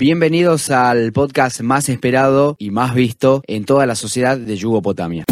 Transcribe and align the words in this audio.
Bienvenidos 0.00 0.70
al 0.70 1.12
podcast 1.12 1.60
más 1.60 1.88
esperado 1.88 2.54
y 2.60 2.70
más 2.70 2.94
visto 2.94 3.42
en 3.48 3.64
toda 3.64 3.84
la 3.84 3.96
sociedad 3.96 4.38
de 4.38 4.56
Yugopotamia. 4.56 5.24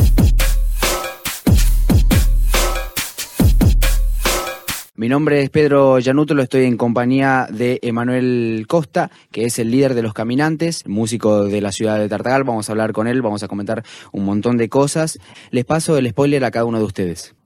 Mi 4.96 5.08
nombre 5.08 5.42
es 5.42 5.50
Pedro 5.50 6.00
Llanuto, 6.00 6.36
estoy 6.40 6.64
en 6.64 6.76
compañía 6.76 7.46
de 7.48 7.78
Emanuel 7.80 8.64
Costa, 8.66 9.12
que 9.30 9.44
es 9.44 9.60
el 9.60 9.70
líder 9.70 9.94
de 9.94 10.02
los 10.02 10.14
caminantes, 10.14 10.84
músico 10.88 11.44
de 11.44 11.60
la 11.60 11.70
ciudad 11.70 12.00
de 12.00 12.08
Tartagal. 12.08 12.42
Vamos 12.42 12.68
a 12.68 12.72
hablar 12.72 12.90
con 12.90 13.06
él, 13.06 13.22
vamos 13.22 13.44
a 13.44 13.48
comentar 13.48 13.84
un 14.10 14.24
montón 14.24 14.56
de 14.56 14.68
cosas. 14.68 15.20
Les 15.52 15.64
paso 15.64 15.96
el 15.96 16.10
spoiler 16.10 16.44
a 16.44 16.50
cada 16.50 16.64
uno 16.64 16.78
de 16.78 16.84
ustedes. 16.86 17.36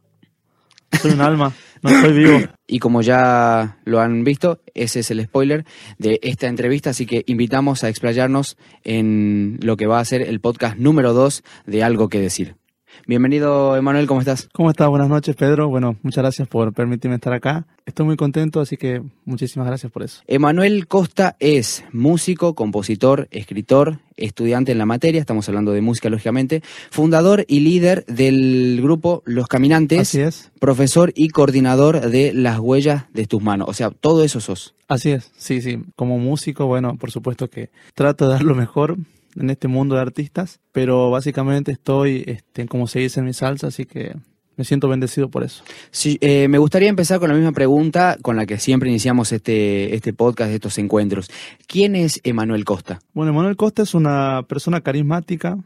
Soy 1.02 1.10
un 1.10 1.20
alma, 1.20 1.52
no 1.82 1.90
estoy 1.90 2.12
vivo. 2.12 2.38
Y 2.72 2.78
como 2.78 3.02
ya 3.02 3.78
lo 3.84 3.98
han 4.00 4.22
visto, 4.22 4.62
ese 4.74 5.00
es 5.00 5.10
el 5.10 5.24
spoiler 5.24 5.64
de 5.98 6.20
esta 6.22 6.46
entrevista, 6.46 6.90
así 6.90 7.04
que 7.04 7.24
invitamos 7.26 7.82
a 7.82 7.88
explayarnos 7.88 8.56
en 8.84 9.58
lo 9.60 9.76
que 9.76 9.88
va 9.88 9.98
a 9.98 10.04
ser 10.04 10.22
el 10.22 10.38
podcast 10.38 10.76
número 10.76 11.12
2 11.12 11.42
de 11.66 11.82
Algo 11.82 12.08
que 12.08 12.20
Decir. 12.20 12.59
Bienvenido, 13.06 13.76
Emanuel, 13.76 14.06
¿cómo 14.06 14.20
estás? 14.20 14.48
¿Cómo 14.52 14.70
estás? 14.70 14.88
Buenas 14.88 15.08
noches, 15.08 15.34
Pedro. 15.34 15.68
Bueno, 15.68 15.96
muchas 16.02 16.22
gracias 16.22 16.46
por 16.46 16.72
permitirme 16.72 17.16
estar 17.16 17.32
acá. 17.32 17.66
Estoy 17.86 18.06
muy 18.06 18.16
contento, 18.16 18.60
así 18.60 18.76
que 18.76 19.02
muchísimas 19.24 19.66
gracias 19.66 19.90
por 19.90 20.02
eso. 20.02 20.22
Emanuel 20.26 20.86
Costa 20.86 21.36
es 21.40 21.84
músico, 21.92 22.54
compositor, 22.54 23.26
escritor, 23.30 23.98
estudiante 24.16 24.72
en 24.72 24.78
la 24.78 24.86
materia, 24.86 25.20
estamos 25.20 25.48
hablando 25.48 25.72
de 25.72 25.80
música, 25.80 26.10
lógicamente, 26.10 26.62
fundador 26.90 27.44
y 27.48 27.60
líder 27.60 28.04
del 28.06 28.80
grupo 28.82 29.22
Los 29.24 29.48
Caminantes. 29.48 30.00
Así 30.00 30.20
es. 30.20 30.52
Profesor 30.60 31.12
y 31.16 31.30
coordinador 31.30 32.10
de 32.10 32.32
Las 32.32 32.58
Huellas 32.58 33.06
de 33.12 33.26
tus 33.26 33.42
Manos. 33.42 33.68
O 33.68 33.72
sea, 33.72 33.90
todo 33.90 34.22
eso 34.24 34.40
sos. 34.40 34.74
Así 34.88 35.10
es, 35.10 35.32
sí, 35.36 35.62
sí. 35.62 35.82
Como 35.96 36.18
músico, 36.18 36.66
bueno, 36.66 36.96
por 36.96 37.10
supuesto 37.10 37.48
que 37.48 37.70
trato 37.94 38.26
de 38.26 38.34
dar 38.34 38.42
lo 38.42 38.54
mejor 38.54 38.98
en 39.36 39.50
este 39.50 39.68
mundo 39.68 39.94
de 39.94 40.02
artistas, 40.02 40.60
pero 40.72 41.10
básicamente 41.10 41.72
estoy, 41.72 42.24
este, 42.26 42.66
como 42.66 42.86
se 42.86 43.00
dice 43.00 43.20
en 43.20 43.26
mi 43.26 43.32
salsa, 43.32 43.68
así 43.68 43.86
que 43.86 44.14
me 44.56 44.64
siento 44.64 44.88
bendecido 44.88 45.30
por 45.30 45.42
eso. 45.42 45.64
Sí, 45.90 46.18
eh, 46.20 46.46
me 46.48 46.58
gustaría 46.58 46.90
empezar 46.90 47.18
con 47.18 47.30
la 47.30 47.34
misma 47.34 47.52
pregunta 47.52 48.18
con 48.20 48.36
la 48.36 48.44
que 48.44 48.58
siempre 48.58 48.90
iniciamos 48.90 49.32
este, 49.32 49.94
este 49.94 50.12
podcast, 50.12 50.52
estos 50.52 50.76
encuentros. 50.76 51.30
¿Quién 51.66 51.96
es 51.96 52.20
Emanuel 52.24 52.66
Costa? 52.66 53.00
Bueno, 53.14 53.32
Emanuel 53.32 53.56
Costa 53.56 53.82
es 53.82 53.94
una 53.94 54.42
persona 54.46 54.82
carismática, 54.82 55.58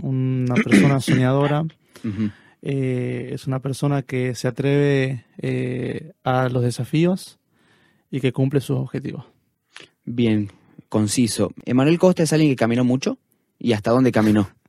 una 0.00 0.54
persona 0.64 1.00
soñadora, 1.00 1.64
eh, 2.62 3.30
es 3.32 3.48
una 3.48 3.58
persona 3.58 4.02
que 4.02 4.36
se 4.36 4.46
atreve 4.46 5.24
eh, 5.38 6.12
a 6.22 6.48
los 6.48 6.62
desafíos 6.62 7.40
y 8.12 8.20
que 8.20 8.32
cumple 8.32 8.60
sus 8.60 8.76
objetivos. 8.78 9.24
Bien, 10.04 10.50
conciso. 10.88 11.52
¿Emanuel 11.64 11.98
Costa 11.98 12.22
es 12.22 12.32
alguien 12.32 12.50
que 12.50 12.56
caminó 12.56 12.84
mucho? 12.84 13.18
¿Y 13.58 13.72
hasta 13.72 13.90
dónde 13.90 14.12
caminó? 14.12 14.48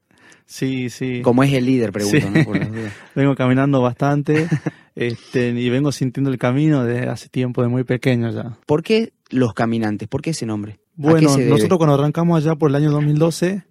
Sí, 0.50 0.90
sí. 0.90 1.22
Como 1.24 1.44
es 1.44 1.52
el 1.52 1.66
líder, 1.66 1.92
pregunto, 1.92 2.20
sí. 2.22 2.80
vengo 3.16 3.36
caminando 3.36 3.82
bastante 3.82 4.48
este, 4.96 5.50
y 5.50 5.70
vengo 5.70 5.92
sintiendo 5.92 6.32
el 6.32 6.38
camino 6.38 6.86
desde 6.86 7.10
hace 7.10 7.28
tiempo, 7.28 7.62
de 7.62 7.68
muy 7.68 7.84
pequeño 7.84 8.32
ya. 8.32 8.58
¿Por 8.66 8.82
qué 8.82 9.12
los 9.30 9.54
caminantes? 9.54 10.08
¿Por 10.08 10.22
qué 10.22 10.30
ese 10.30 10.46
nombre? 10.46 10.80
Bueno, 10.96 11.38
nosotros 11.38 11.78
cuando 11.78 11.96
arrancamos 11.96 12.42
allá 12.42 12.56
por 12.56 12.70
el 12.70 12.76
año 12.76 12.92
2012, 12.92 13.64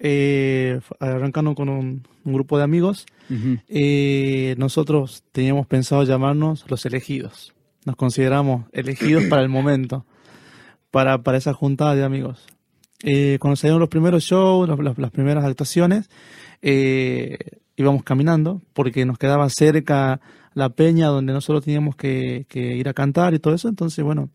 eh, 0.00 0.80
arrancando 1.00 1.54
con 1.54 1.70
un, 1.70 2.06
un, 2.24 2.32
grupo 2.34 2.58
de 2.58 2.64
amigos, 2.64 3.06
uh 3.30 3.32
-huh. 3.32 3.62
eh, 3.66 4.54
nosotros 4.58 5.24
teníamos 5.32 5.66
pensado 5.66 6.04
llamarnos 6.04 6.66
los 6.68 6.84
elegidos. 6.84 7.54
Nos 7.86 7.96
consideramos 7.96 8.66
elegidos 8.72 9.24
para 9.24 9.40
el 9.40 9.48
momento 9.48 10.04
para, 10.90 11.22
para 11.22 11.38
esa 11.38 11.52
juntada 11.52 11.94
de 11.94 12.04
amigos. 12.04 12.46
Eh, 13.02 13.38
cuando 13.40 13.56
salieron 13.56 13.80
los 13.80 13.88
primeros 13.88 14.24
shows, 14.24 14.68
las, 14.68 14.98
las 14.98 15.10
primeras 15.10 15.44
actuaciones, 15.44 16.08
eh, 16.62 17.38
íbamos 17.76 18.02
caminando 18.02 18.60
porque 18.72 19.04
nos 19.04 19.18
quedaba 19.18 19.48
cerca 19.50 20.20
la 20.54 20.70
peña 20.70 21.06
donde 21.06 21.32
nosotros 21.32 21.64
teníamos 21.64 21.94
que, 21.94 22.46
que, 22.48 22.76
ir 22.76 22.88
a 22.88 22.94
cantar 22.94 23.34
y 23.34 23.38
todo 23.38 23.54
eso. 23.54 23.68
Entonces, 23.68 24.04
bueno, 24.04 24.30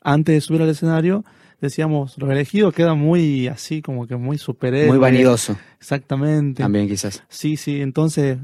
antes 0.00 0.34
de 0.34 0.40
subir 0.40 0.62
al 0.62 0.68
escenario, 0.68 1.24
decíamos, 1.60 2.16
los 2.18 2.30
elegidos 2.30 2.72
queda 2.72 2.94
muy 2.94 3.48
así, 3.48 3.82
como 3.82 4.06
que 4.06 4.16
muy 4.16 4.38
superhéroe. 4.38 4.90
Muy 4.90 4.98
vanidoso. 4.98 5.56
Exactamente. 5.78 6.62
También 6.62 6.86
quizás. 6.86 7.24
Sí, 7.28 7.56
sí, 7.56 7.80
entonces, 7.80 8.38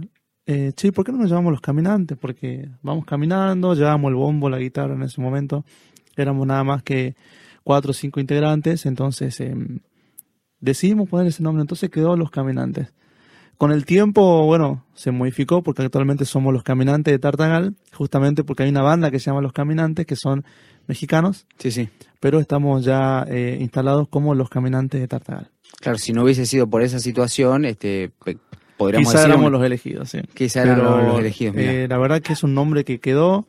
eh, 0.46 0.72
che, 0.74 0.90
¿por 0.90 1.04
qué 1.04 1.12
no 1.12 1.18
nos 1.18 1.30
llamamos 1.30 1.52
los 1.52 1.60
caminantes? 1.60 2.18
Porque 2.18 2.68
vamos 2.82 3.04
caminando, 3.04 3.74
llevamos 3.74 4.08
el 4.08 4.16
bombo, 4.16 4.50
la 4.50 4.58
guitarra 4.58 4.94
en 4.94 5.02
ese 5.02 5.20
momento 5.20 5.64
éramos 6.22 6.46
nada 6.46 6.64
más 6.64 6.82
que 6.82 7.14
cuatro 7.64 7.90
o 7.90 7.94
cinco 7.94 8.20
integrantes, 8.20 8.86
entonces 8.86 9.40
eh, 9.40 9.54
decidimos 10.60 11.08
poner 11.08 11.26
ese 11.26 11.42
nombre, 11.42 11.60
entonces 11.60 11.90
quedó 11.90 12.16
Los 12.16 12.30
Caminantes. 12.30 12.92
Con 13.58 13.72
el 13.72 13.84
tiempo, 13.84 14.46
bueno, 14.46 14.86
se 14.94 15.10
modificó 15.10 15.62
porque 15.62 15.82
actualmente 15.82 16.24
somos 16.24 16.52
Los 16.52 16.62
Caminantes 16.62 17.12
de 17.12 17.18
Tartagal, 17.18 17.74
justamente 17.92 18.42
porque 18.42 18.62
hay 18.62 18.70
una 18.70 18.82
banda 18.82 19.10
que 19.10 19.18
se 19.18 19.26
llama 19.26 19.42
Los 19.42 19.52
Caminantes, 19.52 20.06
que 20.06 20.16
son 20.16 20.44
mexicanos, 20.86 21.46
sí, 21.58 21.70
sí. 21.70 21.88
pero 22.20 22.40
estamos 22.40 22.84
ya 22.84 23.26
eh, 23.28 23.58
instalados 23.60 24.08
como 24.08 24.34
Los 24.34 24.48
Caminantes 24.48 25.00
de 25.00 25.08
Tartagal. 25.08 25.50
Claro, 25.78 25.98
si 25.98 26.12
no 26.12 26.24
hubiese 26.24 26.46
sido 26.46 26.68
por 26.68 26.82
esa 26.82 26.98
situación, 26.98 27.66
este 27.66 28.12
podríamos 28.76 29.08
Quizá 29.08 29.18
decir... 29.18 29.32
éramos 29.34 29.52
los 29.52 29.62
elegidos, 29.62 30.08
sí. 30.08 30.20
Quizá 30.34 30.64
los, 30.64 30.78
los 30.78 31.18
elegidos, 31.18 31.54
eh, 31.58 31.86
la 31.88 31.98
verdad 31.98 32.22
que 32.22 32.32
es 32.32 32.42
un 32.42 32.54
nombre 32.54 32.84
que 32.84 32.98
quedó 32.98 33.46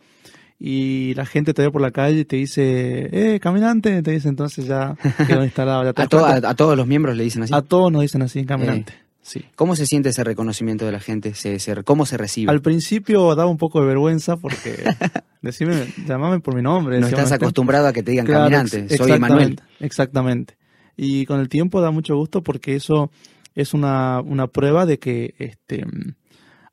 y 0.64 1.16
la 1.16 1.26
gente 1.26 1.56
te 1.56 1.64
ve 1.64 1.72
por 1.72 1.82
la 1.82 1.90
calle 1.90 2.20
y 2.20 2.26
te 2.26 2.36
dice, 2.36 3.10
eh, 3.12 3.40
caminante, 3.40 4.04
te 4.04 4.12
dice, 4.12 4.30
entonces 4.30 4.68
ya 4.68 4.96
quedó 5.28 5.44
instalado. 5.44 5.84
Ya 5.84 5.90
a, 5.90 6.08
to 6.08 6.24
a, 6.24 6.36
a, 6.36 6.54
todos 6.54 6.78
los 6.78 6.86
miembros 6.86 7.18
le 7.18 7.24
dicen 7.24 7.42
así? 7.42 7.52
A 7.52 7.64
todos 7.64 7.92
nos 7.92 8.04
dicen 8.04 8.22
así, 8.22 8.46
caminante. 8.46 8.94
Eh, 8.94 9.04
sí. 9.24 9.44
¿Cómo 9.56 9.76
se 9.76 9.88
siente 9.88 10.10
ese 10.10 10.24
reconocimiento 10.24 10.86
de 10.86 10.92
la 10.92 11.00
gente? 11.00 11.34
¿Se, 11.34 11.58
se, 11.58 11.84
¿Cómo 11.84 12.06
se 12.06 12.16
recibe? 12.16 12.52
Al 12.52 12.62
principio 12.62 13.34
daba 13.34 13.50
un 13.50 13.58
poco 13.58 13.82
de 13.82 13.88
vergüenza 13.88 14.38
porque, 14.38 14.84
decime, 15.42 15.92
llamame 16.06 16.42
por 16.42 16.54
mi 16.54 16.62
nombre. 16.62 17.00
No 17.00 17.08
estás 17.08 17.32
acostumbrado 17.32 17.88
a 17.88 17.94
que 17.94 18.04
te 18.04 18.12
digan 18.12 18.28
claro, 18.28 18.44
caminante, 18.44 18.96
soy 18.96 19.18
Manuel. 19.18 19.60
Exactamente. 19.80 20.58
Y 20.96 21.26
con 21.26 21.40
el 21.40 21.50
tiempo 21.50 21.82
da 21.82 21.90
mucho 21.90 22.16
gusto 22.16 22.44
porque 22.44 22.76
eso 22.76 23.10
es 23.56 23.74
una, 23.74 24.22
una 24.22 24.46
prueba 24.46 24.86
de 24.86 25.00
que 25.00 25.34
este, 25.40 25.88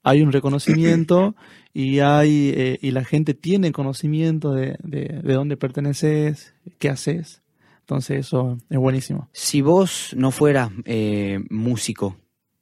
hay 0.03 0.21
un 0.21 0.31
reconocimiento 0.31 1.35
y 1.79 2.01
hay 2.01 2.53
eh, 2.57 2.79
y 2.83 2.91
la 2.91 3.05
gente 3.05 3.35
tiene 3.35 3.71
conocimiento 3.71 4.53
de, 4.53 4.77
de, 4.83 5.21
de, 5.23 5.33
dónde 5.33 5.57
perteneces, 5.57 6.53
qué 6.81 6.89
haces. 6.89 7.41
Entonces 7.83 8.19
eso 8.19 8.59
es 8.69 8.79
buenísimo. 8.79 9.29
Si 9.31 9.63
vos 9.63 10.13
no 10.17 10.33
fueras 10.33 10.73
eh, 10.87 11.39
músico, 11.51 12.17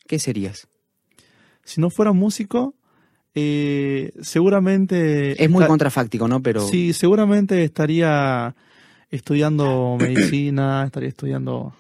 ¿qué 0.07 0.19
serías? 0.19 0.69
Si 1.65 1.81
no 1.81 1.89
fuera 1.89 2.13
músico, 2.13 2.75
eh, 3.35 4.13
seguramente... 4.21 5.43
Es 5.43 5.49
muy 5.49 5.65
contrafáctico, 5.65 6.29
¿no? 6.29 6.43
Pero... 6.43 6.61
Sí, 6.61 6.93
seguramente 6.93 7.65
estaría 7.65 8.55
estudiando 9.11 9.97
medicina, 9.99 10.85
estaría 10.85 11.09
estudiando 11.09 11.73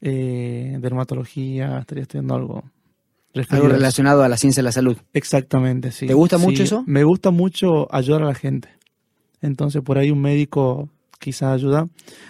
eh, 0.00 0.78
dermatología, 0.78 1.80
estaría 1.80 2.02
estudiando 2.02 2.36
algo 2.36 2.64
algo 3.48 3.68
relacionado 3.68 4.22
a 4.22 4.28
la 4.28 4.36
ciencia 4.36 4.60
de 4.60 4.64
la 4.64 4.72
salud. 4.72 4.96
Exactamente, 5.12 5.92
sí. 5.92 6.06
¿Te 6.06 6.14
gusta 6.14 6.38
sí, 6.38 6.44
mucho 6.44 6.62
eso? 6.62 6.84
Me 6.86 7.04
gusta 7.04 7.30
mucho 7.30 7.92
ayudar 7.94 8.22
a 8.22 8.26
la 8.26 8.34
gente. 8.34 8.68
Entonces, 9.40 9.82
por 9.82 9.98
ahí 9.98 10.10
un 10.10 10.20
médico 10.20 10.88
quizás 11.18 11.54
ayuda. 11.54 11.88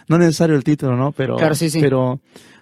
No 0.08 0.16
es 0.16 0.20
necesario 0.20 0.56
el 0.56 0.64
título, 0.64 0.96
¿no? 0.96 1.12
Pero, 1.12 1.36
claro, 1.36 1.54
sí, 1.54 1.70
sí. 1.70 1.80
pero 1.80 2.20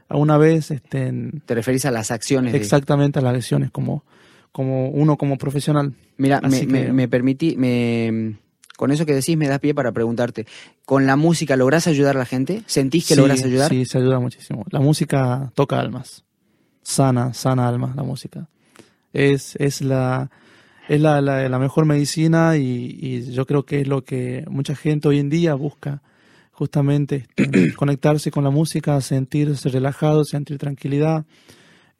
alguna 0.09 0.39
vez... 0.39 0.71
Este, 0.71 1.13
Te 1.45 1.55
referís 1.55 1.85
a 1.85 1.91
las 1.91 2.11
acciones. 2.11 2.55
Exactamente, 2.55 3.21
de... 3.21 3.27
a 3.27 3.33
las 3.33 3.39
acciones, 3.41 3.71
como, 3.71 4.05
como 4.53 4.91
uno 4.91 5.17
como 5.17 5.37
profesional. 5.37 5.95
Mira, 6.17 6.41
me, 6.41 6.61
que... 6.61 6.67
me, 6.67 6.93
me, 6.93 7.09
permití... 7.09 7.57
Me... 7.57 8.37
Con 8.77 8.93
eso 8.93 9.05
que 9.05 9.13
decís 9.13 9.37
me 9.37 9.49
da 9.49 9.59
pie 9.59 9.75
para 9.75 9.91
preguntarte, 9.91 10.47
¿con 10.85 11.05
la 11.05 11.17
música 11.17 11.57
lográs 11.57 11.89
ayudar 11.89 12.15
a 12.15 12.21
la 12.21 12.27
gente? 12.27 12.63
¿Sentís 12.67 13.09
que 13.09 13.15
sí, 13.15 13.21
lográs 13.21 13.43
ayudar? 13.43 13.71
Sí, 13.71 13.85
se 13.85 13.99
ayuda 13.99 14.21
muchísimo. 14.21 14.65
La 14.71 14.79
música 14.79 15.51
toca 15.57 15.81
almas 15.81 16.25
sana, 16.89 17.35
sana 17.35 17.69
alma 17.69 17.93
la 17.95 18.03
música. 18.03 18.49
Es, 19.13 19.57
es 19.57 19.83
la 19.83 20.31
es 20.89 21.01
la, 21.03 21.21
la, 21.21 21.47
la 21.47 21.59
mejor 21.59 21.85
medicina 21.85 22.57
y, 22.57 22.97
y, 22.99 23.31
yo 23.31 23.45
creo 23.45 23.67
que 23.67 23.83
es 23.83 23.87
lo 23.87 24.05
que 24.05 24.47
mucha 24.49 24.75
gente 24.75 25.07
hoy 25.07 25.19
en 25.19 25.29
día 25.29 25.55
busca, 25.55 26.03
justamente 26.51 27.27
este, 27.37 27.75
conectarse 27.77 28.31
con 28.31 28.43
la 28.43 28.49
música, 28.49 28.99
sentirse 29.03 29.69
relajado, 29.69 30.25
sentir 30.25 30.57
tranquilidad. 30.57 31.27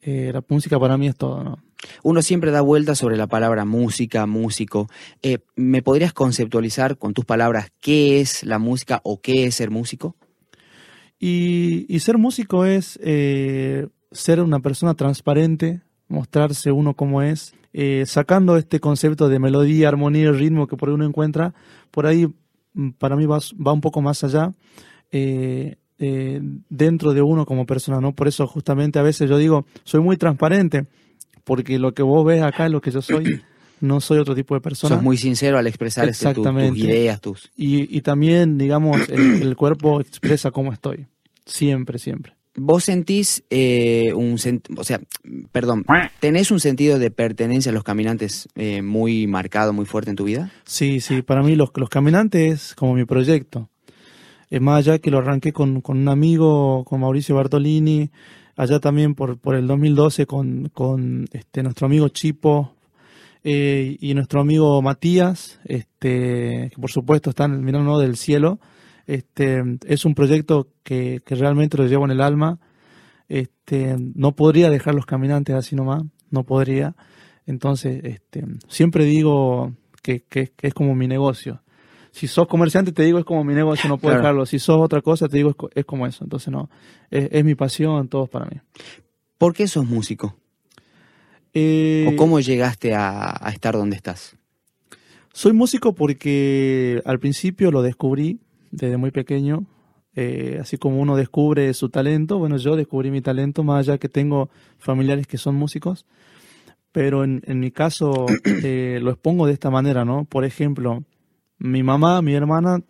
Eh, 0.01 0.31
la 0.33 0.43
música 0.47 0.79
para 0.79 0.97
mí 0.97 1.07
es 1.07 1.15
todo, 1.15 1.43
¿no? 1.43 1.59
Uno 2.03 2.21
siempre 2.23 2.51
da 2.51 2.61
vueltas 2.61 2.97
sobre 2.97 3.15
la 3.15 3.27
palabra 3.27 3.65
música, 3.65 4.25
músico. 4.25 4.89
Eh, 5.21 5.37
¿Me 5.55 5.83
podrías 5.83 6.13
conceptualizar 6.13 6.97
con 6.97 7.13
tus 7.13 7.25
palabras 7.25 7.71
qué 7.79 8.21
es 8.21 8.43
la 8.43 8.57
música 8.57 9.01
o 9.03 9.21
qué 9.21 9.45
es 9.45 9.55
ser 9.55 9.69
músico? 9.69 10.15
Y, 11.19 11.85
y 11.93 11.99
ser 11.99 12.17
músico 12.17 12.65
es 12.65 12.99
eh, 13.03 13.87
ser 14.11 14.41
una 14.41 14.59
persona 14.59 14.93
transparente, 14.93 15.81
mostrarse 16.07 16.71
uno 16.71 16.95
como 16.95 17.21
es, 17.21 17.53
eh, 17.73 18.03
sacando 18.07 18.57
este 18.57 18.79
concepto 18.79 19.29
de 19.29 19.39
melodía, 19.39 19.89
armonía 19.89 20.23
y 20.23 20.31
ritmo 20.31 20.67
que 20.67 20.75
por 20.75 20.89
ahí 20.89 20.95
uno 20.95 21.05
encuentra, 21.05 21.53
por 21.91 22.07
ahí 22.07 22.27
para 22.97 23.15
mí 23.15 23.25
va, 23.25 23.39
va 23.65 23.73
un 23.73 23.81
poco 23.81 24.01
más 24.01 24.23
allá. 24.23 24.53
Eh, 25.11 25.75
eh, 26.01 26.39
dentro 26.69 27.13
de 27.13 27.21
uno 27.21 27.45
como 27.45 27.65
persona, 27.65 27.99
¿no? 27.99 28.15
Por 28.15 28.29
eso 28.29 28.47
justamente 28.47 28.99
a 28.99 29.01
veces 29.01 29.29
yo 29.29 29.37
digo, 29.37 29.65
soy 29.83 29.99
muy 29.99 30.15
transparente, 30.15 30.85
porque 31.43 31.77
lo 31.77 31.93
que 31.93 32.03
vos 32.03 32.25
ves 32.25 32.41
acá 32.41 32.67
es 32.67 32.71
lo 32.71 32.81
que 32.81 32.91
yo 32.91 33.01
soy. 33.01 33.41
No 33.81 34.01
soy 34.01 34.17
otro 34.17 34.35
tipo 34.35 34.55
de 34.55 34.59
persona. 34.59 34.95
Sos 34.95 35.01
muy 35.05 35.15
sincero 35.15 35.57
al 35.57 35.65
expresar 35.65 36.09
este, 36.09 36.33
tus 36.33 36.45
ideas, 36.77 37.21
tus... 37.21 37.49
Y, 37.55 37.97
y 37.97 38.01
también, 38.01 38.57
digamos, 38.57 39.07
el 39.07 39.55
cuerpo 39.55 40.01
expresa 40.01 40.51
cómo 40.51 40.73
estoy. 40.73 41.07
Siempre, 41.45 41.97
siempre. 41.97 42.33
¿Vos 42.59 42.83
sentís 42.83 43.43
eh, 43.49 44.13
un, 44.13 44.37
o 44.77 44.83
sea, 44.83 44.99
perdón, 45.51 45.85
tenés 46.19 46.51
un 46.51 46.59
sentido 46.59 46.99
de 46.99 47.11
pertenencia 47.11 47.71
a 47.71 47.73
los 47.73 47.83
caminantes 47.83 48.47
eh, 48.55 48.81
muy 48.81 49.27
marcado, 49.27 49.73
muy 49.73 49.85
fuerte 49.85 50.09
en 50.09 50.15
tu 50.15 50.25
vida? 50.25 50.51
Sí, 50.65 50.99
sí, 50.99 51.21
para 51.21 51.41
mí 51.41 51.55
los, 51.55 51.69
los 51.75 51.89
caminantes 51.89 52.53
es 52.53 52.75
como 52.75 52.93
mi 52.93 53.05
proyecto. 53.05 53.69
Es 54.49 54.61
más 54.61 54.79
allá 54.79 54.99
que 54.99 55.11
lo 55.11 55.19
arranqué 55.19 55.53
con, 55.53 55.81
con 55.81 55.97
un 55.97 56.09
amigo, 56.09 56.83
con 56.83 57.01
Mauricio 57.01 57.35
Bartolini, 57.35 58.09
allá 58.55 58.79
también 58.79 59.15
por, 59.15 59.37
por 59.37 59.55
el 59.55 59.67
2012 59.67 60.25
con, 60.25 60.69
con 60.73 61.27
este, 61.31 61.63
nuestro 61.63 61.85
amigo 61.85 62.09
Chipo 62.09 62.73
eh, 63.43 63.95
y 64.01 64.13
nuestro 64.15 64.41
amigo 64.41 64.81
Matías, 64.81 65.59
este, 65.63 66.71
que 66.73 66.77
por 66.79 66.91
supuesto 66.91 67.29
están 67.29 67.63
mirando 67.63 67.99
del 67.99 68.17
cielo. 68.17 68.59
Este, 69.09 69.63
es 69.87 70.05
un 70.05 70.13
proyecto 70.13 70.67
que, 70.83 71.23
realmente 71.25 71.77
lo 71.77 71.87
llevo 71.87 72.05
en 72.05 72.11
el 72.11 72.21
alma. 72.21 72.59
Este, 73.27 73.95
no 73.97 74.35
podría 74.35 74.69
dejar 74.69 74.93
los 74.93 75.07
caminantes 75.07 75.55
así 75.55 75.75
nomás, 75.75 76.03
no 76.29 76.43
podría. 76.43 76.95
Entonces, 77.47 78.01
este, 78.03 78.45
siempre 78.67 79.05
digo 79.05 79.73
que, 80.03 80.23
es 80.61 80.73
como 80.75 80.93
mi 80.93 81.07
negocio. 81.07 81.63
Si 82.11 82.27
sos 82.27 82.47
comerciante, 82.47 82.91
te 82.91 83.01
digo 83.01 83.17
es 83.17 83.25
como 83.25 83.43
mi 83.43 83.55
negocio, 83.55 83.89
no 83.89 83.97
puedo 83.97 84.15
dejarlo. 84.15 84.45
Si 84.45 84.59
sos 84.59 84.79
otra 84.79 85.01
cosa, 85.01 85.27
te 85.27 85.37
digo 85.37 85.55
es, 85.73 85.85
como 85.85 86.05
eso. 86.05 86.23
Entonces, 86.23 86.51
no, 86.51 86.69
es, 87.09 87.43
mi 87.43 87.55
pasión, 87.55 88.09
todo 88.09 88.25
es 88.25 88.29
para 88.29 88.45
mí. 88.45 88.57
¿Por 89.39 89.55
qué 89.55 89.67
sos 89.67 89.87
músico? 89.87 90.35
Eh, 91.55 92.07
¿O 92.13 92.15
cómo 92.15 92.39
llegaste 92.39 92.93
a, 92.93 93.35
a 93.43 93.49
estar 93.49 93.73
donde 93.73 93.95
estás? 93.95 94.35
Soy 95.33 95.53
músico 95.53 95.95
porque 95.95 97.01
al 97.05 97.19
principio 97.19 97.71
lo 97.71 97.81
descubrí 97.81 98.39
desde 98.71 98.97
muy 98.97 99.11
pequeño. 99.11 99.65
Eh, 100.15 100.57
así 100.59 100.77
como 100.77 100.99
uno 100.99 101.15
descubre 101.15 101.73
su 101.73 101.89
talento, 101.89 102.39
bueno, 102.39 102.57
yo 102.57 102.75
descubrí 102.75 103.11
mi 103.11 103.21
talento, 103.21 103.63
más 103.63 103.87
allá 103.87 103.97
que 103.97 104.09
tengo 104.09 104.49
familiares 104.79 105.27
que 105.27 105.37
son 105.37 105.55
músicos, 105.55 106.05
pero 106.91 107.23
en, 107.23 107.41
en 107.45 107.59
mi 107.59 107.71
caso 107.71 108.25
eh, 108.63 108.99
lo 109.01 109.11
expongo 109.11 109.45
de 109.45 109.53
esta 109.53 109.69
manera, 109.69 110.05
¿no? 110.05 110.25
Por 110.25 110.45
ejemplo, 110.45 111.03
mi 111.57 111.83
mamá, 111.83 112.21
mi 112.21 112.33
hermana 112.33 112.81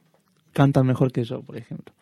cantan 0.53 0.87
mejor 0.87 1.11
que 1.11 1.23
yo, 1.23 1.41
por 1.41 1.57
ejemplo. 1.57 1.93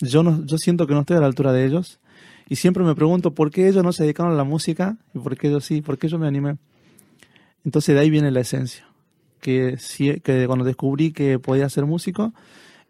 Yo, 0.00 0.22
no, 0.22 0.44
yo 0.44 0.58
siento 0.58 0.86
que 0.86 0.94
no 0.94 1.00
estoy 1.00 1.16
a 1.16 1.20
la 1.20 1.26
altura 1.26 1.52
de 1.52 1.64
ellos 1.64 2.00
y 2.48 2.56
siempre 2.56 2.84
me 2.84 2.94
pregunto 2.94 3.34
por 3.34 3.50
qué 3.50 3.68
ellos 3.68 3.82
no 3.82 3.92
se 3.92 4.04
dedicaron 4.04 4.32
a 4.32 4.36
la 4.36 4.44
música 4.44 4.96
y 5.14 5.18
por 5.18 5.36
qué 5.36 5.50
yo 5.50 5.60
sí, 5.60 5.80
por 5.80 5.98
qué 5.98 6.08
yo 6.08 6.18
me 6.18 6.26
animé. 6.26 6.56
Entonces 7.64 7.94
de 7.94 8.00
ahí 8.00 8.10
viene 8.10 8.30
la 8.30 8.40
esencia, 8.40 8.86
que, 9.40 9.78
que 10.22 10.46
cuando 10.46 10.64
descubrí 10.64 11.12
que 11.12 11.38
podía 11.38 11.68
ser 11.68 11.86
músico, 11.86 12.34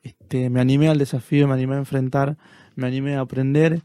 este, 0.05 0.51
me 0.51 0.61
animé 0.61 0.89
al 0.89 0.99
desafío, 0.99 1.49
me 1.49 1.55
animé 1.55 1.77
a 1.77 1.79
enfrentar, 1.79 2.37
me 2.77 2.87
animé 2.87 3.17
a 3.17 3.21
aprender, 3.21 3.83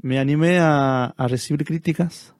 me 0.00 0.18
animé 0.18 0.58
a, 0.60 1.14
recibir 1.18 1.64
críticas 1.64 2.34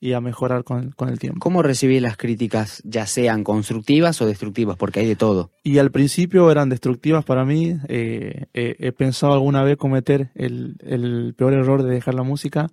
y 0.00 0.14
a 0.14 0.20
mejorar 0.20 0.64
con, 0.64 0.94
el 1.08 1.18
tiempo. 1.18 1.40
¿Cómo 1.40 1.62
recibí 1.62 2.00
las 2.00 2.16
críticas, 2.16 2.82
ya 2.84 3.06
sean 3.06 3.44
constructivas 3.44 4.20
o 4.22 4.26
destructivas? 4.26 4.76
Porque 4.76 5.00
hay 5.00 5.06
de 5.06 5.16
todo. 5.16 5.50
Y 5.62 5.78
al 5.78 5.90
principio 5.90 6.50
eran 6.50 6.70
destructivas 6.70 7.24
para 7.24 7.44
mí. 7.44 7.76
Eh, 7.88 8.46
he 8.54 8.92
pensado 8.92 9.34
alguna 9.34 9.62
vez 9.62 9.76
cometer 9.76 10.30
el, 10.34 11.34
peor 11.36 11.52
error 11.52 11.82
de 11.82 11.90
dejar 11.90 12.14
la 12.14 12.22
música. 12.22 12.68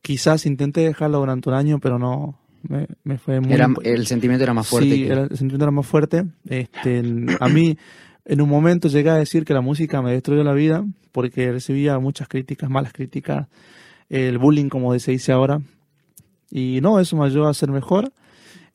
Quizás 0.00 0.46
intenté 0.46 0.80
dejarla 0.80 1.18
durante 1.18 1.48
un 1.50 1.56
año, 1.56 1.78
pero 1.78 1.98
no, 1.98 2.38
me, 2.62 3.18
fue 3.18 3.40
muy... 3.40 3.54
el 3.84 4.06
sentimiento 4.06 4.44
era 4.44 4.54
más 4.54 4.66
fuerte. 4.66 4.94
Sí, 4.94 5.04
el 5.04 5.28
sentimiento 5.28 5.64
era 5.64 5.72
más 5.72 5.86
fuerte. 5.86 6.24
Este, 6.48 7.02
a 7.40 7.48
mí 7.48 7.76
en 8.26 8.40
un 8.40 8.48
momento 8.48 8.88
llegué 8.88 9.10
a 9.10 9.14
decir 9.14 9.44
que 9.44 9.54
la 9.54 9.60
música 9.60 10.02
me 10.02 10.12
destruyó 10.12 10.42
la 10.42 10.52
vida 10.52 10.84
porque 11.12 11.52
recibía 11.52 11.98
muchas 11.98 12.28
críticas, 12.28 12.68
malas 12.68 12.92
críticas, 12.92 13.46
el 14.08 14.38
bullying 14.38 14.68
como 14.68 14.96
se 14.98 15.12
dice 15.12 15.32
ahora. 15.32 15.60
Y 16.50 16.80
no, 16.82 17.00
eso 17.00 17.16
me 17.16 17.24
ayudó 17.24 17.48
a 17.48 17.54
ser 17.54 17.70
mejor 17.70 18.12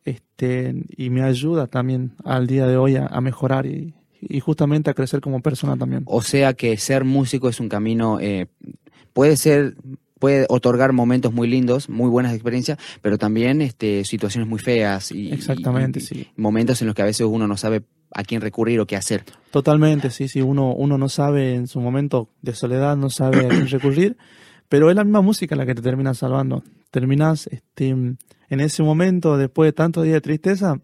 este, 0.06 0.74
y 0.98 1.09
me 1.09 1.21
ayuda 1.21 1.68
también 1.68 2.13
al 2.24 2.48
día 2.48 2.65
de 2.65 2.77
hoy 2.77 2.95
a, 2.95 3.21
mejorar 3.21 3.65
y, 3.65 3.94
justamente 4.39 4.89
a 4.89 4.94
crecer 4.94 5.21
como 5.21 5.42
persona 5.42 5.77
también. 5.77 6.03
O 6.06 6.21
sea 6.21 6.53
que 6.53 6.77
ser 6.77 7.03
músico 7.03 7.50
es 7.50 7.59
un 7.59 7.69
camino, 7.69 8.19
eh, 8.19 8.48
puede 9.13 9.38
ser 9.38 9.75
puede 10.19 10.45
otorgar 10.50 10.94
momentos 10.94 11.33
muy 11.33 11.48
lindos, 11.48 11.89
muy 11.89 12.07
buenas 12.07 12.36
experiencias, 12.36 12.77
pero 13.01 13.18
también 13.18 13.59
este, 13.59 14.06
situaciones 14.06 14.48
muy 14.48 14.59
feas 14.59 15.12
y, 15.12 15.31
Exactamente, 15.31 16.00
sí. 16.00 16.27
momentos 16.36 16.80
en 16.81 16.88
los 16.88 16.95
que 16.95 17.01
a 17.01 17.06
veces 17.06 17.25
uno 17.27 17.48
no 17.48 17.57
sabe 17.57 17.81
a 18.13 18.23
quién 18.23 18.41
recurrir 18.41 18.79
o 18.79 18.85
qué 18.85 18.95
hacer. 18.95 19.23
Totalmente, 19.51 20.09
sí, 20.09 20.27
sí, 20.27 20.41
uno, 20.41 20.73
uno 20.73 20.97
no 20.97 21.09
sabe 21.09 21.55
en 21.55 21.67
su 21.67 21.79
momento 21.79 22.29
de 22.41 22.53
soledad, 22.53 22.97
no 22.97 23.09
sabe 23.09 23.45
a 23.45 23.49
quién 23.49 23.67
recurrir, 23.67 24.17
pero 24.69 24.89
es 24.89 24.95
la 24.95 25.03
misma 25.03 25.21
música 25.21 25.55
la 25.55 25.65
que 25.65 25.75
te 25.75 25.81
termina 25.81 26.13
salvando. 26.13 26.63
Terminas 26.91 27.47
este, 27.47 27.89
en 27.89 28.17
ese 28.49 28.83
momento, 28.83 29.37
después 29.37 29.67
de 29.67 29.73
tantos 29.73 30.03
días 30.03 30.15
de 30.15 30.21
tristeza, 30.21 30.79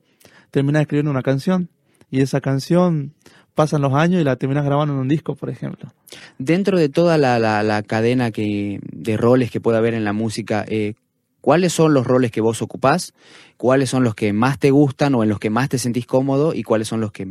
terminas 0.51 0.81
escribiendo 0.81 1.11
una 1.11 1.23
canción 1.23 1.69
y 2.09 2.21
esa 2.21 2.41
canción 2.41 3.13
pasan 3.55 3.81
los 3.81 3.93
años 3.93 4.21
y 4.21 4.23
la 4.23 4.35
terminas 4.35 4.63
grabando 4.63 4.93
en 4.93 4.99
un 4.99 5.07
disco, 5.07 5.35
por 5.35 5.49
ejemplo. 5.49 5.91
Dentro 6.37 6.77
de 6.77 6.89
toda 6.89 7.17
la, 7.17 7.39
la, 7.39 7.83
cadena 7.83 8.31
que, 8.31 8.79
de 8.83 9.17
roles 9.17 9.49
que 9.49 9.59
puede 9.59 9.79
haber 9.79 9.95
en 9.95 10.03
la 10.03 10.13
música, 10.13 10.63
eh, 10.67 10.93
¿cuáles 11.41 11.73
son 11.73 11.93
los 11.93 12.05
roles 12.05 12.31
que 12.31 12.41
vos 12.41 12.61
ocupás? 12.61 13.13
¿Cuáles 13.57 13.89
son 13.89 14.03
los 14.03 14.15
que 14.15 14.33
más 14.33 14.59
te 14.59 14.71
gustan 14.71 15.15
o 15.15 15.23
en 15.23 15.29
los 15.29 15.39
que 15.39 15.49
más 15.49 15.69
te 15.69 15.77
sentís 15.77 16.05
cómodo? 16.05 16.53
¿Y 16.53 16.63
cuáles 16.63 16.87
son 16.87 17.01
los 17.01 17.11
que 17.11 17.27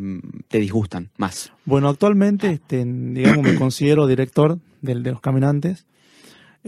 te 0.49 0.59
disgustan 0.59 1.11
más? 1.17 1.53
Bueno, 1.65 1.89
actualmente, 1.89 2.51
este, 2.51 2.85
digamos, 2.85 3.45
me 3.45 3.55
considero 3.57 4.07
director 4.07 4.59
de, 4.83 4.95
de 4.95 5.11
los 5.11 5.21
caminantes. 5.21 5.87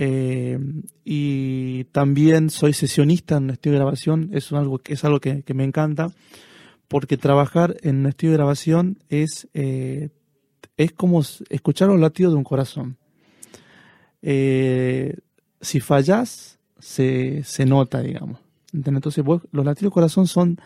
Eh, 0.00 0.60
y 1.04 1.82
también 1.90 2.50
soy 2.50 2.72
sesionista 2.72 3.36
en 3.36 3.44
un 3.44 3.50
estudio 3.50 3.72
de 3.72 3.78
grabación, 3.80 4.30
es 4.32 4.52
algo, 4.52 4.80
es 4.84 5.04
algo 5.04 5.18
que, 5.18 5.42
me 5.52 5.64
encanta, 5.64 6.12
porque 6.86 7.16
trabajar 7.16 7.76
en 7.82 7.96
un 7.96 8.06
estudio 8.06 8.30
de 8.30 8.36
grabación 8.36 8.98
es, 9.08 9.48
eh, 9.54 10.10
es 10.76 10.92
como 10.92 11.20
escuchar 11.50 11.88
los 11.88 11.98
latidos 11.98 12.32
de 12.32 12.38
un 12.38 12.44
corazón. 12.44 12.96
Eh, 14.22 15.16
si 15.60 15.80
fallas, 15.80 16.57
se, 16.78 17.42
se 17.44 17.66
nota, 17.66 18.00
digamos. 18.00 18.40
Entonces, 18.72 19.24
los 19.24 19.64
latidos 19.64 19.80
del 19.80 19.90
corazón 19.90 20.26
son 20.26 20.58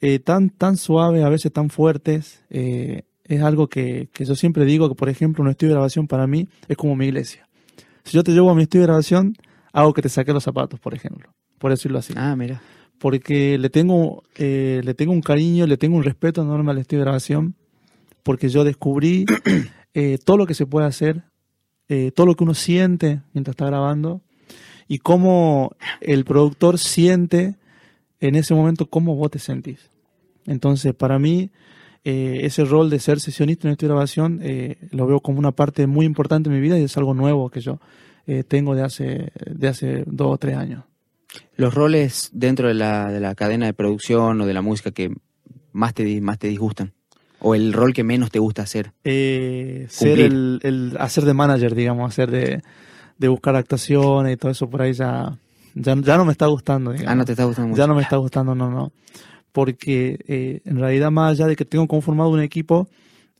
eh, 0.00 0.18
tan, 0.18 0.50
tan 0.50 0.76
suaves, 0.76 1.22
a 1.24 1.28
veces 1.28 1.52
tan 1.52 1.70
fuertes. 1.70 2.42
Eh, 2.50 3.02
es 3.24 3.42
algo 3.42 3.68
que, 3.68 4.08
yo 4.18 4.34
siempre 4.34 4.64
digo 4.64 4.88
que, 4.88 4.94
por 4.94 5.08
ejemplo, 5.08 5.42
un 5.42 5.50
estudio 5.50 5.70
de 5.70 5.74
grabación 5.74 6.08
para 6.08 6.26
mí 6.26 6.48
es 6.68 6.76
como 6.76 6.96
mi 6.96 7.06
iglesia. 7.06 7.48
Si 8.04 8.16
yo 8.16 8.24
te 8.24 8.32
llevo 8.32 8.50
a 8.50 8.54
mi 8.54 8.62
estudio 8.62 8.82
de 8.82 8.86
grabación, 8.88 9.36
hago 9.72 9.92
que 9.92 10.02
te 10.02 10.08
saque 10.08 10.32
los 10.32 10.42
zapatos, 10.42 10.80
por 10.80 10.94
ejemplo. 10.94 11.32
Por 11.58 11.70
decirlo 11.70 11.98
así. 11.98 12.14
Ah, 12.16 12.34
mira. 12.34 12.60
Porque 12.98 13.56
le 13.58 13.70
tengo, 13.70 14.24
eh, 14.36 14.80
le 14.84 14.94
tengo 14.94 15.12
un 15.12 15.20
cariño, 15.20 15.66
le 15.66 15.76
tengo 15.76 15.96
un 15.96 16.02
respeto 16.02 16.42
enorme 16.42 16.72
al 16.72 16.78
estudio 16.78 17.00
de 17.00 17.04
grabación. 17.04 17.54
Porque 18.22 18.48
yo 18.48 18.64
descubrí 18.64 19.26
todo 20.24 20.36
lo 20.36 20.46
que 20.46 20.54
se 20.54 20.66
puede 20.66 20.86
hacer, 20.86 21.22
todo 22.14 22.26
lo 22.26 22.36
que 22.36 22.44
uno 22.44 22.54
siente 22.54 23.22
mientras 23.32 23.54
está 23.54 23.66
grabando 23.66 24.22
y 24.90 24.98
cómo 24.98 25.76
el 26.00 26.24
productor 26.24 26.76
siente 26.76 27.54
en 28.18 28.34
ese 28.34 28.54
momento 28.54 28.86
cómo 28.86 29.14
vos 29.14 29.30
te 29.30 29.38
sentís. 29.38 29.88
Entonces, 30.46 30.94
para 30.94 31.20
mí, 31.20 31.50
eh, 32.02 32.40
ese 32.42 32.64
rol 32.64 32.90
de 32.90 32.98
ser 32.98 33.20
sesionista 33.20 33.68
en 33.68 33.72
esta 33.72 33.86
grabación 33.86 34.40
eh, 34.42 34.78
lo 34.90 35.06
veo 35.06 35.20
como 35.20 35.38
una 35.38 35.52
parte 35.52 35.86
muy 35.86 36.06
importante 36.06 36.50
de 36.50 36.56
mi 36.56 36.60
vida 36.60 36.76
y 36.76 36.82
es 36.82 36.96
algo 36.96 37.14
nuevo 37.14 37.50
que 37.50 37.60
yo 37.60 37.78
eh, 38.26 38.42
tengo 38.42 38.74
de 38.74 38.82
hace, 38.82 39.30
de 39.48 39.68
hace 39.68 40.02
dos 40.06 40.34
o 40.34 40.38
tres 40.38 40.56
años. 40.56 40.82
Los 41.54 41.72
roles 41.72 42.28
dentro 42.32 42.66
de 42.66 42.74
la, 42.74 43.12
de 43.12 43.20
la 43.20 43.36
cadena 43.36 43.66
de 43.66 43.74
producción 43.74 44.40
o 44.40 44.46
de 44.46 44.54
la 44.54 44.60
música 44.60 44.90
que 44.90 45.14
más 45.70 45.94
te, 45.94 46.20
más 46.20 46.40
te 46.40 46.48
disgustan. 46.48 46.94
¿O 47.38 47.54
el 47.54 47.72
rol 47.72 47.94
que 47.94 48.02
menos 48.02 48.32
te 48.32 48.40
gusta 48.40 48.62
hacer? 48.62 48.90
ser 49.04 50.18
el, 50.18 50.58
el, 50.64 50.96
hacer 50.98 51.24
de 51.24 51.32
manager, 51.32 51.76
digamos, 51.76 52.10
hacer 52.10 52.32
de, 52.32 52.60
de 53.20 53.28
buscar 53.28 53.54
actuaciones 53.54 54.32
y 54.32 54.36
todo 54.38 54.50
eso 54.50 54.68
por 54.68 54.80
ahí 54.80 54.94
ya, 54.94 55.36
ya, 55.74 55.94
no 55.94 56.24
me 56.24 56.32
está 56.32 56.46
gustando. 56.46 56.94
Ah, 57.06 57.14
no 57.14 57.24
te 57.26 57.32
está 57.32 57.44
gustando 57.44 57.76
Ya 57.76 57.86
no 57.86 57.94
me 57.94 58.02
está 58.02 58.16
gustando, 58.16 58.54
no, 58.54 58.70
no. 58.70 58.92
Porque 59.52 60.18
eh, 60.26 60.62
en 60.64 60.78
realidad, 60.78 61.10
más 61.10 61.32
allá 61.32 61.46
de 61.46 61.54
que 61.54 61.66
tengo 61.66 61.86
conformado 61.86 62.30
un 62.30 62.40
equipo, 62.40 62.88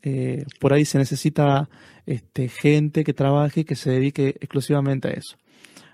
eh, 0.03 0.45
por 0.59 0.71
ahí 0.71 0.85
se 0.85 0.99
necesita 0.99 1.67
este, 2.05 2.47
gente 2.47 3.03
que 3.03 3.13
trabaje 3.13 3.61
y 3.61 3.63
que 3.63 3.75
se 3.75 3.89
dedique 3.89 4.35
exclusivamente 4.39 5.07
a 5.07 5.11
eso. 5.11 5.37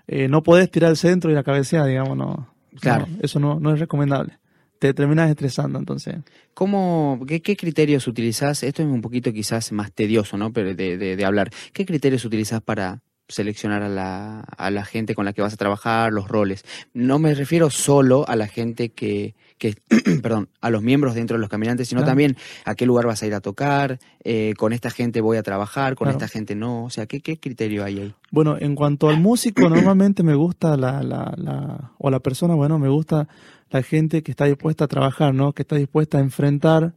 Eh, 0.06 0.28
no 0.28 0.42
podés 0.42 0.70
tirar 0.70 0.90
el 0.90 0.96
centro 0.98 1.30
y 1.30 1.34
la 1.34 1.42
cabecera, 1.42 1.86
digamos, 1.86 2.16
no. 2.16 2.46
Claro. 2.80 3.08
eso 3.22 3.40
no, 3.40 3.58
no 3.58 3.72
es 3.72 3.80
recomendable. 3.80 4.38
te 4.78 4.92
terminas 4.92 5.30
estresando, 5.30 5.78
entonces. 5.78 6.16
¿Cómo, 6.52 7.20
qué, 7.26 7.56
criterios 7.56 8.06
utilizas? 8.06 8.62
Esto 8.62 8.82
es 8.82 8.88
un 8.88 9.00
poquito 9.00 9.32
quizás 9.32 9.72
más 9.72 9.92
tedioso, 9.92 10.36
¿no? 10.36 10.52
Pero 10.52 10.74
de, 10.74 10.98
de, 10.98 11.24
hablar. 11.24 11.50
¿Qué 11.72 11.86
criterios 11.86 12.24
utilizas 12.26 12.60
para 12.60 13.00
seleccionar 13.28 13.82
a 13.82 13.88
la, 13.88 14.40
a 14.40 14.70
la 14.70 14.84
gente 14.84 15.14
con 15.14 15.24
la 15.24 15.32
que 15.32 15.42
vas 15.42 15.52
a 15.52 15.56
trabajar, 15.56 16.12
los 16.12 16.28
roles? 16.28 16.64
No 16.94 17.18
me 17.18 17.34
refiero 17.34 17.70
solo 17.70 18.26
a 18.28 18.36
la 18.36 18.46
gente 18.46 18.88
que, 18.90 19.34
que 19.58 19.76
perdón, 20.22 20.48
a 20.60 20.70
los 20.70 20.82
miembros 20.82 21.14
dentro 21.14 21.36
de 21.36 21.40
los 21.40 21.50
caminantes, 21.50 21.88
sino 21.88 22.04
también 22.04 22.36
a 22.64 22.74
qué 22.74 22.86
lugar 22.86 23.06
vas 23.06 23.22
a 23.22 23.26
ir 23.26 23.34
a 23.34 23.40
tocar, 23.40 23.98
eh, 24.24 24.54
con 24.56 24.72
esta 24.72 24.90
gente 24.90 25.20
voy 25.20 25.36
a 25.36 25.42
trabajar, 25.42 25.94
con 25.94 26.08
esta 26.08 26.28
gente 26.28 26.54
no, 26.54 26.84
o 26.84 26.90
sea, 26.90 27.06
¿qué, 27.06 27.20
¿qué 27.20 27.38
criterio 27.38 27.84
hay 27.84 28.00
ahí? 28.00 28.14
Bueno, 28.30 28.56
en 28.58 28.74
cuanto 28.74 29.08
al 29.08 29.20
músico, 29.20 29.68
normalmente 29.68 30.22
me 30.22 30.34
gusta 30.34 30.76
la, 30.76 31.02
la, 31.02 31.34
la, 31.36 31.92
o 31.98 32.10
la 32.10 32.20
persona, 32.20 32.54
bueno, 32.54 32.78
me 32.78 32.88
gusta 32.88 33.28
la 33.70 33.82
gente 33.82 34.22
que 34.22 34.30
está 34.30 34.46
dispuesta 34.46 34.84
a 34.84 34.88
trabajar, 34.88 35.34
¿no? 35.34 35.52
Que 35.52 35.62
está 35.62 35.76
dispuesta 35.76 36.18
a 36.18 36.20
enfrentar 36.20 36.94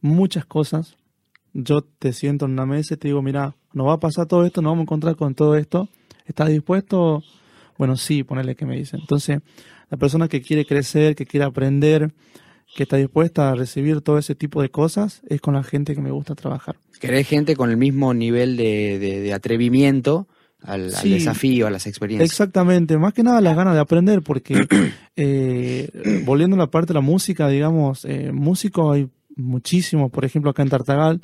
muchas 0.00 0.46
cosas. 0.46 0.96
Yo 1.52 1.82
te 1.82 2.12
siento 2.12 2.46
en 2.46 2.52
una 2.52 2.66
mesa 2.66 2.94
y 2.94 2.96
te 2.96 3.08
digo, 3.08 3.22
mira, 3.22 3.54
nos 3.74 3.88
va 3.88 3.94
a 3.94 4.00
pasar 4.00 4.26
todo 4.26 4.46
esto, 4.46 4.62
nos 4.62 4.70
vamos 4.70 4.82
a 4.82 4.84
encontrar 4.84 5.16
con 5.16 5.34
todo 5.34 5.56
esto. 5.56 5.88
¿Estás 6.26 6.48
dispuesto? 6.48 7.22
Bueno, 7.76 7.96
sí, 7.96 8.22
ponerle 8.22 8.54
que 8.54 8.64
me 8.64 8.76
dicen. 8.76 9.00
Entonces, 9.00 9.40
la 9.90 9.98
persona 9.98 10.28
que 10.28 10.40
quiere 10.40 10.64
crecer, 10.64 11.14
que 11.14 11.26
quiere 11.26 11.44
aprender, 11.44 12.12
que 12.74 12.84
está 12.84 12.96
dispuesta 12.96 13.50
a 13.50 13.54
recibir 13.54 14.00
todo 14.00 14.18
ese 14.18 14.34
tipo 14.34 14.62
de 14.62 14.70
cosas, 14.70 15.22
es 15.28 15.40
con 15.40 15.54
la 15.54 15.62
gente 15.62 15.94
que 15.94 16.00
me 16.00 16.10
gusta 16.10 16.34
trabajar. 16.34 16.76
¿Querés 17.00 17.28
gente 17.28 17.56
con 17.56 17.70
el 17.70 17.76
mismo 17.76 18.14
nivel 18.14 18.56
de, 18.56 19.32
atrevimiento 19.34 20.28
al, 20.60 20.90
desafío, 20.90 21.66
a 21.66 21.70
las 21.70 21.86
experiencias? 21.86 22.30
Exactamente, 22.30 22.96
más 22.96 23.12
que 23.12 23.22
nada 23.22 23.40
las 23.40 23.56
ganas 23.56 23.74
de 23.74 23.80
aprender, 23.80 24.22
porque 24.22 24.66
eh, 25.16 26.22
volviendo 26.24 26.56
a 26.56 26.60
la 26.60 26.70
parte 26.70 26.88
de 26.88 26.94
la 26.94 27.00
música, 27.00 27.48
digamos, 27.48 28.04
eh, 28.04 28.32
músicos 28.32 28.94
hay 28.94 29.08
muchísimos, 29.36 30.10
por 30.10 30.24
ejemplo 30.24 30.50
acá 30.50 30.62
en 30.62 30.70
Tartagal, 30.70 31.20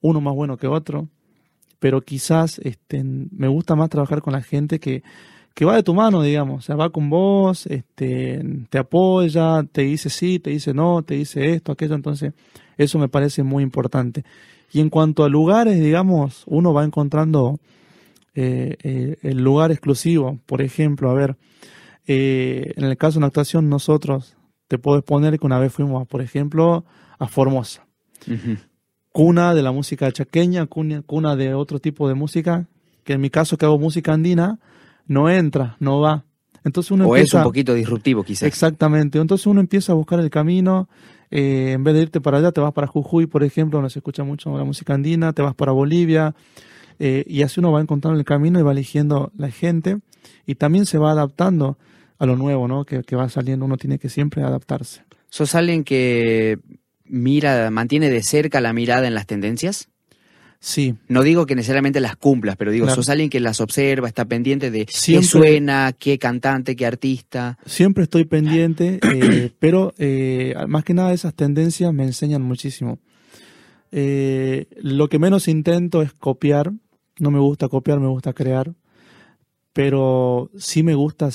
uno 0.00 0.20
más 0.20 0.34
bueno 0.34 0.58
que 0.58 0.66
otro, 0.66 1.08
pero 1.78 2.00
quizás 2.00 2.58
este, 2.60 3.02
me 3.04 3.48
gusta 3.48 3.74
más 3.74 3.90
trabajar 3.90 4.22
con 4.22 4.32
la 4.32 4.42
gente 4.42 4.80
que 4.80 5.02
que 5.54 5.64
va 5.64 5.76
de 5.76 5.84
tu 5.84 5.94
mano, 5.94 6.20
digamos, 6.20 6.58
o 6.58 6.62
sea, 6.62 6.74
va 6.74 6.90
con 6.90 7.08
vos, 7.08 7.66
este, 7.66 8.44
te 8.70 8.78
apoya, 8.78 9.64
te 9.70 9.82
dice 9.82 10.10
sí, 10.10 10.40
te 10.40 10.50
dice 10.50 10.74
no, 10.74 11.02
te 11.02 11.14
dice 11.14 11.52
esto, 11.52 11.72
aquello, 11.72 11.94
entonces 11.94 12.32
eso 12.76 12.98
me 12.98 13.08
parece 13.08 13.44
muy 13.44 13.62
importante. 13.62 14.24
Y 14.72 14.80
en 14.80 14.90
cuanto 14.90 15.22
a 15.22 15.28
lugares, 15.28 15.80
digamos, 15.80 16.42
uno 16.46 16.74
va 16.74 16.84
encontrando 16.84 17.60
eh, 18.34 18.76
eh, 18.82 19.16
el 19.22 19.44
lugar 19.44 19.70
exclusivo, 19.70 20.40
por 20.46 20.60
ejemplo, 20.60 21.08
a 21.08 21.14
ver, 21.14 21.36
eh, 22.08 22.72
en 22.76 22.84
el 22.84 22.96
caso 22.96 23.14
de 23.14 23.18
una 23.18 23.28
actuación 23.28 23.68
nosotros, 23.68 24.36
te 24.66 24.78
puedo 24.78 24.98
exponer 24.98 25.38
que 25.38 25.46
una 25.46 25.60
vez 25.60 25.72
fuimos, 25.72 26.08
por 26.08 26.20
ejemplo, 26.20 26.84
a 27.20 27.28
Formosa. 27.28 27.86
Cuna 29.14 29.54
de 29.54 29.62
la 29.62 29.70
música 29.70 30.10
chaqueña, 30.10 30.66
cuna, 30.66 31.02
cuna 31.02 31.36
de 31.36 31.54
otro 31.54 31.78
tipo 31.78 32.08
de 32.08 32.14
música, 32.14 32.66
que 33.04 33.12
en 33.12 33.20
mi 33.20 33.30
caso 33.30 33.56
que 33.56 33.64
hago 33.64 33.78
música 33.78 34.12
andina, 34.12 34.58
no 35.06 35.30
entra, 35.30 35.76
no 35.78 36.00
va. 36.00 36.24
Entonces 36.64 36.90
uno 36.90 37.06
o 37.06 37.14
es 37.14 37.32
un 37.32 37.44
poquito 37.44 37.74
disruptivo 37.74 38.24
quizás. 38.24 38.42
Exactamente. 38.42 39.20
Entonces 39.20 39.46
uno 39.46 39.60
empieza 39.60 39.92
a 39.92 39.94
buscar 39.94 40.18
el 40.18 40.30
camino. 40.30 40.88
Eh, 41.30 41.70
en 41.74 41.84
vez 41.84 41.94
de 41.94 42.02
irte 42.02 42.20
para 42.20 42.38
allá, 42.38 42.50
te 42.50 42.60
vas 42.60 42.72
para 42.72 42.88
Jujuy, 42.88 43.26
por 43.26 43.44
ejemplo, 43.44 43.78
donde 43.78 43.90
se 43.90 44.00
escucha 44.00 44.24
mucho 44.24 44.58
la 44.58 44.64
música 44.64 44.94
andina, 44.94 45.32
te 45.32 45.42
vas 45.42 45.54
para 45.54 45.70
Bolivia. 45.70 46.34
Eh, 46.98 47.22
y 47.28 47.42
así 47.42 47.60
uno 47.60 47.70
va 47.70 47.80
encontrando 47.80 48.18
el 48.18 48.24
camino 48.24 48.58
y 48.58 48.64
va 48.64 48.72
eligiendo 48.72 49.30
la 49.38 49.52
gente. 49.52 49.98
Y 50.44 50.56
también 50.56 50.86
se 50.86 50.98
va 50.98 51.12
adaptando 51.12 51.78
a 52.18 52.26
lo 52.26 52.34
nuevo, 52.34 52.66
¿no? 52.66 52.84
Que, 52.84 53.04
que 53.04 53.14
va 53.14 53.28
saliendo. 53.28 53.64
Uno 53.64 53.76
tiene 53.76 54.00
que 54.00 54.08
siempre 54.08 54.42
adaptarse. 54.42 55.04
¿Sos 55.28 55.54
alguien 55.54 55.84
que 55.84 56.58
mira, 57.04 57.70
mantiene 57.70 58.10
de 58.10 58.22
cerca 58.22 58.60
la 58.60 58.72
mirada 58.72 59.06
en 59.06 59.14
las 59.14 59.26
tendencias? 59.26 59.88
Sí. 60.64 60.94
No 61.08 61.22
digo 61.22 61.44
que 61.44 61.54
necesariamente 61.54 62.00
las 62.00 62.16
cumplas, 62.16 62.56
pero 62.56 62.70
digo, 62.70 62.88
sos 62.88 63.10
alguien 63.10 63.28
que 63.28 63.38
las 63.38 63.60
observa, 63.60 64.08
está 64.08 64.24
pendiente 64.24 64.70
de 64.70 64.86
qué 64.86 65.22
suena, 65.22 65.92
qué 65.92 66.18
cantante, 66.18 66.74
qué 66.74 66.86
artista. 66.86 67.58
Siempre 67.66 68.04
estoy 68.04 68.24
pendiente, 68.24 68.98
eh, 69.02 69.50
pero 69.58 69.92
eh, 69.98 70.54
más 70.66 70.82
que 70.82 70.94
nada 70.94 71.12
esas 71.12 71.34
tendencias 71.34 71.92
me 71.92 72.04
enseñan 72.04 72.40
muchísimo. 72.40 72.98
Eh, 73.92 74.66
lo 74.80 75.10
que 75.10 75.18
menos 75.18 75.48
intento 75.48 76.00
es 76.00 76.14
copiar, 76.14 76.72
no 77.18 77.30
me 77.30 77.40
gusta 77.40 77.68
copiar, 77.68 78.00
me 78.00 78.08
gusta 78.08 78.32
crear, 78.32 78.72
pero 79.74 80.50
sí 80.56 80.82
me 80.82 80.94
gusta 80.94 81.28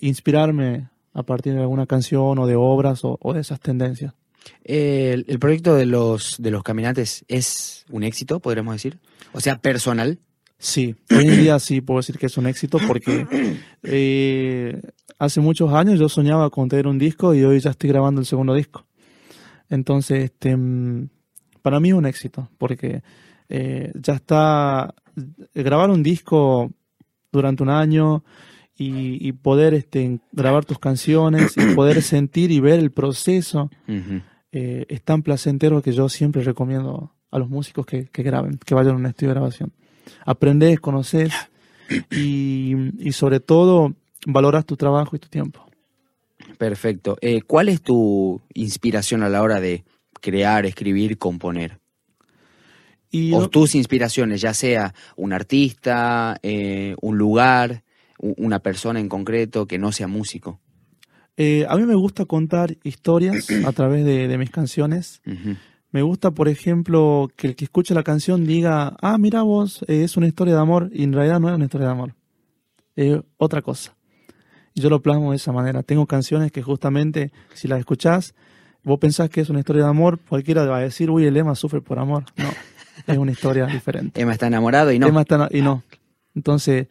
inspirarme 0.00 0.90
a 1.12 1.24
partir 1.24 1.54
de 1.54 1.60
alguna 1.60 1.86
canción 1.86 2.38
o 2.38 2.46
de 2.46 2.54
obras 2.54 3.00
o 3.02 3.32
de 3.34 3.40
esas 3.40 3.58
tendencias. 3.58 4.14
El, 4.64 5.38
proyecto 5.38 5.74
de 5.74 5.86
los, 5.86 6.36
de 6.38 6.50
los 6.50 6.62
caminantes 6.62 7.24
es 7.28 7.84
un 7.90 8.02
éxito, 8.02 8.40
podríamos 8.40 8.74
decir. 8.74 8.98
O 9.32 9.40
sea, 9.40 9.58
personal. 9.58 10.18
Sí, 10.58 10.96
hoy 11.10 11.28
en 11.28 11.40
día 11.42 11.58
sí 11.58 11.80
puedo 11.80 11.98
decir 11.98 12.18
que 12.18 12.26
es 12.26 12.38
un 12.38 12.46
éxito 12.46 12.78
porque 12.86 13.26
eh, 13.82 14.80
hace 15.18 15.40
muchos 15.40 15.72
años 15.72 15.98
yo 15.98 16.08
soñaba 16.08 16.48
con 16.50 16.68
tener 16.68 16.86
un 16.86 16.98
disco 16.98 17.34
y 17.34 17.44
hoy 17.44 17.60
ya 17.60 17.70
estoy 17.70 17.90
grabando 17.90 18.20
el 18.20 18.26
segundo 18.26 18.54
disco. 18.54 18.86
Entonces, 19.68 20.24
este, 20.24 20.56
mm, 20.56 21.08
para 21.60 21.78
mí 21.78 21.90
es 21.90 21.94
un 21.94 22.06
éxito 22.06 22.48
porque 22.56 23.02
eh, 23.48 23.92
ya 23.94 24.14
está 24.14 24.94
grabar 25.54 25.90
un 25.90 26.02
disco 26.02 26.72
durante 27.32 27.62
un 27.62 27.70
año 27.70 28.24
y, 28.78 29.32
poder 29.32 29.72
este, 29.72 30.20
grabar 30.32 30.66
tus 30.66 30.78
canciones 30.78 31.56
y 31.56 31.74
poder 31.74 32.02
sentir 32.02 32.50
y 32.50 32.60
ver 32.60 32.78
el 32.78 32.90
proceso. 32.90 33.70
Eh, 34.52 34.86
es 34.88 35.02
tan 35.02 35.22
placentero 35.22 35.82
que 35.82 35.92
yo 35.92 36.08
siempre 36.08 36.42
recomiendo 36.42 37.12
a 37.30 37.38
los 37.38 37.48
músicos 37.48 37.84
que, 37.86 38.08
graben, 38.12 38.58
que 38.64 38.74
vayan 38.74 38.94
a 38.94 38.98
un 38.98 39.06
estudio 39.06 39.30
de 39.30 39.34
grabación. 39.34 39.72
Aprendes, 40.24 40.80
conoces 40.80 41.32
y, 42.10 42.74
sobre 43.12 43.40
todo 43.40 43.94
valoras 44.26 44.64
tu 44.64 44.76
trabajo 44.76 45.16
y 45.16 45.18
tu 45.18 45.28
tiempo. 45.28 45.66
Perfecto. 46.58 47.16
Eh, 47.20 47.42
¿Cuál 47.42 47.68
es 47.68 47.82
tu 47.82 48.40
inspiración 48.54 49.22
a 49.22 49.28
la 49.28 49.42
hora 49.42 49.60
de 49.60 49.84
crear, 50.20 50.66
escribir, 50.66 51.18
componer? 51.18 51.80
o 53.32 53.48
tus 53.48 53.74
inspiraciones, 53.74 54.40
ya 54.40 54.52
sea 54.52 54.94
un 55.16 55.32
artista, 55.32 56.38
eh, 56.42 56.96
un 57.00 57.16
lugar, 57.16 57.82
una 58.18 58.58
persona 58.58 59.00
en 59.00 59.08
concreto 59.08 59.66
que 59.66 59.78
no 59.78 59.92
sea 59.92 60.06
músico. 60.06 60.60
Eh, 61.36 61.66
a 61.68 61.76
mí 61.76 61.84
me 61.84 61.94
gusta 61.94 62.24
contar 62.24 62.76
historias 62.82 63.50
a 63.64 63.72
través 63.72 64.04
de, 64.04 64.38
mis 64.38 64.50
canciones. 64.50 65.20
Me 65.90 66.02
gusta, 66.02 66.30
por 66.30 66.48
ejemplo, 66.48 67.30
que 67.36 67.48
el 67.48 67.56
que 67.56 67.64
escuche 67.64 67.94
la 67.94 68.02
canción 68.02 68.44
diga, 68.44 68.96
ah, 69.00 69.18
mira 69.18 69.42
vos, 69.42 69.82
eh, 69.88 70.04
es 70.04 70.16
una 70.16 70.26
historia 70.26 70.54
de 70.54 70.60
amor, 70.60 70.90
y 70.92 71.04
en 71.04 71.12
realidad 71.12 71.40
no 71.40 71.48
es 71.48 71.54
una 71.54 71.64
historia 71.64 71.86
de 71.86 71.92
amor, 71.92 72.14
es 72.96 73.20
otra 73.36 73.62
cosa. 73.62 73.96
Y 74.74 74.80
yo 74.80 74.90
lo 74.90 75.00
plasmo 75.00 75.30
de 75.30 75.36
esa 75.36 75.52
manera. 75.52 75.82
Tengo 75.82 76.06
canciones 76.06 76.52
que 76.52 76.62
justamente, 76.62 77.32
si 77.54 77.66
las 77.66 77.78
escuchás, 77.78 78.34
vos 78.82 78.98
pensás 78.98 79.30
que 79.30 79.40
es 79.40 79.48
una 79.48 79.60
historia 79.60 79.84
de 79.84 79.88
amor, 79.88 80.18
cualquiera 80.28 80.64
va 80.66 80.78
a 80.78 80.80
decir, 80.80 81.10
uy, 81.10 81.24
el 81.24 81.36
Emma 81.36 81.54
sufre 81.54 81.80
por 81.80 81.98
amor. 81.98 82.24
No, 82.36 82.48
es 83.06 83.18
una 83.18 83.32
historia 83.32 83.66
diferente. 83.72 84.20
Emma 84.20 84.32
está 84.32 84.48
enamorado 84.48 84.92
y 84.92 84.98
no. 84.98 85.06
Emma 85.06 85.22
está, 85.22 85.48
y 85.50 85.62
no. 85.62 85.82
Entonces, 86.34 86.88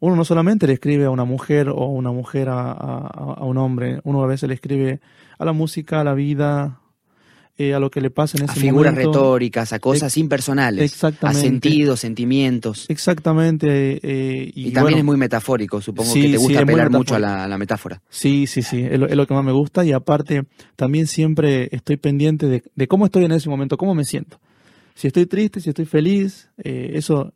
uno 0.00 0.16
no 0.16 0.24
solamente 0.24 0.66
le 0.66 0.74
escribe 0.74 1.04
a 1.04 1.10
una 1.10 1.24
mujer 1.24 1.68
o 1.68 1.86
una 1.86 2.12
mujer 2.12 2.48
a, 2.50 3.38
un 3.40 3.58
hombre, 3.58 4.00
uno 4.04 4.22
a 4.22 4.26
veces 4.26 4.48
le 4.48 4.54
escribe 4.54 5.00
a 5.38 5.44
la 5.44 5.52
música, 5.52 6.00
a 6.00 6.04
la 6.04 6.14
vida, 6.14 6.80
eh, 7.58 7.74
a 7.74 7.78
lo 7.78 7.90
que 7.90 8.00
le 8.00 8.10
pasa 8.10 8.36
en 8.36 8.44
ese 8.44 8.52
momento. 8.52 8.58
A 8.58 8.70
figuras 8.70 8.94
retóricas, 8.94 9.72
a 9.72 9.78
cosas 9.78 10.16
impersonales. 10.16 10.92
Exactamente. 10.92 11.38
A 11.38 11.42
sentidos, 11.42 12.00
sentimientos. 12.00 12.84
Exactamente. 12.88 14.00
Eh, 14.02 14.50
y, 14.54 14.72
también 14.72 14.98
es 14.98 15.04
muy 15.04 15.16
metafórico, 15.16 15.80
supongo 15.80 16.12
que 16.12 16.28
te 16.28 16.36
gusta 16.36 16.60
apelar 16.60 16.90
mucho 16.90 17.14
a 17.14 17.18
la, 17.18 17.58
metáfora. 17.58 18.02
Sí, 18.10 18.46
sí, 18.46 18.62
sí, 18.62 18.86
es 18.88 18.98
lo, 18.98 19.26
que 19.26 19.34
más 19.34 19.44
me 19.44 19.52
gusta 19.52 19.84
y 19.84 19.92
aparte 19.92 20.42
también 20.76 21.06
siempre 21.06 21.68
estoy 21.72 21.96
pendiente 21.96 22.46
de, 22.46 22.88
cómo 22.88 23.06
estoy 23.06 23.24
en 23.24 23.32
ese 23.32 23.48
momento, 23.48 23.76
cómo 23.78 23.94
me 23.94 24.04
siento. 24.04 24.38
Si 24.94 25.06
estoy 25.06 25.26
triste, 25.26 25.60
si 25.60 25.70
estoy 25.70 25.84
feliz, 25.84 26.48
eh, 26.62 26.92
eso 26.94 27.32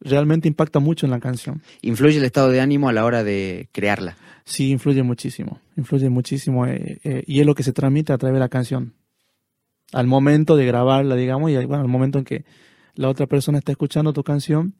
realmente 0.00 0.48
impacta 0.48 0.78
mucho 0.78 1.06
en 1.06 1.10
la 1.10 1.20
canción. 1.20 1.62
¿Influye 1.82 2.18
el 2.18 2.24
estado 2.24 2.50
de 2.50 2.60
ánimo 2.60 2.88
a 2.88 2.92
la 2.92 3.04
hora 3.04 3.24
de 3.24 3.68
crearla? 3.72 4.16
Sí, 4.44 4.70
influye 4.70 5.02
muchísimo, 5.02 5.60
influye 5.76 6.10
muchísimo 6.10 6.66
eh, 6.66 6.98
eh, 7.02 7.24
y 7.26 7.40
es 7.40 7.46
lo 7.46 7.54
que 7.54 7.62
se 7.62 7.72
transmite 7.72 8.12
a 8.12 8.18
través 8.18 8.34
de 8.34 8.40
la 8.40 8.50
canción. 8.50 8.92
Al 9.92 10.06
momento 10.06 10.56
de 10.56 10.66
grabarla, 10.66 11.16
digamos, 11.16 11.50
y 11.50 11.56
bueno, 11.64 11.82
al 11.82 11.88
momento 11.88 12.18
en 12.18 12.24
que 12.24 12.44
la 12.94 13.08
otra 13.08 13.26
persona 13.26 13.58
está 13.58 13.72
escuchando 13.72 14.12
tu 14.12 14.22
canción, 14.22 14.74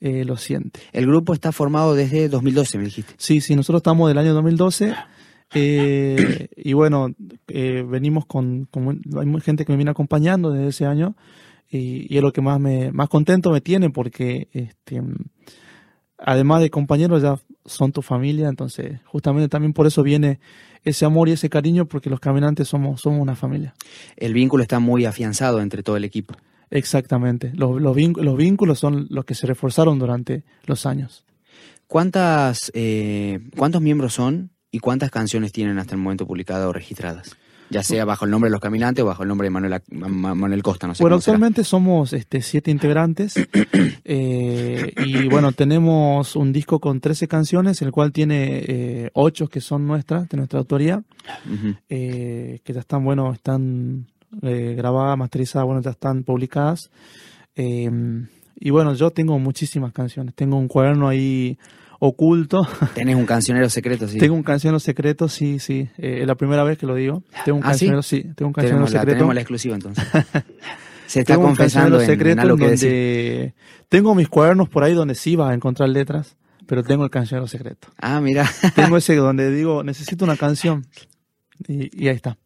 eh, 0.00 0.24
lo 0.24 0.36
siente. 0.36 0.80
El 0.92 1.06
grupo 1.06 1.34
está 1.34 1.50
formado 1.50 1.94
desde 1.94 2.28
2012, 2.28 2.78
me 2.78 2.84
dijiste. 2.84 3.14
Sí, 3.16 3.40
sí, 3.40 3.56
nosotros 3.56 3.80
estamos 3.80 4.08
del 4.08 4.18
año 4.18 4.34
2012. 4.34 4.94
y 5.54 6.72
bueno, 6.74 7.08
venimos 7.46 8.26
con, 8.26 8.66
con, 8.66 9.00
Hay 9.18 9.40
gente 9.40 9.64
que 9.64 9.72
me 9.72 9.76
viene 9.76 9.90
acompañando 9.90 10.52
desde 10.52 10.68
ese 10.68 10.86
año 10.86 11.16
y, 11.70 12.16
es 12.16 12.22
lo 12.22 12.32
que 12.32 12.40
más 12.40 12.58
me 12.60 12.92
más 12.92 13.08
contento 13.08 13.50
me 13.50 13.60
tiene 13.60 13.90
porque 13.90 14.48
este 14.52 15.02
además 16.18 16.60
de 16.60 16.70
compañeros, 16.70 17.22
ya 17.22 17.38
son 17.64 17.92
tu 17.92 18.02
familia, 18.02 18.48
entonces 18.48 19.00
justamente 19.04 19.48
también 19.48 19.72
por 19.72 19.86
eso 19.86 20.02
viene 20.02 20.40
ese 20.84 21.04
amor 21.04 21.28
y 21.28 21.32
ese 21.32 21.48
cariño, 21.48 21.86
porque 21.86 22.10
los 22.10 22.20
caminantes 22.20 22.68
somos, 22.68 23.00
somos 23.00 23.20
una 23.20 23.36
familia. 23.36 23.74
El 24.16 24.34
vínculo 24.34 24.62
está 24.62 24.80
muy 24.80 25.04
afianzado 25.04 25.60
entre 25.60 25.82
todo 25.82 25.96
el 25.96 26.04
equipo. 26.04 26.34
Exactamente, 26.70 27.52
los, 27.54 27.80
los, 27.80 27.96
vínculos 27.96 28.78
son 28.78 29.06
los 29.08 29.24
que 29.24 29.34
se 29.34 29.46
reforzaron 29.46 29.98
durante 29.98 30.44
los 30.66 30.84
años. 30.84 31.24
¿Cuántas, 31.86 32.70
eh, 32.74 33.40
¿Cuántos 33.56 33.80
miembros 33.80 34.12
son 34.12 34.50
y 34.70 34.80
cuántas 34.80 35.10
canciones 35.10 35.52
tienen 35.52 35.78
hasta 35.78 35.94
el 35.94 36.00
momento 36.00 36.26
publicadas 36.26 36.66
o 36.66 36.72
registradas? 36.72 37.36
Ya 37.70 37.82
sea 37.82 38.04
bajo 38.04 38.24
el 38.24 38.30
nombre 38.30 38.48
de 38.48 38.52
los 38.52 38.60
caminantes 38.60 39.02
o 39.02 39.06
bajo 39.06 39.22
el 39.22 39.28
nombre 39.28 39.46
de 39.46 39.50
Manuel, 39.50 39.82
Manuel 39.90 40.62
Costa. 40.62 40.86
No 40.86 40.94
sé 40.94 41.02
bueno, 41.02 41.16
actualmente 41.16 41.64
somos 41.64 42.12
este, 42.12 42.42
siete 42.42 42.70
integrantes 42.70 43.34
eh, 44.04 44.92
y 45.04 45.28
bueno, 45.28 45.52
tenemos 45.52 46.36
un 46.36 46.52
disco 46.52 46.80
con 46.80 47.00
13 47.00 47.28
canciones, 47.28 47.82
el 47.82 47.92
cual 47.92 48.12
tiene 48.12 48.64
eh, 48.66 49.10
ocho 49.14 49.48
que 49.48 49.60
son 49.60 49.86
nuestras, 49.86 50.28
de 50.28 50.36
nuestra 50.36 50.58
autoría, 50.58 51.02
eh, 51.88 52.60
que 52.64 52.72
ya 52.72 52.80
están, 52.80 53.04
bueno, 53.04 53.32
están 53.32 54.06
grabadas, 54.30 55.16
masterizadas, 55.16 55.66
bueno, 55.66 55.82
ya 55.82 55.90
están 55.90 56.22
publicadas. 56.22 56.90
y 57.56 58.70
bueno, 58.70 58.94
yo 58.94 59.10
tengo 59.10 59.38
muchísimas 59.38 59.92
canciones, 59.92 60.34
tengo 60.34 60.56
un 60.56 60.68
cuaderno 60.68 61.08
ahí 61.08 61.58
oculto. 61.98 62.66
¿Tenés 62.94 63.16
un 63.16 63.26
cancionero 63.26 63.68
secreto, 63.68 64.08
sí? 64.08 64.18
Tengo 64.18 64.34
un 64.34 64.42
cancionero 64.42 64.78
secreto, 64.78 65.28
sí, 65.28 65.58
sí. 65.58 65.88
Eh, 65.98 66.18
es 66.22 66.26
la 66.26 66.34
primera 66.34 66.62
vez 66.64 66.78
que 66.78 66.86
lo 66.86 66.94
digo. 66.94 67.22
Tengo 67.44 67.58
un 67.58 67.64
¿Ah, 67.64 67.68
cancionero, 67.68 68.02
sí? 68.02 68.24
tengo 68.36 68.48
un 68.48 68.52
cancionero 68.52 68.86
secreto. 68.86 69.12
tenemos 69.12 69.34
la 69.34 69.40
exclusiva 69.40 69.74
entonces. 69.74 70.04
Se 71.06 71.20
está 71.20 71.36
confesando 71.36 72.00
en, 72.00 72.06
secreto 72.06 72.32
en 72.32 72.40
algo 72.40 72.56
que 72.58 73.54
Tengo 73.88 74.14
mis 74.14 74.28
cuadernos 74.28 74.68
por 74.68 74.84
ahí 74.84 74.92
donde 74.92 75.14
sí 75.14 75.36
vas 75.36 75.50
a 75.50 75.54
encontrar 75.54 75.88
letras, 75.88 76.36
pero 76.66 76.82
tengo 76.82 77.02
el 77.04 77.10
cancionero 77.10 77.48
secreto. 77.48 77.88
Ah, 77.96 78.20
mira. 78.20 78.46
tengo 78.74 78.98
ese 78.98 79.16
donde 79.16 79.50
digo, 79.50 79.82
necesito 79.82 80.26
una 80.26 80.36
canción. 80.36 80.86
Y, 81.66 82.06
ahí 82.06 82.14
está. 82.14 82.36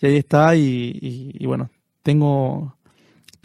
Y 0.00 0.06
ahí 0.06 0.16
está, 0.16 0.56
y, 0.56 1.32
y 1.38 1.46
bueno, 1.46 1.70
tengo 2.02 2.75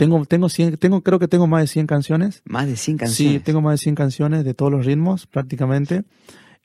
tengo, 0.01 0.25
tengo, 0.25 0.48
tengo, 0.79 1.01
creo 1.01 1.20
que 1.20 1.27
tengo 1.27 1.46
más 1.46 1.62
de 1.62 1.67
100 1.67 1.86
canciones. 1.86 2.41
Más 2.46 2.65
de 2.65 2.75
100 2.75 2.98
canciones. 2.98 3.34
Sí, 3.34 3.39
tengo 3.39 3.62
más 3.62 3.74
de 3.74 3.84
100 3.84 3.93
canciones 3.93 4.43
de 4.43 4.55
todos 4.55 4.72
los 4.72 4.84
ritmos 4.84 5.27
prácticamente. 5.27 6.05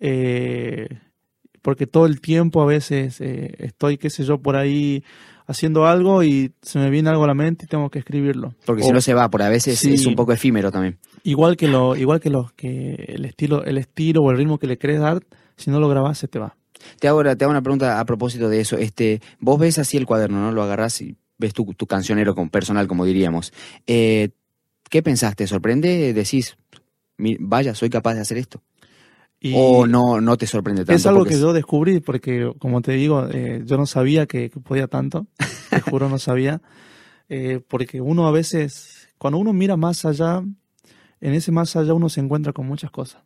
Eh, 0.00 0.88
porque 1.60 1.86
todo 1.86 2.06
el 2.06 2.22
tiempo 2.22 2.62
a 2.62 2.64
veces 2.64 3.20
eh, 3.20 3.54
estoy, 3.58 3.98
qué 3.98 4.08
sé 4.08 4.24
yo, 4.24 4.38
por 4.38 4.56
ahí 4.56 5.04
haciendo 5.46 5.86
algo 5.86 6.22
y 6.24 6.52
se 6.62 6.78
me 6.78 6.88
viene 6.88 7.10
algo 7.10 7.24
a 7.24 7.26
la 7.26 7.34
mente 7.34 7.66
y 7.66 7.68
tengo 7.68 7.90
que 7.90 7.98
escribirlo. 7.98 8.54
Porque 8.64 8.82
si 8.82 8.90
no 8.90 9.02
se 9.02 9.12
va, 9.12 9.28
por 9.28 9.42
a 9.42 9.50
veces 9.50 9.84
es 9.84 10.06
un 10.06 10.14
poco 10.14 10.32
efímero 10.32 10.72
también. 10.72 10.96
Igual 11.22 11.58
que 11.58 11.68
lo, 11.68 11.94
igual 11.94 12.20
que 12.20 12.30
los 12.30 12.54
que 12.54 12.94
el 13.06 13.26
estilo, 13.26 13.64
el 13.64 13.76
estilo 13.76 14.22
o 14.22 14.30
el 14.30 14.38
ritmo 14.38 14.58
que 14.58 14.66
le 14.66 14.78
querés 14.78 15.00
dar, 15.00 15.22
si 15.58 15.70
no 15.70 15.78
lo 15.78 15.90
grabás 15.90 16.16
se 16.16 16.26
te 16.26 16.38
va. 16.38 16.56
Te 17.00 17.06
hago, 17.06 17.22
te 17.22 17.44
hago 17.44 17.50
una 17.50 17.60
pregunta 17.60 18.00
a 18.00 18.04
propósito 18.06 18.48
de 18.48 18.60
eso. 18.60 18.78
Este, 18.78 19.20
vos 19.40 19.58
ves 19.60 19.78
así 19.78 19.98
el 19.98 20.06
cuaderno, 20.06 20.40
¿no? 20.40 20.52
Lo 20.52 20.62
agarrás 20.62 21.02
y 21.02 21.18
ves 21.38 21.52
tu, 21.52 21.64
tu 21.74 21.86
cancionero 21.86 22.34
con 22.34 22.50
personal, 22.50 22.86
como 22.86 23.04
diríamos. 23.04 23.52
Eh, 23.86 24.30
¿Qué 24.88 25.02
pensaste? 25.02 25.46
¿Sorprende? 25.46 26.12
Decís, 26.12 26.56
vaya, 27.18 27.74
soy 27.74 27.90
capaz 27.90 28.14
de 28.14 28.20
hacer 28.20 28.38
esto. 28.38 28.62
¿O 29.54 29.86
no, 29.86 30.20
no 30.20 30.36
te 30.36 30.46
sorprende 30.46 30.84
tanto? 30.84 30.96
Es 30.96 31.06
algo 31.06 31.24
que 31.24 31.38
yo 31.38 31.52
descubrí, 31.52 32.00
porque 32.00 32.52
como 32.58 32.80
te 32.80 32.92
digo, 32.92 33.28
eh, 33.30 33.62
yo 33.64 33.76
no 33.76 33.86
sabía 33.86 34.26
que, 34.26 34.50
podía 34.50 34.88
tanto, 34.88 35.26
te 35.70 35.80
juro 35.80 36.08
no 36.08 36.18
sabía, 36.18 36.62
eh, 37.28 37.60
porque 37.66 38.00
uno 38.00 38.26
a 38.26 38.32
veces, 38.32 39.08
cuando 39.18 39.38
uno 39.38 39.52
mira 39.52 39.76
más 39.76 40.04
allá, 40.04 40.42
en 41.20 41.34
ese 41.34 41.52
más 41.52 41.76
allá 41.76 41.94
uno 41.94 42.08
se 42.08 42.20
encuentra 42.20 42.52
con 42.52 42.66
muchas 42.66 42.90
cosas, 42.90 43.22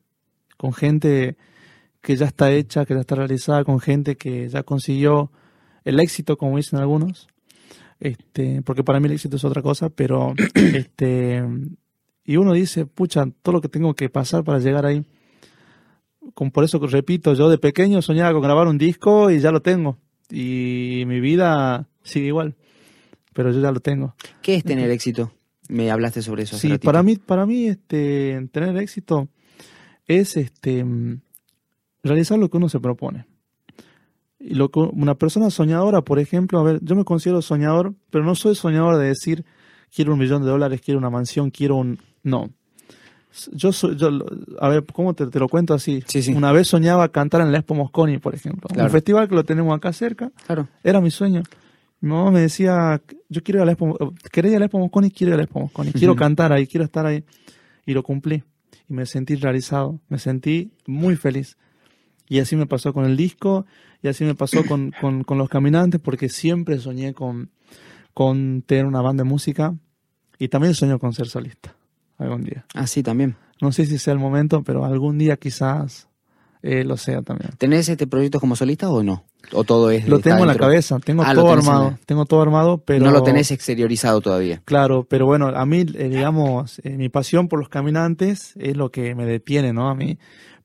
con 0.57 0.73
gente 0.73 1.37
que 2.01 2.17
ya 2.17 2.27
está 2.27 2.51
hecha, 2.51 2.85
que 2.85 2.95
ya 2.95 3.01
está 3.01 3.15
realizada, 3.15 3.65
con 3.65 3.81
gente 3.81 4.17
que 4.17 4.49
ya 4.49 4.63
consiguió 4.63 5.31
el 5.85 6.01
éxito, 6.01 6.37
como 6.37 6.57
dicen 6.57 6.79
algunos, 6.79 7.29
este, 8.01 8.63
porque 8.63 8.83
para 8.83 8.99
mí 8.99 9.07
el 9.07 9.13
éxito 9.13 9.37
es 9.37 9.45
otra 9.45 9.63
cosa, 9.63 9.91
pero 9.91 10.35
este, 10.55 11.45
y 12.25 12.37
uno 12.37 12.53
dice, 12.53 12.87
pucha, 12.87 13.27
todo 13.43 13.55
lo 13.55 13.61
que 13.61 13.69
tengo 13.69 13.95
que 13.95 14.09
pasar 14.09 14.43
para 14.43 14.59
llegar 14.59 14.87
ahí. 14.87 15.05
Con, 16.35 16.51
por 16.51 16.65
eso 16.65 16.79
repito, 16.79 17.35
yo 17.35 17.49
de 17.49 17.59
pequeño 17.59 18.03
soñaba 18.03 18.33
con 18.33 18.43
grabar 18.43 18.69
un 18.69 18.79
disco 18.79 19.31
y 19.31 19.41
ya 19.41 19.53
lo 19.53 19.63
tengo. 19.63 19.99
Y 20.31 21.05
mi 21.07 21.21
vida 21.21 21.89
sigue 22.03 22.29
igual, 22.29 22.57
pero 23.35 23.53
yo 23.53 23.61
ya 23.61 23.73
lo 23.73 23.81
tengo. 23.81 24.15
¿Qué 24.43 24.55
es 24.55 24.65
tener 24.65 24.91
éxito? 24.91 25.33
Me 25.69 25.91
hablaste 25.91 26.23
sobre 26.23 26.45
eso. 26.45 26.57
sí, 26.57 26.79
para 26.79 27.03
mí, 27.03 27.17
para 27.17 27.47
mí, 27.47 27.67
este, 27.67 28.49
tener 28.53 28.77
éxito 28.77 29.29
es 30.07 30.37
este 30.37 30.85
realizar 32.03 32.39
lo 32.39 32.49
que 32.49 32.57
uno 32.57 32.69
se 32.69 32.81
propone. 32.81 33.27
Y 34.41 34.55
lo 34.55 34.71
una 34.75 35.15
persona 35.17 35.51
soñadora, 35.51 36.01
por 36.03 36.19
ejemplo, 36.19 36.59
a 36.59 36.63
ver, 36.63 36.81
yo 36.83 36.97
me 36.97 37.05
considero 37.05 37.43
soñador, 37.43 37.95
pero 38.11 38.25
no 38.25 38.35
soy 38.35 38.55
soñador 38.55 38.97
de 38.97 39.09
decir 39.09 39.45
quiero 39.95 40.13
un 40.13 40.19
millón 40.19 40.43
de 40.43 40.49
dólares, 40.49 40.81
quiero 40.83 40.99
una 40.99 41.11
mansión, 41.11 41.51
quiero 41.51 41.77
un... 41.77 41.99
No. 42.23 42.51
Yo 43.53 43.73
soy, 43.73 43.97
yo, 43.97 44.11
a 44.59 44.69
ver, 44.69 44.85
¿cómo 44.93 45.15
te, 45.15 45.27
lo 45.39 45.49
cuento 45.49 45.73
así? 45.73 46.03
Una 46.35 46.53
vez 46.53 46.69
soñaba 46.69 47.09
cantar 47.11 47.43
en 47.43 47.53
la 47.53 47.59
Expo 47.59 47.75
Mosconi, 47.75 48.19
por 48.19 48.35
ejemplo. 48.35 48.69
Un 48.77 48.91
festival 48.91 49.29
que 49.29 49.35
lo 49.37 49.45
tenemos 49.45 49.77
acá 49.77 49.93
cerca. 49.93 50.33
Claro. 50.47 50.69
Era 50.83 51.01
mi 51.01 51.11
sueño. 51.11 51.43
Mi 52.01 52.11
mamá 52.11 52.31
me 52.31 52.41
decía, 52.41 53.01
yo 53.29 53.43
quiero 53.43 53.59
ir 53.59 53.63
a 53.63 53.67
la 53.67 53.73
Expo, 53.73 54.15
quería 54.33 54.53
ir 54.53 54.57
a 54.57 54.61
la 54.61 54.65
Expo 54.67 54.79
Mosconi, 54.79 55.11
quiero 55.11 55.31
ir 55.31 55.35
a 55.35 55.37
la 55.37 55.43
Expo 55.45 55.61
Mosconi. 55.61 55.93
Quiero 55.93 56.17
cantar 56.17 56.53
ahí, 56.53 56.67
quiero 56.67 56.85
estar 56.85 57.07
ahí. 57.07 57.25
Y 57.87 57.93
lo 57.93 58.03
cumplí. 58.03 58.43
Y 58.89 58.95
me 58.95 59.07
sentí 59.07 59.37
realizado. 59.37 60.01
Me 60.09 60.19
sentí 60.19 60.73
muy 60.87 61.15
feliz. 61.15 61.57
Y 62.29 62.41
así 62.41 62.57
me 62.57 62.67
pasó 62.67 62.93
con 62.93 63.05
el 63.05 63.17
disco 63.17 63.65
y 64.03 64.09
así 64.09 64.25
me 64.25 64.35
pasó 64.35 64.65
con, 64.65 64.93
con, 65.01 65.39
los 65.39 65.49
caminantes 65.49 66.01
porque 66.01 66.29
siempre 66.29 66.79
soñé 66.79 67.13
con, 67.15 67.51
con 68.15 68.63
tener 68.63 68.87
una 68.87 69.03
banda 69.03 69.25
de 69.25 69.29
música 69.29 69.75
y 70.39 70.49
también 70.49 70.75
sueño 70.75 70.99
con 70.99 71.13
ser 71.13 71.29
solista 71.29 71.77
algún 72.19 72.45
día. 72.45 72.65
Ah, 72.75 72.87
sí, 72.87 73.03
también. 73.03 73.37
No 73.61 73.73
sé 73.73 73.87
si 73.87 73.99
sea 73.99 74.13
el 74.13 74.19
momento, 74.19 74.63
pero 74.63 74.85
algún 74.85 75.19
día 75.19 75.37
quizás 75.37 76.09
eh, 76.63 76.85
lo 76.85 76.97
sea 76.97 77.23
también. 77.23 77.53
¿Tenés 77.59 77.89
este 77.89 78.07
proyecto 78.07 78.41
como 78.41 78.57
solista 78.57 78.91
o 78.91 79.03
no? 79.03 79.25
¿O 79.53 79.65
todo 79.65 79.91
es 79.91 80.07
Lo 80.07 80.19
tengo 80.19 80.41
en 80.41 80.49
la 80.49 80.57
cabeza, 80.57 80.99
tengo 80.99 81.23
ah, 81.25 81.35
todo 81.35 81.51
armado, 81.51 81.99
tengo 82.05 82.27
todo 82.27 82.43
armado, 82.43 82.79
pero... 82.79 83.05
No 83.05 83.11
lo 83.11 83.23
tenés 83.23 83.51
exteriorizado 83.51 84.21
todavía. 84.21 84.63
Claro, 84.65 85.07
pero 85.09 85.25
bueno, 85.25 85.49
a 85.49 85.65
mí, 85.65 85.81
eh, 85.95 86.09
digamos, 86.09 86.81
eh, 86.85 86.97
mi 86.97 87.09
pasión 87.09 87.49
por 87.49 87.59
los 87.59 87.69
caminantes 87.69 88.55
es 88.57 88.77
lo 88.77 88.91
que 88.91 89.15
me 89.15 89.25
detiene, 89.25 89.73
¿no? 89.73 89.89
A 89.89 89.95
mí, 89.95 90.19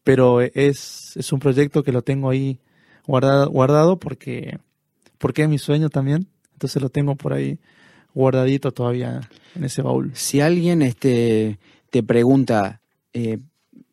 pero 0.04 0.42
es, 0.42 1.16
es 1.16 1.32
un 1.32 1.40
proyecto 1.40 1.84
que 1.84 1.94
lo 1.94 2.02
tengo 2.02 2.30
ahí 2.30 2.60
guardado, 3.08 3.50
guardado 3.50 3.98
porque, 3.98 4.60
porque 5.18 5.44
es 5.44 5.50
mi 5.50 5.58
sueño 5.58 5.90
también. 5.90 6.28
Entonces 6.54 6.82
lo 6.82 6.90
tengo 6.90 7.16
por 7.16 7.34
ahí 7.34 7.60
guardadito 8.16 8.72
todavía 8.72 9.22
en 9.56 9.64
ese 9.66 9.82
baúl. 9.82 10.12
Si 10.16 10.42
alguien 10.42 10.82
este, 10.82 11.60
te 11.92 12.02
pregunta, 12.02 12.82
eh, 13.14 13.40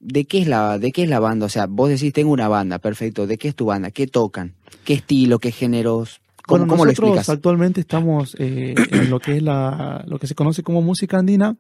¿de, 0.01 0.25
qué 0.25 0.41
es 0.41 0.49
la, 0.49 0.79
¿de 0.79 0.93
qué 0.93 1.03
es 1.03 1.09
la 1.11 1.21
banda? 1.21 1.47
O 1.47 1.49
sea, 1.49 1.67
vos 1.67 1.91
decís, 1.91 2.13
tengo 2.13 2.33
una 2.33 2.49
banda, 2.49 2.79
perfecto. 2.79 3.27
¿De 3.27 3.37
qué 3.37 3.49
es 3.49 3.57
tu 3.57 3.67
banda? 3.67 3.91
¿Qué 3.91 4.07
tocan? 4.07 4.55
¿Qué 4.85 4.95
estilo? 4.95 5.39
¿Qué 5.41 5.51
géneros? 5.51 6.21
¿Cómo, 6.47 6.67
bueno, 6.67 6.77
nosotros 6.77 6.99
lo 6.99 7.15
explicas? 7.15 7.29
actualmente 7.29 7.81
estamos 7.81 8.37
eh, 8.39 8.75
en 8.91 9.11
lo 9.11 9.21
que 9.21 9.37
es 9.37 9.43
la, 9.43 10.05
lo 10.07 10.19
que 10.19 10.27
se 10.27 10.35
conoce 10.35 10.63
como 10.63 10.83
música 10.83 11.19
andina, 11.19 11.57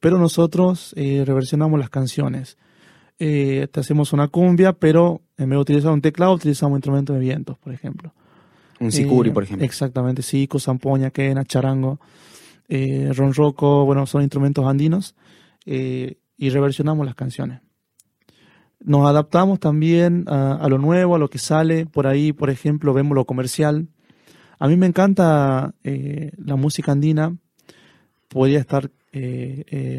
pero 0.00 0.18
nosotros 0.18 0.94
eh, 0.96 1.24
reversionamos 1.26 1.78
las 1.78 1.90
canciones 1.90 2.56
te 3.18 3.70
hacemos 3.80 4.12
una 4.12 4.28
cumbia, 4.28 4.74
pero 4.74 5.22
en 5.38 5.50
vez 5.50 5.56
de 5.56 5.60
utilizar 5.60 5.92
un 5.92 6.00
teclado, 6.00 6.32
utilizamos 6.34 6.78
instrumentos 6.78 7.14
de 7.14 7.20
vientos, 7.20 7.58
por 7.58 7.72
ejemplo. 7.72 8.12
Un 8.80 8.92
sicuri, 8.92 9.30
por 9.30 9.42
ejemplo. 9.42 9.64
Exactamente, 9.64 10.22
sico, 10.22 10.58
zampoña, 10.58 11.10
quena, 11.10 11.44
charango, 11.44 11.98
eh, 12.68 13.10
ronroco, 13.14 13.84
bueno, 13.84 14.06
son 14.06 14.22
instrumentos 14.22 14.66
andinos 14.66 15.14
eh, 15.64 16.18
y 16.36 16.50
reversionamos 16.50 17.06
las 17.06 17.14
canciones. 17.14 17.60
Nos 18.80 19.08
adaptamos 19.08 19.58
también 19.58 20.24
a, 20.28 20.66
lo 20.68 20.78
nuevo, 20.78 21.16
a 21.16 21.18
lo 21.18 21.28
que 21.28 21.38
sale 21.38 21.86
por 21.86 22.06
ahí, 22.06 22.32
por 22.32 22.50
ejemplo, 22.50 22.92
vemos 22.92 23.14
lo 23.14 23.24
comercial. 23.24 23.88
A 24.58 24.68
mí 24.68 24.76
me 24.76 24.86
encanta 24.86 25.74
eh, 25.82 26.30
la 26.36 26.56
música 26.56 26.92
andina. 26.92 27.36
Podría 28.28 28.58
estar 28.58 28.90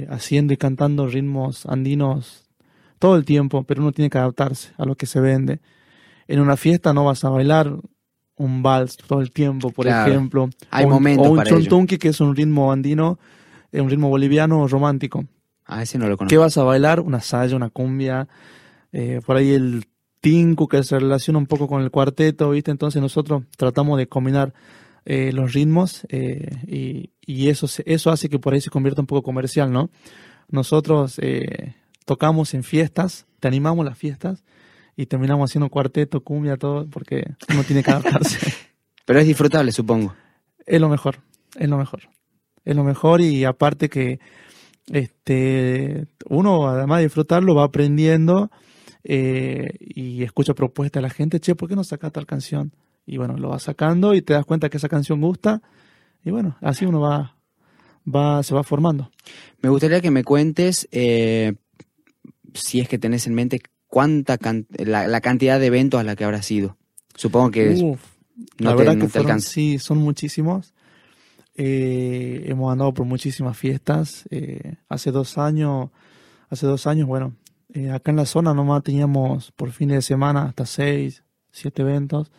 haciendo 0.10 0.54
y 0.54 0.58
cantando 0.58 1.08
ritmos 1.08 1.66
andinos 1.66 2.47
todo 3.00 3.16
el 3.16 3.26
tiempo, 3.26 3.64
pero 3.64 3.82
uno 3.82 3.92
tiene 3.92 4.10
que 4.10 4.18
adaptarse 4.18 4.74
a 4.78 4.86
lo 4.86 4.96
que 4.96 5.06
se 5.06 5.20
vende. 5.20 5.60
En 6.28 6.40
una 6.40 6.58
fiesta 6.58 6.94
no 6.94 7.06
vas 7.06 7.24
a 7.24 7.30
bailar 7.30 7.74
un 8.38 8.62
vals 8.64 8.98
todo 8.98 9.22
el 9.22 9.32
tiempo, 9.32 9.72
por 9.72 9.88
ejemplo. 9.88 10.50
Hay 10.70 10.86
o, 10.86 10.90
momentos 10.90 11.28
o 11.28 11.32
un 11.32 11.44
chontunqui, 11.44 11.98
que 11.98 12.10
es 12.10 12.22
un 12.22 12.36
ritmo 12.36 12.72
andino, 12.72 13.20
eh, 13.72 13.82
un 13.82 13.90
ritmo 13.90 14.10
boliviano 14.10 14.68
romántico. 14.68 15.26
Ah, 15.66 15.84
ese 15.84 15.98
no 15.98 16.08
lo 16.08 16.18
conozco. 16.18 16.30
¿Qué 16.30 16.38
vas 16.38 16.58
a 16.58 16.64
bailar? 16.64 17.00
Una 17.00 17.20
saya, 17.20 17.56
una 17.56 17.70
cumbia, 17.70 18.28
eh, 18.92 19.22
por 19.26 19.38
ahí 19.38 19.52
el 19.52 19.86
tinku 20.22 20.68
que 20.68 20.84
se 20.84 20.98
relaciona 21.00 21.40
un 21.40 21.48
poco 21.48 21.68
con 21.68 21.82
el 21.82 21.92
cuarteto, 21.92 22.52
¿viste? 22.52 22.72
Entonces 22.72 23.02
nosotros 23.02 23.44
tratamos 23.58 23.98
de 23.98 24.08
combinar 24.08 24.54
eh, 25.06 25.32
los 25.34 25.54
ritmos 25.54 26.06
y, 26.10 27.12
y, 27.22 27.50
eso, 27.50 27.68
eso 27.86 28.12
hace 28.12 28.30
que 28.30 28.40
por 28.40 28.54
ahí 28.54 28.62
se 28.62 28.70
convierta 28.70 29.02
un 29.02 29.08
poco 29.08 29.24
comercial, 29.24 29.72
¿no? 29.72 29.90
Nosotros 30.50 31.20
tocamos 32.08 32.54
en 32.54 32.64
fiestas, 32.64 33.28
te 33.42 33.50
animamos 33.50 33.86
las 33.86 33.98
fiestas 33.98 34.46
y 34.96 35.08
terminamos 35.08 35.52
haciendo 35.52 35.70
cuarteto, 35.70 36.24
cumbia, 36.24 36.56
todo, 36.56 36.88
porque 36.90 37.36
uno 37.52 37.64
tiene 37.64 37.84
que 37.84 37.92
adaptarse. 37.92 38.40
Pero 39.06 39.20
es 39.20 39.28
disfrutable, 39.28 39.74
supongo. 39.74 40.16
Es 40.66 40.80
lo 40.80 40.88
mejor, 40.88 41.18
es 41.60 41.68
lo 41.68 41.78
mejor. 41.78 42.04
Es 42.64 42.76
lo 42.78 42.86
mejor 42.86 43.20
y 43.20 43.44
aparte 43.44 43.90
que 43.90 44.22
este 44.90 46.08
uno, 46.30 46.70
además 46.70 47.00
de 47.00 47.04
disfrutarlo, 47.04 47.56
va 47.56 47.66
aprendiendo 47.66 48.52
eh, 49.04 49.68
y 49.80 50.24
escucha 50.24 50.54
propuestas 50.54 51.02
de 51.02 51.08
la 51.10 51.14
gente, 51.14 51.42
che, 51.42 51.56
¿por 51.56 51.68
qué 51.68 51.76
no 51.76 51.84
saca 51.84 52.10
tal 52.10 52.26
canción? 52.26 52.72
Y 53.06 53.18
bueno, 53.18 53.36
lo 53.36 53.50
va 53.50 53.60
sacando 53.60 54.14
y 54.14 54.22
te 54.22 54.34
das 54.34 54.46
cuenta 54.46 54.70
que 54.70 54.78
esa 54.78 54.88
canción 54.88 55.20
gusta 55.20 55.62
y 56.24 56.32
bueno, 56.32 56.56
así 56.62 56.86
uno 56.86 57.02
va, 57.02 57.36
va 58.08 58.44
se 58.44 58.56
va 58.56 58.64
formando. 58.64 59.12
Me 59.62 59.68
gustaría 59.70 60.00
que 60.00 60.12
me 60.12 60.24
cuentes, 60.24 60.88
eh, 60.94 61.56
si 62.60 62.80
es 62.80 62.88
que 62.88 62.98
tenés 62.98 63.28
en 63.28 63.36
mente, 63.36 63.62
cuánta 63.88 64.38
la, 64.78 65.22
cantidad 65.22 65.60
de 65.60 65.68
eventos 65.68 66.00
a 66.00 66.04
la 66.04 66.16
que 66.16 66.24
habrás 66.24 66.50
ido. 66.52 66.78
Supongo 67.16 67.52
que 67.52 67.74
no 67.76 67.98
la 68.58 68.76
verdad 68.76 68.98
que 68.98 69.40
sí, 69.40 69.80
son 69.80 69.98
muchísimos. 69.98 70.74
Eh, 71.56 72.44
hemos 72.46 72.72
andado 72.72 72.94
por 72.94 73.06
muchísimas 73.06 73.58
fiestas. 73.58 74.26
Eh, 74.30 74.76
hace 74.90 75.12
dos 75.12 75.38
años, 75.38 75.90
hace 76.50 76.68
dos 76.68 76.86
años, 76.86 77.08
bueno, 77.08 77.34
eh, 77.74 77.90
acá 77.90 78.12
en 78.12 78.18
la 78.18 78.26
zona 78.26 78.54
nomás 78.54 78.84
teníamos 78.84 79.52
por 79.52 79.72
fines 79.72 79.98
de 79.98 80.02
semana 80.02 80.44
hasta 80.44 80.66
seis, 80.66 81.24
siete 81.52 81.82
eventos. 81.82 82.32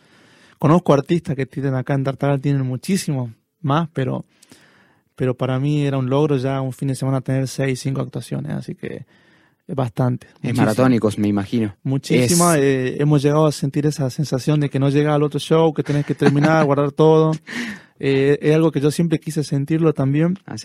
Conozco 0.57 0.93
artistas 0.93 1.35
que 1.35 1.45
tienen 1.45 1.75
acá 1.75 1.93
en 1.93 2.03
Tartagal, 2.03 2.41
tienen 2.41 2.65
muchísimos 2.65 3.31
más, 3.61 3.89
pero, 3.93 4.25
pero 5.15 5.35
para 5.35 5.59
mí 5.59 5.85
era 5.85 5.97
un 5.97 6.09
logro 6.09 6.37
ya 6.37 6.61
un 6.61 6.73
fin 6.73 6.89
de 6.89 6.95
semana 6.95 7.21
tener 7.21 7.47
seis, 7.47 7.79
cinco 7.79 8.01
actuaciones, 8.01 8.53
así 8.53 8.75
que 8.75 9.05
bastante. 9.75 10.27
Es 10.41 10.55
maratónicos, 10.55 11.17
me 11.17 11.27
imagino. 11.27 11.75
Muchísimas. 11.83 12.57
hemos 12.59 13.21
llegado 13.21 13.45
a 13.45 13.51
sentir 13.51 13.85
esa 13.85 14.09
sensación 14.09 14.59
de 14.59 14.69
que 14.69 14.79
no 14.79 14.89
llega 14.89 15.13
al 15.13 15.23
otro 15.23 15.39
show, 15.39 15.73
que 15.73 15.83
tenés 15.83 16.05
que 16.05 16.15
terminar, 16.15 16.65
guardar 16.65 16.91
todo. 16.91 17.31
Eh, 17.99 18.39
es 18.41 18.55
algo 18.55 18.71
que 18.71 18.79
yo 18.79 18.91
siempre 18.91 19.19
quise 19.19 19.43
sentirlo 19.43 19.93
también. 19.93 20.37
Ah, 20.45 20.55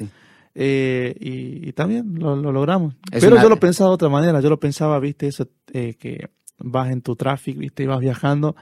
eh, 0.54 1.14
y, 1.18 1.72
también 1.72 2.14
lo, 2.18 2.36
logramos. 2.36 2.94
Pero 3.10 3.40
yo 3.42 3.48
lo 3.48 3.58
pensaba 3.58 3.90
de 3.90 3.94
otra 3.94 4.08
manera. 4.08 4.40
Yo 4.40 4.48
lo 4.48 4.60
pensaba, 4.60 4.98
viste, 5.00 5.26
eso 5.26 5.48
eh, 5.72 5.94
que 5.94 6.30
vas 6.58 6.90
en 6.90 7.02
tu 7.02 7.16
tráfico, 7.16 7.60
viste, 7.60 7.82
y 7.82 7.86
vas 7.86 8.00
viajando. 8.00 8.54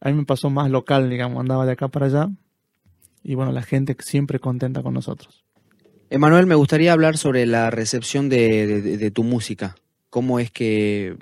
A 0.00 0.08
mí 0.08 0.14
me 0.14 0.24
pasó 0.24 0.50
más 0.50 0.70
local, 0.70 1.10
digamos, 1.10 1.40
andaba 1.40 1.66
de 1.66 1.72
acá 1.72 1.88
para 1.88 2.06
allá. 2.06 2.28
Y 3.22 3.34
bueno, 3.34 3.50
la 3.50 3.62
gente 3.62 3.96
siempre 3.98 4.38
contenta 4.38 4.82
con 4.82 4.94
nosotros. 4.94 5.44
Emanuel, 6.08 6.46
me 6.46 6.54
gustaría 6.54 6.92
hablar 6.92 7.18
sobre 7.18 7.46
la 7.46 7.70
recepción 7.70 8.28
de, 8.28 9.10
tu 9.12 9.24
música. 9.24 9.74
¿Cómo 10.08 10.38
es 10.38 10.50
que, 10.50 11.16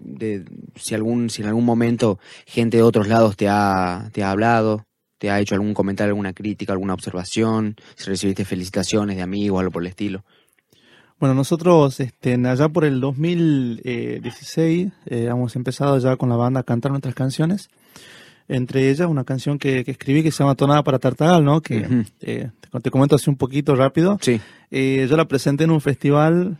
si, 0.76 0.94
algún, 0.94 1.30
si 1.30 1.42
en 1.42 1.48
algún 1.48 1.64
momento 1.64 2.18
gente 2.46 2.76
de 2.76 2.82
otros 2.82 3.08
lados 3.08 3.36
te 3.36 3.48
ha, 3.48 4.10
te 4.12 4.22
ha 4.22 4.30
hablado, 4.30 4.86
te 5.18 5.30
ha 5.30 5.40
hecho 5.40 5.54
algún 5.54 5.72
comentario, 5.72 6.10
alguna 6.10 6.34
crítica, 6.34 6.74
alguna 6.74 6.92
observación, 6.94 7.76
si 7.94 8.04
recibiste 8.04 8.44
felicitaciones 8.44 9.16
de 9.16 9.22
amigos, 9.22 9.60
algo 9.60 9.72
por 9.72 9.82
el 9.82 9.88
estilo. 9.88 10.22
Bueno, 11.18 11.34
nosotros 11.34 11.98
este, 12.00 12.34
allá 12.34 12.68
por 12.68 12.84
el 12.84 13.00
2016 13.00 14.92
eh, 15.06 15.26
hemos 15.30 15.56
empezado 15.56 15.98
ya 15.98 16.16
con 16.16 16.28
la 16.28 16.36
banda 16.36 16.60
a 16.60 16.64
cantar 16.64 16.90
nuestras 16.90 17.14
canciones. 17.14 17.70
Entre 18.46 18.90
ellas 18.90 19.08
una 19.08 19.24
canción 19.24 19.58
que, 19.58 19.84
escribí 19.86 20.22
que 20.22 20.30
se 20.30 20.42
llama 20.42 20.54
Tonada 20.54 20.82
para 20.84 20.98
Tartagal, 20.98 21.44
¿no? 21.44 21.60
Que 21.62 22.04
eh, 22.20 22.50
te, 22.82 22.90
comento 22.90 23.16
así 23.16 23.30
un 23.30 23.36
poquito 23.36 23.74
rápido. 23.74 24.18
Sí. 24.20 24.40
Eh, 24.70 25.06
yo 25.08 25.16
la 25.16 25.26
presenté 25.26 25.64
en 25.64 25.70
un 25.70 25.80
festival 25.80 26.58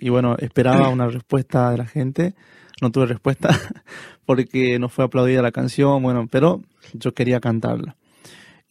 y 0.00 0.08
bueno, 0.08 0.36
esperaba 0.38 0.88
una 0.88 1.08
respuesta 1.08 1.70
de 1.70 1.78
la 1.78 1.86
gente. 1.86 2.34
No 2.80 2.90
tuve 2.92 3.06
respuesta 3.06 3.58
porque 4.26 4.78
no 4.78 4.88
fue 4.88 5.04
aplaudida 5.04 5.42
la 5.42 5.52
canción, 5.52 6.02
bueno, 6.02 6.28
pero 6.30 6.62
yo 6.92 7.14
quería 7.14 7.40
cantarla. 7.40 7.96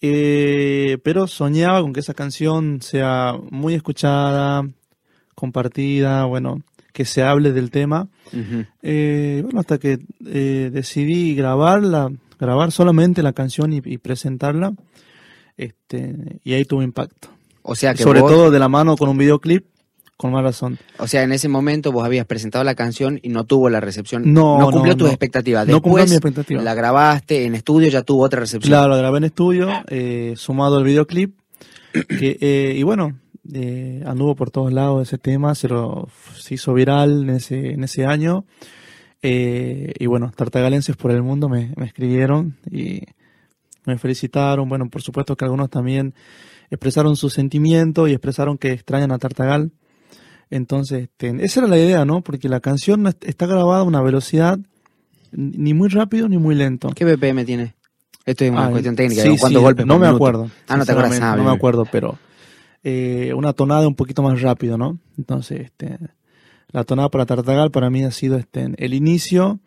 Eh, 0.01 0.99
pero 1.03 1.25
soñaba 1.25 1.81
con 1.81 1.93
que 1.93 2.01
esa 2.01 2.13
canción 2.13 2.81
sea 2.81 3.35
muy 3.49 3.73
escuchada, 3.73 4.67
compartida, 5.33 6.25
bueno, 6.25 6.61
que 6.95 7.03
se 7.03 7.23
hable 7.23 7.51
del 7.51 7.71
tema. 7.71 8.07
Eh, 8.81 9.41
bueno, 9.43 9.59
hasta 9.59 9.77
que 9.77 9.99
eh, 10.25 10.69
decidí 10.71 11.35
grabarla, 11.35 12.09
grabar 12.39 12.71
solamente 12.71 13.21
la 13.21 13.33
canción 13.33 13.73
y, 13.73 13.97
presentarla, 13.97 14.73
este, 15.57 16.39
y 16.45 16.53
ahí 16.53 16.63
tuvo 16.63 16.83
impacto. 16.83 17.27
O 17.63 17.75
sea 17.75 17.93
que 17.93 18.01
sobre 18.01 18.21
todo 18.21 18.49
de 18.49 18.59
la 18.59 18.69
mano 18.69 18.95
con 18.95 19.09
un 19.09 19.17
videoclip 19.17 19.65
con 20.15 20.31
más 20.31 20.41
razón. 20.41 20.79
O 20.97 21.07
sea, 21.07 21.23
en 21.23 21.33
ese 21.33 21.49
momento 21.49 21.91
vos 21.91 22.05
habías 22.05 22.25
presentado 22.25 22.63
la 22.63 22.75
canción 22.75 23.19
y 23.21 23.27
no 23.27 23.43
tuvo 23.43 23.69
la 23.69 23.81
recepción. 23.81 24.31
No, 24.31 24.57
no 24.57 24.71
cumplió 24.71 24.95
tus 24.95 25.09
expectativas. 25.09 25.67
Después 25.67 25.75
no 25.75 25.81
cumplió 25.81 26.05
mi 26.05 26.13
expectativa. 26.13 26.61
La 26.61 26.75
grabaste 26.75 27.43
en 27.43 27.55
estudio, 27.55 27.89
ya 27.89 28.03
tuvo 28.03 28.23
otra 28.23 28.39
recepción. 28.39 28.69
Claro, 28.69 28.87
la 28.87 28.97
grabé 28.97 29.17
en 29.17 29.23
estudio, 29.25 29.69
eh, 29.89 30.33
sumado 30.37 30.77
al 30.77 30.85
videoclip. 30.85 31.37
Que, 31.91 32.37
eh, 32.39 32.75
y 32.77 32.83
bueno, 32.83 33.19
eh, 33.53 34.03
anduvo 34.05 34.35
por 34.35 34.51
todos 34.51 34.73
lados 34.73 35.07
ese 35.07 35.17
tema, 35.17 35.55
se, 35.55 35.67
lo, 35.67 36.07
se 36.35 36.55
hizo 36.55 36.73
viral 36.73 37.29
en 37.29 37.35
ese, 37.35 37.71
en 37.71 37.83
ese 37.83 38.05
año. 38.05 38.45
y 39.21 40.05
bueno, 40.05 40.31
tartagalenses 40.35 40.95
por 40.95 41.11
el 41.11 41.23
mundo 41.23 41.49
me, 41.49 41.73
me 41.75 41.85
escribieron 41.85 42.57
y 42.71 43.01
me 43.85 43.97
felicitaron. 43.97 44.67
Bueno, 44.69 44.89
por 44.89 45.01
supuesto 45.01 45.35
que 45.35 45.45
algunos 45.45 45.69
también 45.69 46.13
expresaron 46.69 47.15
su 47.15 47.29
sentimiento 47.29 48.07
y 48.07 48.11
expresaron 48.11 48.57
que 48.57 48.71
extrañan 48.71 49.11
a 49.11 49.17
Tartagal. 49.17 49.71
Entonces, 50.49 51.03
este, 51.03 51.33
esa 51.43 51.61
era 51.61 51.69
la 51.69 51.77
idea, 51.77 52.05
¿no? 52.05 52.21
Porque 52.21 52.49
la 52.49 52.59
canción 52.59 53.07
está 53.21 53.45
grabada 53.45 53.81
a 53.81 53.83
una 53.83 54.01
velocidad 54.01 54.59
ni 55.31 55.73
muy 55.73 55.89
rápido 55.89 56.29
ni 56.29 56.37
muy 56.37 56.55
lento. 56.55 56.89
¿Qué 56.95 57.03
BPM 57.03 57.45
tiene? 57.45 57.75
Esto 58.25 58.45
es 58.45 58.51
una 58.51 58.69
cuestión 58.69 58.95
técnica. 58.95 59.23
¿Cuántos 59.39 59.61
golpes 59.61 59.85
No 59.85 59.99
me 59.99 60.07
acuerdo. 60.07 60.49
Ah, 60.67 60.77
no 60.77 60.85
te 60.85 60.91
acuerdas. 60.91 61.37
no 61.37 61.43
me 61.43 61.51
acuerdo, 61.51 61.85
pero 61.91 62.17
eh, 62.85 63.33
una 63.33 63.51
tonada 63.51 63.87
un 63.87 63.95
poquito 63.95 64.21
más 64.21 64.41
rápido, 64.41 64.77
¿no? 64.77 64.99
Entonces, 65.17 65.61
este, 65.61 65.97
la 66.71 66.83
tonada 66.83 67.09
para 67.09 67.25
Tartagal 67.25 67.71
para 67.71 67.89
mí 67.89 68.03
ha 68.03 68.11
sido 68.11 68.37
este, 68.37 68.69
el 68.77 68.93
inicio, 68.93 69.59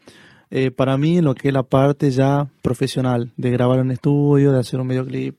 eh, 0.51 0.71
para 0.71 0.97
mí 0.97 1.21
lo 1.21 1.35
que 1.35 1.49
es 1.49 1.55
la 1.55 1.65
parte 1.65 2.11
ya 2.13 2.49
profesional, 2.63 3.33
de 3.37 3.51
grabar 3.51 3.81
en 3.81 3.91
estudio, 3.91 4.53
de 4.53 4.61
hacer 4.61 4.81
un 4.81 4.89
videoclip. 4.89 5.37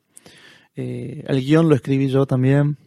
Eh, 0.75 1.23
el 1.27 1.39
guion 1.41 1.69
lo 1.69 1.75
escribí 1.75 2.09
yo 2.09 2.25
también, 2.25 2.77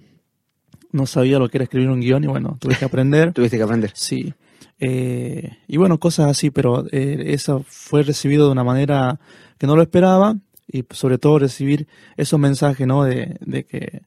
no 0.92 1.06
sabía 1.06 1.38
lo 1.38 1.48
que 1.48 1.56
era 1.56 1.64
escribir 1.64 1.88
un 1.88 2.00
guion 2.00 2.22
y 2.24 2.26
bueno, 2.26 2.58
tuve 2.60 2.76
que 2.76 2.84
aprender. 2.84 3.32
Tuviste 3.34 3.56
que 3.56 3.62
aprender. 3.62 3.92
Sí. 3.94 4.34
Eh, 4.78 5.56
y 5.68 5.76
bueno, 5.78 5.98
cosas 5.98 6.30
así, 6.30 6.50
pero 6.50 6.84
eh, 6.92 7.24
eso 7.28 7.64
fue 7.66 8.02
recibido 8.02 8.46
de 8.46 8.52
una 8.52 8.64
manera 8.64 9.18
que 9.56 9.66
no 9.66 9.74
lo 9.74 9.82
esperaba 9.82 10.36
y 10.70 10.84
sobre 10.90 11.18
todo 11.18 11.38
recibir 11.38 11.86
esos 12.16 12.38
mensajes, 12.38 12.86
¿no? 12.86 13.04
De, 13.04 13.36
que, 13.68 14.02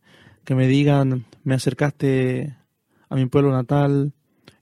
que, 0.45 0.55
me 0.55 0.67
digan, 0.67 1.25
me 1.43 1.55
acercaste 1.55 2.55
a 3.09 3.15
mi 3.15 3.25
pueblo 3.25 3.51
natal, 3.51 4.13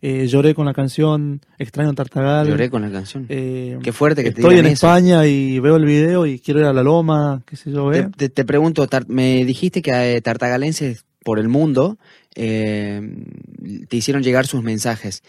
eh, 0.02 0.28
lloré 0.28 0.54
con 0.54 0.66
la 0.66 0.74
canción, 0.74 1.42
extraño 1.58 1.94
Tartagal. 1.94 2.48
Lloré 2.48 2.70
con 2.70 2.82
la 2.82 2.92
canción. 2.92 3.26
Qué 3.28 3.92
fuerte 3.94 4.24
que 4.24 4.32
te 4.32 4.42
Estoy 4.42 4.60
en 4.60 4.66
España 4.66 5.26
y 5.26 5.60
veo 5.60 5.78
el 5.78 5.86
video 5.86 6.26
y 6.26 6.40
quiero 6.40 6.60
ir 6.60 6.66
a 6.66 6.74
la 6.74 6.84
loma, 6.84 7.42
qué 7.46 7.56
sé 7.56 7.72
yo. 7.72 7.92
Te, 7.92 8.30
te, 8.30 8.46
pregunto, 8.46 8.88
me 9.08 9.46
dijiste 9.46 9.82
que 9.82 10.20
tartagalenses 10.22 11.06
por 11.24 11.40
el 11.40 11.48
mundo 11.48 11.98
eh, 12.36 13.02
te 13.88 13.98
hicieron 13.98 14.24
llegar 14.24 14.46
sus 14.46 14.64
mensajes. 14.64 15.24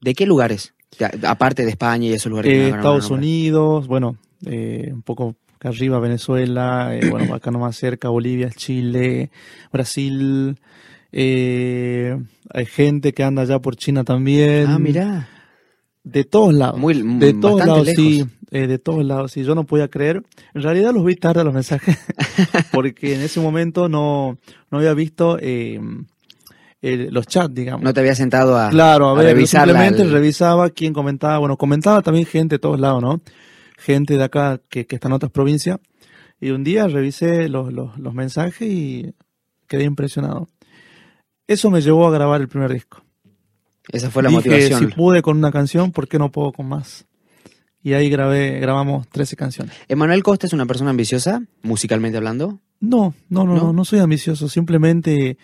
¿De 0.00 0.14
qué 0.14 0.26
lugares? 0.26 0.74
Aparte 1.22 1.64
de 1.64 1.70
España 1.70 2.08
y 2.08 2.12
esos 2.12 2.30
lugares. 2.30 2.52
Eh, 2.52 2.68
Estados 2.68 3.10
Unidos, 3.10 3.86
bueno, 3.86 4.16
eh, 4.46 4.90
un 4.92 5.02
poco 5.02 5.36
acá 5.64 5.70
arriba 5.70 5.98
Venezuela, 5.98 6.92
bueno, 7.10 7.34
acá 7.34 7.50
nomás 7.50 7.76
cerca 7.76 8.10
Bolivia, 8.10 8.50
Chile, 8.50 9.30
Brasil. 9.72 10.58
hay 11.10 12.66
gente 12.66 13.14
que 13.14 13.22
anda 13.24 13.42
allá 13.42 13.58
por 13.60 13.76
China 13.76 14.04
también. 14.04 14.66
Ah, 14.68 14.78
mira. 14.78 15.28
De 16.02 16.24
todos 16.24 16.52
lados. 16.52 16.78
Muy, 16.78 17.02
de 17.18 17.32
todos 17.32 17.64
lados, 17.64 17.88
sí. 17.96 18.26
de 18.50 18.78
todos 18.78 19.02
lados, 19.06 19.32
sí. 19.32 19.42
Yo 19.42 19.54
no 19.54 19.64
podía 19.64 19.88
creer. 19.88 20.22
En 20.52 20.62
realidad 20.62 20.92
los 20.92 21.02
vi 21.02 21.16
tarde 21.16 21.42
los 21.44 21.54
mensajes, 21.54 21.96
porque 22.72 23.14
en 23.14 23.22
ese 23.22 23.40
momento 23.40 23.88
no, 23.88 24.36
no 24.70 24.78
había 24.78 24.92
visto 24.92 25.38
eh, 25.40 25.80
los 26.82 27.26
chats, 27.26 27.54
digamos. 27.54 27.82
No 27.82 27.94
te 27.94 28.00
había 28.00 28.14
sentado 28.14 28.58
a, 28.58 28.68
claro, 28.68 29.08
a, 29.08 29.14
ver, 29.14 29.46
Simplemente 29.46 30.04
revisaba 30.04 30.68
quién 30.68 30.92
comentaba. 30.92 31.38
Bueno, 31.38 31.56
comentaba 31.56 32.02
también 32.02 32.26
gente 32.26 32.56
de 32.56 32.58
todos 32.58 32.78
lados, 32.78 33.00
¿no? 33.00 33.22
Gente 33.84 34.16
de 34.16 34.24
acá 34.24 34.60
que, 34.70 34.86
que 34.86 34.94
está 34.96 35.08
en 35.08 35.14
otras 35.14 35.30
provincias. 35.30 35.78
Y 36.40 36.50
un 36.50 36.64
día 36.64 36.88
revisé 36.88 37.48
los, 37.48 37.72
los, 37.72 37.98
los 37.98 38.14
mensajes 38.14 38.68
y 38.68 39.14
quedé 39.68 39.84
impresionado. 39.84 40.48
Eso 41.46 41.70
me 41.70 41.82
llevó 41.82 42.06
a 42.06 42.10
grabar 42.10 42.40
el 42.40 42.48
primer 42.48 42.72
disco. 42.72 43.04
Esa 43.92 44.10
fue 44.10 44.22
la 44.22 44.30
motivación. 44.30 44.80
Si 44.80 44.86
pude 44.86 45.20
con 45.20 45.36
una 45.36 45.52
canción, 45.52 45.92
¿por 45.92 46.08
qué 46.08 46.18
no 46.18 46.32
puedo 46.32 46.52
con 46.52 46.66
más? 46.66 47.04
Y 47.82 47.92
ahí 47.92 48.08
grabé, 48.08 48.58
grabamos 48.60 49.06
13 49.08 49.36
canciones. 49.36 49.74
¿Emanuel 49.88 50.22
Costa 50.22 50.46
es 50.46 50.54
una 50.54 50.64
persona 50.64 50.88
ambiciosa, 50.90 51.42
musicalmente 51.62 52.16
hablando? 52.16 52.60
No, 52.80 53.14
no, 53.28 53.44
no, 53.44 53.54
no, 53.54 53.72
no, 53.74 53.84
soy 53.84 53.98
ambicioso. 53.98 54.48
Simplemente 54.48 55.36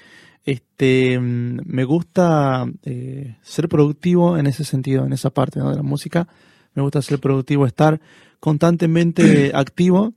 Este, 0.46 1.20
me 1.20 1.85
gusta 1.85 2.66
eh, 2.83 3.37
ser 3.42 3.68
productivo 3.68 4.38
en 4.38 4.46
ese 4.46 4.64
sentido, 4.64 5.05
en 5.05 5.12
esa 5.12 5.29
parte 5.29 5.61
de 5.61 5.76
la 5.76 5.83
música. 5.83 6.29
Me 6.74 6.83
gusta 6.83 7.03
ser 7.03 7.20
productivo, 7.20 7.66
estar 7.66 8.00
constantemente 8.40 9.53
activo. 9.55 10.14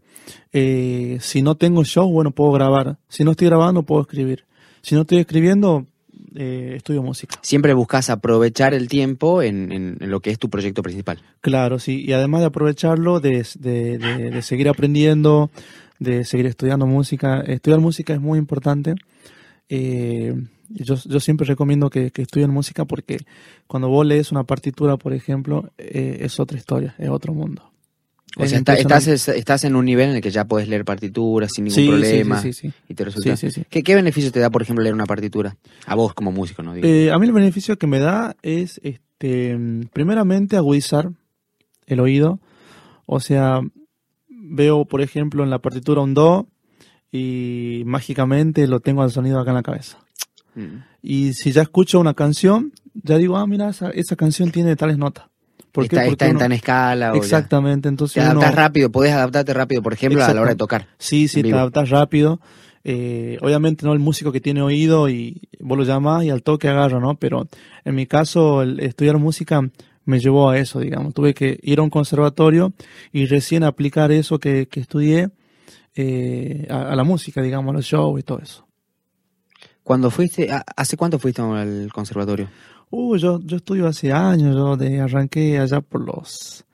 Eh, 0.52 1.18
si 1.22 1.42
no 1.42 1.56
tengo 1.56 1.84
show, 1.84 2.12
bueno, 2.12 2.32
puedo 2.32 2.52
grabar. 2.52 2.98
Si 3.08 3.24
no 3.24 3.32
estoy 3.32 3.48
grabando, 3.48 3.84
puedo 3.84 4.02
escribir. 4.02 4.46
Si 4.82 4.96
no 4.96 5.02
estoy 5.02 5.20
escribiendo, 5.20 5.86
eh, 6.36 6.74
estudio 6.78 7.04
música. 7.04 7.38
Siempre 7.42 7.74
buscas 7.74 8.10
aprovechar 8.10 8.74
el 8.74 8.88
tiempo 8.88 9.42
en, 9.42 9.98
lo 10.00 10.20
que 10.20 10.32
es 10.32 10.40
tu 10.40 10.50
proyecto 10.50 10.82
principal. 10.82 11.22
Claro, 11.42 11.80
sí. 11.80 12.04
Y 12.04 12.14
además 12.14 12.42
de 12.42 12.48
aprovecharlo, 12.48 13.20
de, 13.20 13.46
de 13.60 14.42
seguir 14.42 14.70
aprendiendo, 14.70 15.52
de 16.00 16.26
seguir 16.26 16.46
estudiando 16.46 16.86
música. 16.86 17.42
Estudiar 17.42 17.80
música 17.80 18.14
es 18.14 18.22
muy 18.22 18.40
importante. 18.40 18.96
Eh, 19.70 20.36
yo, 20.70 20.96
yo, 20.96 21.20
siempre 21.20 21.48
recomiendo 21.48 21.90
que, 21.90 22.12
que, 22.12 22.24
estudien 22.24 22.52
música 22.52 22.86
porque 22.86 23.18
cuando 23.68 23.90
vos 23.90 24.06
lees 24.06 24.32
una 24.32 24.44
partitura, 24.44 24.98
por 24.98 25.14
ejemplo, 25.14 25.72
eh, 25.78 26.20
es 26.22 26.40
otra 26.40 26.58
historia, 26.58 26.96
es 26.98 27.10
otro 27.10 27.34
mundo. 27.34 27.73
O 28.36 28.48
sea, 28.48 28.58
estás, 28.58 29.08
estás 29.08 29.64
en 29.64 29.76
un 29.76 29.86
nivel 29.86 30.10
en 30.10 30.16
el 30.16 30.22
que 30.22 30.32
ya 30.32 30.46
puedes 30.46 30.68
leer 30.68 30.86
partituras 30.86 31.52
sin 31.54 31.66
ningún 31.66 31.88
problema. 31.88 32.42
Sí, 32.42 32.54
sí, 32.54 32.74
y 32.88 32.94
te 32.96 33.06
resulta. 33.06 33.36
¿Qué, 33.70 33.84
¿Qué, 33.84 33.96
beneficio 33.96 34.32
te 34.32 34.40
da, 34.40 34.50
por 34.50 34.64
ejemplo, 34.64 34.82
leer 34.84 34.96
una 34.96 35.06
partitura? 35.06 35.56
A 35.86 35.96
vos 35.96 36.14
como 36.14 36.32
músico, 36.32 36.64
¿no? 36.64 36.76
Eh, 36.76 37.12
a 37.12 37.20
mí 37.20 37.28
el 37.28 37.34
beneficio 37.34 37.78
que 37.78 37.86
me 37.86 38.00
da 38.00 38.36
es, 38.42 38.82
este, 38.84 39.58
primeramente, 39.94 40.58
agudizar 40.58 41.12
el 41.86 42.00
oído. 42.00 42.40
O 43.06 43.20
sea, 43.20 43.62
veo, 44.30 44.86
por 44.86 45.02
ejemplo, 45.02 45.44
en 45.44 45.50
la 45.50 45.60
partitura 45.60 46.02
un 46.02 46.14
do 46.14 46.48
y 47.12 47.84
mágicamente 47.86 48.68
lo 48.68 48.80
tengo 48.80 49.04
al 49.04 49.12
sonido 49.12 49.40
acá 49.40 49.52
en 49.52 49.56
la 49.56 49.64
cabeza. 49.64 50.00
Mm. 50.56 50.84
Y 51.04 51.34
si 51.34 51.52
ya 51.52 51.62
escucho 51.62 52.00
una 52.00 52.16
canción, 52.16 52.74
ya 52.96 53.18
digo, 53.18 53.38
ah, 53.38 53.46
mira, 53.46 53.70
esa, 53.70 53.92
esa 53.92 54.16
canción 54.16 54.52
tiene 54.52 54.76
tales 54.76 54.98
notas. 54.98 55.26
¿Por 55.74 55.86
está, 55.86 56.06
está 56.06 56.28
en 56.28 56.38
tan 56.38 56.52
escala. 56.52 57.14
Exactamente, 57.16 57.90
entonces. 57.90 58.14
Te 58.14 58.22
adaptas 58.22 58.54
rápido, 58.54 58.92
podés 58.92 59.12
adaptarte 59.12 59.54
rápido, 59.56 59.82
por 59.82 59.94
ejemplo, 59.94 60.24
a 60.24 60.32
la 60.32 60.42
hora 60.42 60.52
de 60.52 60.56
tocar. 60.56 60.88
Sí, 61.00 61.28
sí, 61.28 61.42
te 61.42 61.52
adaptas 61.52 61.90
rápido. 61.90 62.40
Eh, 62.86 63.38
obviamente 63.42 63.86
no 63.86 63.94
el 63.94 64.00
músico 64.00 64.32
que 64.32 64.40
tiene 64.40 64.62
oído 64.62 65.10
y 65.10 65.42
vos 65.60 65.78
lo 65.78 65.84
llamás 65.84 66.26
y 66.26 66.30
al 66.30 66.44
toque 66.44 66.68
agarra, 66.68 67.00
¿no? 67.00 67.16
Pero 67.16 67.48
en 67.86 67.96
mi 67.96 68.06
caso, 68.06 68.62
el 68.62 68.80
estudiar 68.82 69.18
música 69.18 69.62
me 70.06 70.20
llevó 70.20 70.52
a 70.52 70.60
eso, 70.60 70.80
digamos. 70.80 71.16
Tuve 71.16 71.34
que 71.34 71.60
ir 71.64 71.80
a 71.80 71.82
un 71.82 71.90
conservatorio 71.90 72.74
y 73.12 73.26
recién 73.26 73.64
aplicar 73.64 74.12
eso 74.12 74.38
que, 74.38 74.68
que 74.68 74.80
estudié 74.80 75.32
eh, 75.96 76.68
a, 76.70 76.96
la 76.96 77.04
música, 77.04 77.42
digamos, 77.42 77.74
a 77.74 77.78
los 77.78 77.86
shows 77.86 78.20
y 78.20 78.24
todo 78.24 78.40
eso. 78.40 78.68
Cuando 79.84 80.12
fuiste, 80.12 80.50
¿hace 80.76 80.98
cuánto 80.98 81.20
fuiste 81.20 81.42
al 81.42 81.92
conservatorio? 81.92 82.48
Uh, 82.90 83.18
yo, 83.18 83.40
yo 83.42 83.58
estudio 83.58 83.88
hace 83.88 84.12
años, 84.12 84.56
yo 84.56 84.78
de, 84.78 85.00
arranqué 85.00 85.60
allá 85.60 85.82
por 85.82 86.02
los, 86.02 86.66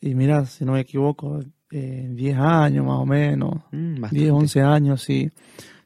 y 0.00 0.14
mira, 0.14 0.46
si 0.46 0.64
no 0.64 0.72
me 0.72 0.80
equivoco, 0.80 1.40
eh, 1.70 2.08
10 2.10 2.38
años 2.38 2.84
más 2.84 2.98
o 2.98 3.06
menos, 3.06 3.62
10, 3.70 4.32
mm, 4.32 4.34
11 4.34 4.60
años, 4.60 5.02
sí, 5.02 5.30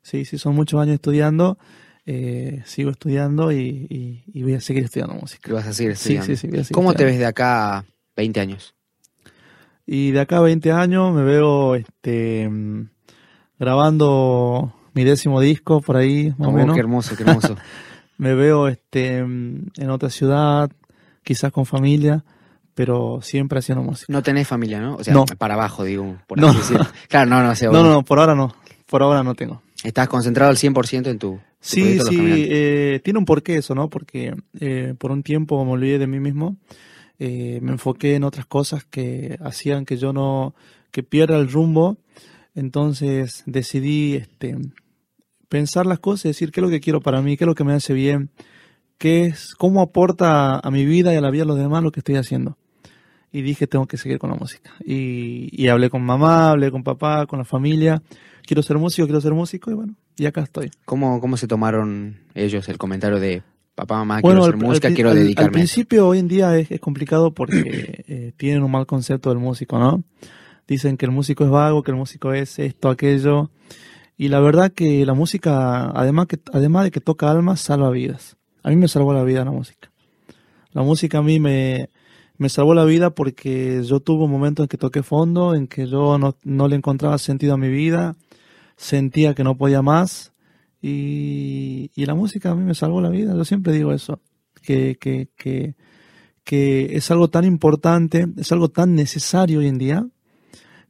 sí, 0.03 0.25
sí, 0.25 0.39
son 0.39 0.55
muchos 0.55 0.81
años 0.81 0.95
estudiando. 0.95 1.59
Eh, 2.07 2.61
sigo 2.67 2.91
estudiando 2.91 3.51
y, 3.51 4.23
voy 4.35 4.53
a 4.55 4.61
seguir 4.61 4.85
estudiando 4.85 5.15
música. 5.15 5.51
vas 5.55 5.67
a 5.67 5.73
seguir 5.73 5.93
estudiando? 5.93 6.27
Sí, 6.27 6.37
sí, 6.37 6.65
sí. 6.65 6.75
¿Cómo 6.75 6.93
te 6.93 7.05
ves 7.05 7.19
de 7.19 7.25
acá 7.25 7.87
20 8.15 8.41
años? 8.41 8.75
Y 9.87 10.11
de 10.11 10.21
acá 10.21 10.39
a 10.39 10.41
20 10.41 10.71
años 10.73 11.15
me 11.15 11.23
veo 11.23 11.75
este 11.75 12.51
grabando 13.59 14.75
mi 14.93 15.05
décimo 15.05 15.41
disco 15.41 15.81
por 15.81 15.97
ahí, 15.97 16.35
más 16.39 16.49
o 16.49 16.51
oh, 16.51 16.55
menos. 16.55 16.75
Qué 16.75 16.81
hermoso, 16.81 17.17
qué 17.17 17.23
hermoso. 17.23 17.57
me 18.25 18.35
veo 18.35 18.69
este 18.69 19.19
en 19.19 19.91
otra 19.91 20.09
ciudad, 20.09 20.71
quizás 21.23 21.53
con 21.53 21.67
familia, 21.67 22.25
pero 22.73 23.21
siempre 23.21 23.59
haciendo 23.59 23.85
música. 23.85 24.11
No 24.11 24.23
tenés 24.23 24.49
familia, 24.49 24.81
¿no? 24.81 24.97
O 24.97 25.05
sea, 25.05 25.15
para 25.37 25.55
abajo, 25.55 25.85
digo, 25.85 26.17
por 26.27 26.43
así 26.43 26.57
decirlo. 26.57 26.87
Claro, 27.09 27.29
no, 27.29 27.43
no, 27.43 27.55
no, 27.71 27.85
no, 27.85 28.03
por 28.03 28.19
ahora 28.19 28.35
no. 28.35 28.55
Por 28.87 29.03
ahora 29.03 29.23
no 29.23 29.35
tengo. 29.35 29.61
Estás 29.83 30.09
concentrado 30.09 30.51
al 30.51 30.57
100% 30.57 31.09
en 31.09 31.19
tu 31.19 31.39
Sí, 31.61 31.99
sí, 32.01 32.47
eh, 32.51 33.01
tiene 33.05 33.19
un 33.19 33.27
porqué 33.27 33.57
eso, 33.57 33.75
¿no? 33.75 33.91
Porque 33.91 34.35
eh, 34.61 34.95
por 34.99 35.11
un 35.11 35.23
tiempo 35.23 35.63
me 35.67 35.73
olvidé 35.73 35.99
de 35.99 36.07
mí 36.07 36.19
mismo, 36.19 36.57
eh, 37.19 37.59
me 37.61 37.73
enfoqué 37.73 38.15
en 38.15 38.25
otras 38.25 38.47
cosas 38.47 38.85
que 38.85 39.39
hacían 39.43 39.85
que 39.85 39.99
yo 39.99 40.15
no, 40.15 40.55
que 40.91 41.03
pierda 41.03 41.37
el 41.37 41.51
rumbo, 41.51 41.99
entonces 42.55 43.43
decidí 43.45 44.15
este, 44.15 44.57
pensar 45.49 45.87
las 45.87 45.99
cosas 45.99 46.27
y 46.27 46.29
decir 46.29 46.51
qué 46.51 46.61
es 46.61 46.65
lo 46.65 46.71
que 46.71 46.81
quiero 46.81 47.01
para 47.01 47.23
mí, 47.23 47.37
qué 47.37 47.45
es 47.45 47.49
lo 47.49 47.55
que 47.55 47.65
me 47.65 47.73
hace 47.73 47.95
bien, 47.95 48.31
qué 48.99 49.27
es, 49.27 49.55
cómo 49.55 49.81
aporta 49.81 50.59
a 50.59 50.71
mi 50.71 50.85
vida 50.85 51.13
y 51.13 51.17
a 51.17 51.21
la 51.21 51.31
vida 51.31 51.43
de 51.43 51.49
los 51.49 51.59
demás 51.59 51.83
lo 51.83 51.93
que 51.93 52.01
estoy 52.01 52.17
haciendo. 52.17 52.57
Y 53.33 53.43
dije, 53.43 53.67
tengo 53.67 53.87
que 53.87 53.97
seguir 53.97 54.19
con 54.19 54.31
la 54.31 54.37
música. 54.37 54.71
Y, 54.85 55.49
y 55.51 55.69
hablé 55.69 55.91
con 55.91 56.03
mamá, 56.03 56.51
hablé 56.51 56.71
con 56.71 56.85
papá, 56.85 57.27
con 57.27 57.41
la 57.41 57.45
familia, 57.45 58.01
quiero 58.47 58.63
ser 58.63 58.79
músico, 58.79 59.07
quiero 59.07 59.21
ser 59.21 59.35
músico, 59.35 59.71
y 59.71 59.75
bueno, 59.75 59.95
y 60.17 60.27
acá 60.27 60.43
estoy. 60.43 60.71
¿Cómo, 60.85 61.21
cómo 61.21 61.37
se 61.37 61.49
tomaron 61.49 62.21
ellos 62.35 62.69
el 62.69 62.79
comentario 62.79 63.19
de 63.19 63.43
papá, 63.75 63.97
mamá, 63.97 64.23
quiero 64.23 64.45
ser 64.45 64.57
música, 64.57 64.95
quiero 64.95 65.15
dedicarme? 65.15 65.47
Al 65.47 65.53
principio, 65.53 66.07
hoy 66.07 66.21
en 66.21 66.29
día 66.29 66.57
es, 66.57 66.81
complicado 66.81 67.33
porque 67.33 68.05
eh, 68.09 68.33
tienen 68.37 68.63
un 68.63 68.71
mal 68.71 68.87
concepto 68.87 69.31
del 69.31 69.39
músico, 69.39 69.79
¿no? 69.79 70.05
Dicen 70.67 70.97
que 70.97 71.07
el 71.07 71.13
músico 71.13 71.45
es 71.45 71.51
vago, 71.51 71.83
que 71.83 71.91
el 71.91 71.97
músico 71.97 72.33
es 72.33 72.59
esto, 72.59 72.89
aquello. 72.89 73.51
Y 74.17 74.29
la 74.29 74.41
verdad 74.41 74.73
que 74.73 75.05
la 75.05 75.15
música, 75.15 75.91
además, 75.91 76.27
que, 76.27 76.39
además 76.53 76.85
de 76.85 76.91
que 76.91 77.01
toca 77.01 77.31
almas, 77.31 77.61
salva 77.61 77.91
vidas. 77.91 78.37
A 78.63 78.71
mí 78.71 78.77
me 78.77 78.89
salvó 78.89 79.13
la 79.13 79.25
vida 79.25 79.45
la 79.45 79.51
música. 79.51 79.91
La 80.73 80.83
música 80.83 81.19
a 81.19 81.23
mí 81.23 81.41
me, 81.41 81.91
me 82.39 82.49
salvó 82.49 82.75
la 82.75 82.85
vida 82.85 83.11
porque 83.11 83.83
yo 83.85 84.01
tuve 84.01 84.25
un 84.25 84.31
momento 84.31 84.63
en 84.63 84.69
que 84.69 84.79
toqué 84.79 85.03
fondo, 85.03 85.55
en 85.55 85.67
que 85.67 85.87
yo 85.87 86.19
no, 86.19 86.37
no 86.43 86.69
le 86.69 86.77
encontraba 86.77 87.19
sentido 87.19 87.55
a 87.55 87.59
mi 87.59 87.69
vida, 87.69 88.17
sentía 88.77 89.35
que 89.35 89.45
no 89.45 89.57
podía 89.57 89.83
más 89.83 90.33
y, 90.87 91.91
la 91.97 92.15
música 92.15 92.51
a 92.51 92.55
mí 92.55 92.63
me 92.63 92.75
salvó 92.75 93.01
la 93.01 93.09
vida. 93.09 93.35
Yo 93.35 93.45
siempre 93.45 93.73
digo 93.73 93.93
eso, 93.93 94.21
que, 94.63 94.97
que, 95.01 95.31
que, 95.37 95.77
que, 96.45 96.97
es 96.97 97.11
algo 97.11 97.29
tan 97.29 97.45
importante, 97.45 98.27
es 98.37 98.53
algo 98.53 98.69
tan 98.69 98.95
necesario 98.95 99.61
hoy 99.61 99.69
en 99.69 99.79
día, 99.79 100.07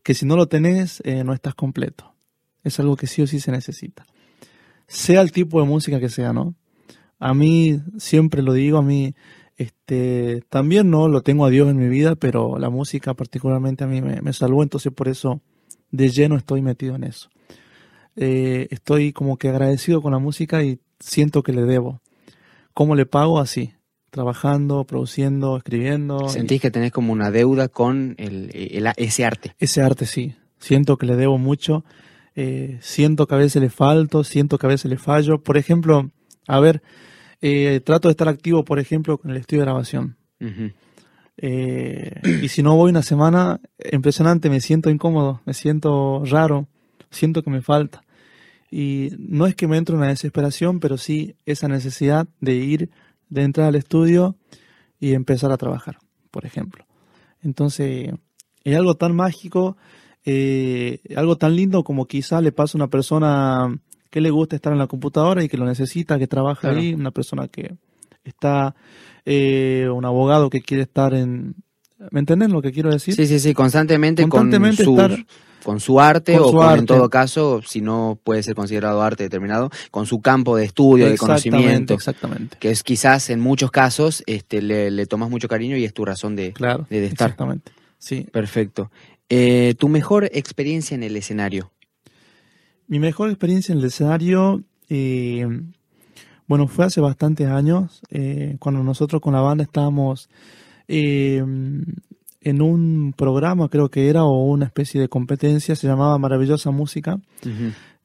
que 0.02 0.14
si 0.14 0.26
no 0.26 0.36
lo 0.36 0.48
tenés 0.48 1.00
eh, 1.04 1.22
no 1.22 1.32
estás 1.32 1.54
completo. 1.54 2.13
Es 2.64 2.80
algo 2.80 2.96
que 2.96 3.06
sí 3.06 3.22
o 3.22 3.26
sí 3.26 3.38
se 3.38 3.52
necesita. 3.52 4.04
Sea 4.88 5.20
el 5.20 5.30
tipo 5.30 5.60
de 5.60 5.66
música 5.66 6.00
que 6.00 6.08
sea, 6.08 6.32
¿no? 6.32 6.54
A 7.20 7.32
mí, 7.32 7.80
siempre 7.98 8.42
lo 8.42 8.52
digo, 8.52 8.78
a 8.78 8.82
mí 8.82 9.14
este, 9.56 10.42
también 10.48 10.90
no 10.90 11.08
lo 11.08 11.22
tengo 11.22 11.46
a 11.46 11.50
Dios 11.50 11.70
en 11.70 11.76
mi 11.76 11.88
vida, 11.88 12.16
pero 12.16 12.58
la 12.58 12.70
música 12.70 13.14
particularmente 13.14 13.84
a 13.84 13.86
mí 13.86 14.02
me, 14.02 14.20
me 14.20 14.32
salvó, 14.32 14.62
entonces 14.62 14.92
por 14.92 15.06
eso 15.06 15.40
de 15.90 16.08
lleno 16.08 16.36
estoy 16.36 16.60
metido 16.60 16.96
en 16.96 17.04
eso. 17.04 17.30
Eh, 18.16 18.68
estoy 18.70 19.12
como 19.12 19.36
que 19.36 19.48
agradecido 19.48 20.02
con 20.02 20.12
la 20.12 20.18
música 20.18 20.62
y 20.62 20.80
siento 21.00 21.42
que 21.42 21.52
le 21.52 21.62
debo. 21.62 22.00
¿Cómo 22.72 22.94
le 22.94 23.06
pago? 23.06 23.38
Así, 23.38 23.74
trabajando, 24.10 24.84
produciendo, 24.84 25.56
escribiendo. 25.56 26.28
¿Sentís 26.28 26.60
que 26.60 26.70
tenés 26.70 26.92
como 26.92 27.12
una 27.12 27.30
deuda 27.30 27.68
con 27.68 28.14
el, 28.18 28.50
ese 28.96 29.24
arte? 29.24 29.54
Ese 29.58 29.82
arte, 29.82 30.06
sí. 30.06 30.34
Siento 30.58 30.96
que 30.96 31.06
le 31.06 31.16
debo 31.16 31.38
mucho. 31.38 31.84
Eh, 32.36 32.78
siento 32.80 33.26
que 33.26 33.34
a 33.34 33.38
veces 33.38 33.62
le 33.62 33.70
falto, 33.70 34.24
siento 34.24 34.58
que 34.58 34.66
a 34.66 34.70
veces 34.70 34.90
le 34.90 34.98
fallo. 34.98 35.42
Por 35.42 35.56
ejemplo, 35.56 36.10
a 36.46 36.60
ver, 36.60 36.82
eh, 37.40 37.80
trato 37.84 38.08
de 38.08 38.12
estar 38.12 38.28
activo, 38.28 38.64
por 38.64 38.78
ejemplo, 38.78 39.18
con 39.18 39.30
el 39.30 39.36
estudio 39.36 39.62
de 39.62 39.66
grabación. 39.66 40.16
y 41.36 42.48
si 42.48 42.62
no 42.62 42.76
voy 42.76 42.90
una 42.90 43.02
semana, 43.02 43.60
impresionante, 43.92 44.50
me 44.50 44.60
siento 44.60 44.90
incómodo, 44.90 45.40
me 45.46 45.54
siento 45.54 46.22
raro, 46.24 46.68
siento 47.10 47.42
que 47.42 47.50
me 47.50 47.62
falta. 47.62 48.04
Y 48.70 49.10
no 49.18 49.46
es 49.46 49.54
que 49.54 49.68
me 49.68 49.76
entre 49.76 49.94
una 49.94 50.08
desesperación, 50.08 50.80
pero 50.80 50.98
sí 50.98 51.36
esa 51.46 51.68
necesidad 51.68 52.26
de 52.40 52.54
ir, 52.56 52.90
de 53.28 53.42
entrar 53.42 53.68
al 53.68 53.76
estudio 53.76 54.36
y 54.98 55.12
empezar 55.14 55.52
a 55.52 55.56
trabajar, 55.56 55.98
por 56.30 56.44
ejemplo. 56.44 56.84
Entonces, 57.42 58.10
es 58.64 58.76
algo 58.76 58.94
tan 58.94 59.14
mágico, 59.14 59.76
eh, 60.24 61.00
algo 61.16 61.36
tan 61.36 61.56
lindo 61.56 61.84
como 61.84 62.06
quizá 62.06 62.40
le 62.40 62.52
pasa 62.52 62.76
a 62.76 62.80
una 62.80 62.88
persona 62.88 63.78
que 64.10 64.20
le 64.20 64.30
gusta 64.30 64.56
estar 64.56 64.72
en 64.72 64.78
la 64.78 64.86
computadora 64.86 65.42
y 65.42 65.48
que 65.48 65.56
lo 65.56 65.66
necesita, 65.66 66.18
que 66.18 66.26
trabaja 66.26 66.70
ahí, 66.70 66.94
una 66.94 67.10
persona 67.10 67.48
que 67.48 67.74
está, 68.24 68.74
eh, 69.24 69.88
un 69.92 70.04
abogado 70.04 70.50
que 70.50 70.60
quiere 70.60 70.84
estar 70.84 71.14
en... 71.14 71.56
¿Me 72.10 72.20
entienden 72.20 72.52
lo 72.52 72.60
que 72.60 72.70
quiero 72.70 72.90
decir? 72.90 73.14
Sí, 73.14 73.26
sí, 73.26 73.38
sí, 73.38 73.54
constantemente, 73.54 74.22
constantemente 74.28 74.84
con 74.84 75.00
estar 75.00 75.26
con 75.64 75.80
su 75.80 75.98
arte 75.98 76.38
o 76.38 76.74
en 76.76 76.86
todo 76.86 77.08
caso, 77.10 77.62
si 77.66 77.80
no 77.80 78.18
puede 78.22 78.42
ser 78.42 78.54
considerado 78.54 79.02
arte 79.02 79.24
determinado, 79.24 79.70
con 79.90 80.06
su 80.06 80.20
campo 80.20 80.56
de 80.56 80.66
estudio, 80.66 81.08
de 81.08 81.18
conocimiento. 81.18 81.94
Exactamente. 81.94 82.56
Que 82.60 82.70
es 82.70 82.84
quizás 82.84 83.30
en 83.30 83.40
muchos 83.40 83.70
casos 83.70 84.22
este, 84.26 84.62
le, 84.62 85.06
tomas 85.06 85.30
mucho 85.30 85.48
cariño 85.48 85.76
y 85.76 85.84
es 85.84 85.94
tu 85.94 86.04
razón 86.04 86.36
de, 86.36 86.52
claro, 86.52 86.86
de 86.88 87.06
estar. 87.06 87.30
Exactamente. 87.30 87.72
Sí. 87.98 88.26
Perfecto. 88.30 88.90
Eh, 89.36 89.74
¿Tu 89.74 89.88
mejor 89.88 90.30
experiencia 90.32 90.94
en 90.94 91.02
el 91.02 91.16
escenario? 91.16 91.72
Mi 92.86 93.00
mejor 93.00 93.30
experiencia 93.30 93.72
en 93.72 93.80
el 93.80 93.86
escenario, 93.86 94.62
eh, 94.88 95.44
Bueno, 96.46 96.68
fue 96.68 96.84
hace 96.84 97.00
bastantes 97.00 97.48
años, 97.48 98.00
eh, 98.10 98.56
cuando 98.60 98.84
nosotros 98.84 99.20
con 99.20 99.32
la 99.32 99.40
banda 99.40 99.64
estábamos 99.64 100.28
eh, 100.86 101.38
en 101.38 102.62
un 102.62 103.12
programa, 103.16 103.68
creo 103.68 103.88
que 103.90 104.08
era, 104.08 104.22
o 104.22 104.44
una 104.44 104.66
especie 104.66 105.00
de 105.00 105.08
competencia, 105.08 105.74
se 105.74 105.88
llamaba 105.88 106.16
Maravillosa 106.18 106.70
Música, 106.70 107.18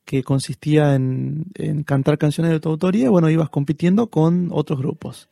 que 0.05 0.23
consistía 0.23 0.95
en, 0.95 1.45
cantar 1.85 2.17
canciones 2.17 2.53
de 2.53 2.59
tu 2.59 2.69
autoría, 2.69 3.05
y 3.05 3.09
bueno, 3.09 3.29
ibas 3.29 3.49
compitiendo 3.49 4.07
con 4.07 4.49
otros 4.51 4.79
grupos. 4.79 5.29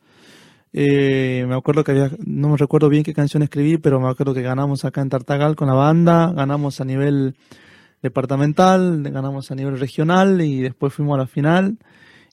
Eh, 0.72 1.44
me 1.48 1.54
acuerdo 1.54 1.82
que 1.84 1.92
había, 1.92 2.10
no 2.24 2.50
me 2.50 2.56
recuerdo 2.56 2.88
bien 2.88 3.02
qué 3.02 3.14
canción 3.14 3.42
escribí, 3.42 3.78
pero 3.78 4.00
me 4.00 4.08
acuerdo 4.08 4.34
que 4.34 4.42
ganamos 4.42 4.84
acá 4.84 5.00
en 5.00 5.08
Tartagal 5.08 5.56
con 5.56 5.68
la 5.68 5.74
banda, 5.74 6.32
ganamos 6.32 6.80
a 6.80 6.84
nivel 6.84 7.34
departamental, 8.02 9.02
ganamos 9.02 9.50
a 9.50 9.54
nivel 9.54 9.78
regional 9.78 10.40
y 10.40 10.60
después 10.60 10.92
fuimos 10.92 11.14
a 11.14 11.18
la 11.18 11.26
final. 11.26 11.78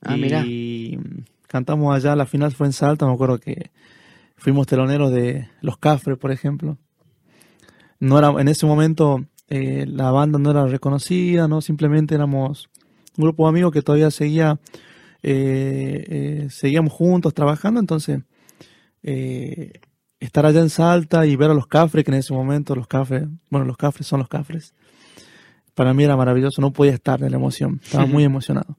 Ah, 0.02 0.18
y 0.18 1.00
cantamos 1.48 1.96
allá, 1.96 2.16
la 2.16 2.26
final 2.26 2.52
fue 2.52 2.68
en 2.68 2.74
Salta, 2.74 3.06
me 3.08 3.14
acuerdo 3.14 3.40
que 3.40 3.72
fuimos 4.36 4.68
teloneros 4.68 5.12
de 5.12 5.50
Los 5.62 5.78
Cafres, 5.78 6.18
por 6.18 6.32
ejemplo. 6.32 6.78
No 8.00 8.20
era, 8.20 8.30
en 8.40 8.48
ese 8.48 8.66
momento 8.66 9.26
eh, 9.50 9.86
la 9.88 10.12
banda 10.12 10.38
no 10.38 10.52
era 10.52 10.66
reconocida, 10.68 11.48
no 11.48 11.62
simplemente 11.62 12.16
éramos 12.16 12.70
un 13.18 13.24
grupo 13.24 13.44
de 13.44 13.50
amigos 13.50 13.72
que 13.72 13.82
todavía 13.82 14.12
seguía, 14.12 14.60
eh, 15.28 16.06
eh, 16.08 16.48
seguíamos 16.50 16.94
juntos 16.94 17.34
trabajando, 17.34 17.80
entonces 17.80 18.22
estar 20.20 20.46
allá 20.46 20.62
en 20.62 20.70
Salta 20.70 21.26
y 21.26 21.36
ver 21.36 21.52
a 21.52 21.54
los 21.54 21.68
Cafres, 21.68 22.04
que 22.04 22.12
en 22.12 22.18
ese 22.18 22.34
momento 22.34 22.76
los 22.76 22.88
Cafres, 22.88 23.28
bueno, 23.50 23.66
los 23.66 23.78
Cafres 23.78 24.08
son 24.08 24.20
los 24.20 24.28
Cafres, 24.28 24.74
para 25.76 25.94
mí 25.94 26.04
era 26.04 26.16
maravilloso, 26.16 26.62
no 26.62 26.72
podía 26.72 26.94
estar 26.94 27.20
de 27.20 27.30
la 27.30 27.36
emoción, 27.36 27.80
estaba 27.84 28.06
muy 28.06 28.24
emocionado. 28.32 28.78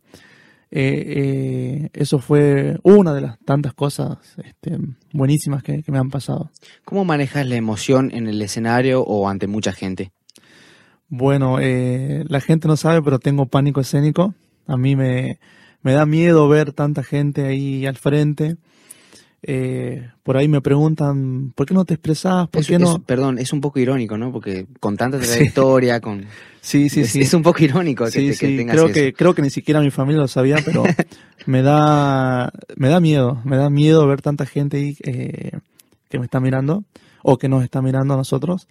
Eh, 0.71 1.05
eh, 1.07 1.91
eso 1.93 2.19
fue 2.19 2.77
una 2.83 3.15
de 3.15 3.21
las 3.21 3.39
tantas 3.41 3.73
cosas 3.73 4.19
este, 4.43 4.79
buenísimas 5.13 5.63
que, 5.63 5.83
me 5.87 5.99
han 5.99 6.11
pasado. 6.11 6.51
¿Cómo 6.85 7.05
manejas 7.05 7.47
la 7.47 7.55
emoción 7.55 8.11
en 8.13 8.27
el 8.27 8.43
escenario 8.43 9.03
o 9.03 9.29
ante 9.29 9.47
mucha 9.47 9.73
gente? 9.73 10.13
Bueno, 11.09 11.59
eh, 11.61 12.25
la 12.29 12.41
gente 12.41 12.67
no 12.67 12.77
sabe, 12.77 13.01
pero 13.01 13.21
tengo 13.21 13.47
pánico 13.47 13.81
escénico. 13.81 14.35
A 14.67 14.77
mí 14.77 14.97
me, 14.97 15.39
me 15.83 15.93
da 15.93 16.07
miedo 16.07 16.49
ver 16.49 16.73
tanta 16.73 17.03
gente 17.03 17.47
ahí 17.47 17.87
al 17.87 17.97
frente. 17.97 18.57
Eh, 19.49 20.09
por 20.25 20.37
ahí 20.37 20.49
me 20.49 20.61
preguntan, 20.61 21.53
¿por 21.55 21.67
qué 21.67 21.75
no 21.75 21.85
te 21.85 21.95
expresás? 21.95 22.49
¿Por 22.49 22.65
qué 22.65 22.81
no? 22.81 23.01
perdón, 23.03 23.39
es 23.39 23.53
un 23.53 23.61
poco 23.61 23.79
irónico, 23.79 24.19
¿no? 24.19 24.33
Porque 24.33 24.67
con 24.81 24.97
tanta 24.97 25.19
trayectoria, 25.19 26.01
con... 26.01 26.27
Sí, 26.67 26.89
sí, 26.89 27.05
sí. 27.05 27.21
Es 27.21 27.33
un 27.33 27.45
poco 27.45 27.63
irónico 27.63 28.07
que, 28.07 28.35
creo 28.37 28.89
Que, 28.89 29.13
creo 29.13 29.37
que 29.37 29.43
ni 29.43 29.51
siquiera 29.51 29.81
mi 29.81 29.93
familia 29.93 30.23
lo 30.23 30.27
sabía, 30.27 30.57
pero 30.65 30.83
me 31.47 31.63
da 31.63 32.53
me 32.75 32.89
da 32.89 32.99
miedo, 32.99 33.41
me 33.45 33.57
da 33.57 33.71
miedo 33.71 34.05
ver 34.09 34.21
tanta 34.21 34.47
gente 34.47 34.79
ahí 34.79 34.97
eh, 35.05 35.53
que 36.09 36.19
me 36.19 36.25
está 36.25 36.41
mirando 36.41 36.83
o 37.23 37.39
que 37.39 37.49
nos 37.49 37.63
está 37.63 37.83
mirando 37.83 38.15
a 38.15 38.17
nosotros. 38.17 38.67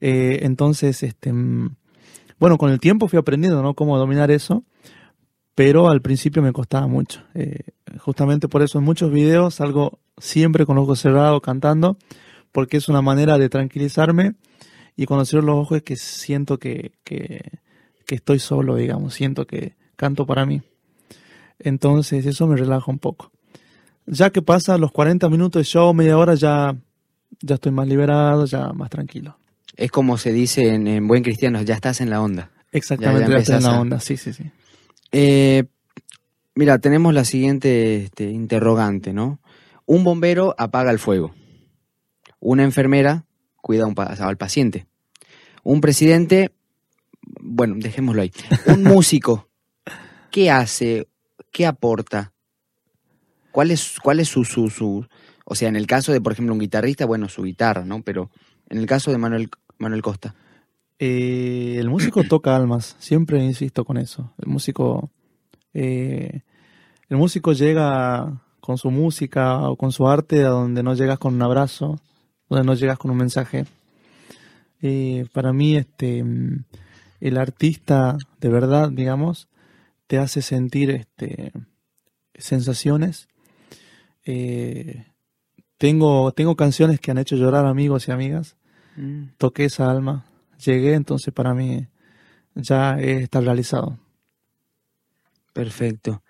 Eh, 0.00 0.38
entonces, 0.44 1.02
este, 1.02 1.30
mm, 1.30 1.76
bueno, 2.38 2.56
con 2.56 2.70
el 2.70 2.80
tiempo 2.80 3.06
fui 3.06 3.18
aprendiendo, 3.18 3.62
¿no? 3.62 3.74
Cómo 3.74 3.98
dominar 3.98 4.30
eso 4.30 4.64
pero 5.56 5.88
al 5.88 6.02
principio 6.02 6.42
me 6.42 6.52
costaba 6.52 6.86
mucho. 6.86 7.22
Eh, 7.34 7.70
justamente 7.98 8.46
por 8.46 8.62
eso 8.62 8.78
en 8.78 8.84
muchos 8.84 9.10
videos 9.10 9.54
salgo 9.54 9.98
siempre 10.18 10.66
con 10.66 10.76
los 10.76 10.84
ojos 10.84 11.00
cerrados 11.00 11.40
cantando, 11.40 11.96
porque 12.52 12.76
es 12.76 12.88
una 12.90 13.00
manera 13.00 13.38
de 13.38 13.48
tranquilizarme 13.48 14.34
y 14.96 15.06
cuando 15.06 15.24
cierro 15.24 15.46
los 15.46 15.56
ojos 15.56 15.78
es 15.78 15.82
que 15.82 15.96
siento 15.96 16.58
que, 16.58 16.92
que, 17.04 17.40
estoy 18.06 18.38
solo, 18.38 18.76
digamos, 18.76 19.14
siento 19.14 19.46
que 19.46 19.76
canto 19.96 20.26
para 20.26 20.44
mí. 20.44 20.60
Entonces 21.58 22.26
eso 22.26 22.46
me 22.46 22.56
relaja 22.56 22.90
un 22.90 22.98
poco. 22.98 23.32
Ya 24.04 24.28
que 24.28 24.42
pasa 24.42 24.76
los 24.76 24.92
40 24.92 25.28
minutos 25.30 25.60
de 25.60 25.64
show, 25.64 25.92
media 25.94 26.18
hora, 26.18 26.34
ya, 26.34 26.76
ya 27.40 27.54
estoy 27.54 27.72
más 27.72 27.88
liberado, 27.88 28.44
ya 28.44 28.74
más 28.74 28.90
tranquilo. 28.90 29.38
Es 29.74 29.90
como 29.90 30.18
se 30.18 30.32
dice 30.32 30.68
en, 30.74 31.08
buen 31.08 31.22
cristiano, 31.22 31.62
ya 31.62 31.74
estás 31.74 32.02
en 32.02 32.10
la 32.10 32.20
onda. 32.20 32.50
Exactamente, 32.72 33.30
ya, 33.30 33.38
estás 33.38 33.64
en 33.64 33.70
la 33.70 33.80
onda, 33.80 34.00
sí, 34.00 34.18
sí, 34.18 34.34
sí. 34.34 34.44
Eh, 35.12 35.64
mira, 36.54 36.78
tenemos 36.78 37.14
la 37.14 37.24
siguiente 37.24 38.04
este, 38.04 38.30
interrogante, 38.30 39.12
¿no? 39.12 39.40
Un 39.86 40.04
bombero 40.04 40.54
apaga 40.58 40.90
el 40.90 40.98
fuego. 40.98 41.34
Una 42.40 42.64
enfermera 42.64 43.24
cuida 43.60 43.86
al 43.96 44.36
paciente. 44.36 44.86
Un 45.62 45.80
presidente, 45.80 46.52
bueno, 47.40 47.74
dejémoslo 47.78 48.22
ahí. 48.22 48.32
Un 48.66 48.82
músico, 48.84 49.48
¿qué 50.30 50.50
hace? 50.50 51.08
¿Qué 51.50 51.66
aporta? 51.66 52.32
¿Cuál 53.50 53.70
es, 53.70 53.96
cuál 54.02 54.20
es 54.20 54.28
su, 54.28 54.44
su, 54.44 54.68
su, 54.68 55.06
o 55.44 55.54
sea, 55.54 55.68
en 55.68 55.76
el 55.76 55.86
caso 55.86 56.12
de, 56.12 56.20
por 56.20 56.32
ejemplo, 56.32 56.52
un 56.52 56.60
guitarrista, 56.60 57.06
bueno, 57.06 57.28
su 57.28 57.42
guitarra, 57.42 57.84
¿no? 57.84 58.02
Pero 58.02 58.30
en 58.68 58.78
el 58.78 58.86
caso 58.86 59.10
de 59.10 59.18
Manuel, 59.18 59.48
Manuel 59.78 60.02
Costa. 60.02 60.34
Eh, 60.98 61.76
el 61.78 61.90
músico 61.90 62.24
toca 62.28 62.56
almas, 62.56 62.96
siempre 62.98 63.42
insisto 63.44 63.84
con 63.84 63.98
eso. 63.98 64.32
El 64.38 64.48
músico, 64.48 65.10
eh, 65.74 66.42
el 67.08 67.16
músico 67.16 67.52
llega 67.52 68.42
con 68.60 68.78
su 68.78 68.90
música 68.90 69.68
o 69.68 69.76
con 69.76 69.92
su 69.92 70.08
arte 70.08 70.44
a 70.44 70.48
donde 70.48 70.82
no 70.82 70.94
llegas 70.94 71.18
con 71.18 71.34
un 71.34 71.42
abrazo, 71.42 72.00
donde 72.48 72.64
no 72.64 72.74
llegas 72.74 72.98
con 72.98 73.10
un 73.10 73.18
mensaje. 73.18 73.66
Eh, 74.82 75.26
para 75.32 75.52
mí, 75.52 75.76
este, 75.76 76.24
el 77.20 77.38
artista 77.38 78.16
de 78.40 78.48
verdad, 78.48 78.90
digamos, 78.90 79.48
te 80.06 80.18
hace 80.18 80.42
sentir 80.42 80.90
este, 80.90 81.52
sensaciones. 82.34 83.28
tengo, 85.78 86.32
tengo 86.32 86.56
canciones 86.56 87.00
que 87.00 87.10
han 87.10 87.18
hecho 87.18 87.36
llorar 87.36 87.66
amigos 87.66 88.08
y 88.08 88.12
amigas. 88.12 88.56
Mm. 88.96 89.34
Toqué 89.38 89.66
esa 89.66 89.90
alma 89.90 90.24
llegué, 90.64 90.94
entonces 90.94 91.32
para 91.32 91.54
mí 91.54 91.86
ya 92.54 92.98
está 92.98 93.40
realizado. 93.40 93.98
Perfecto. 95.52 96.22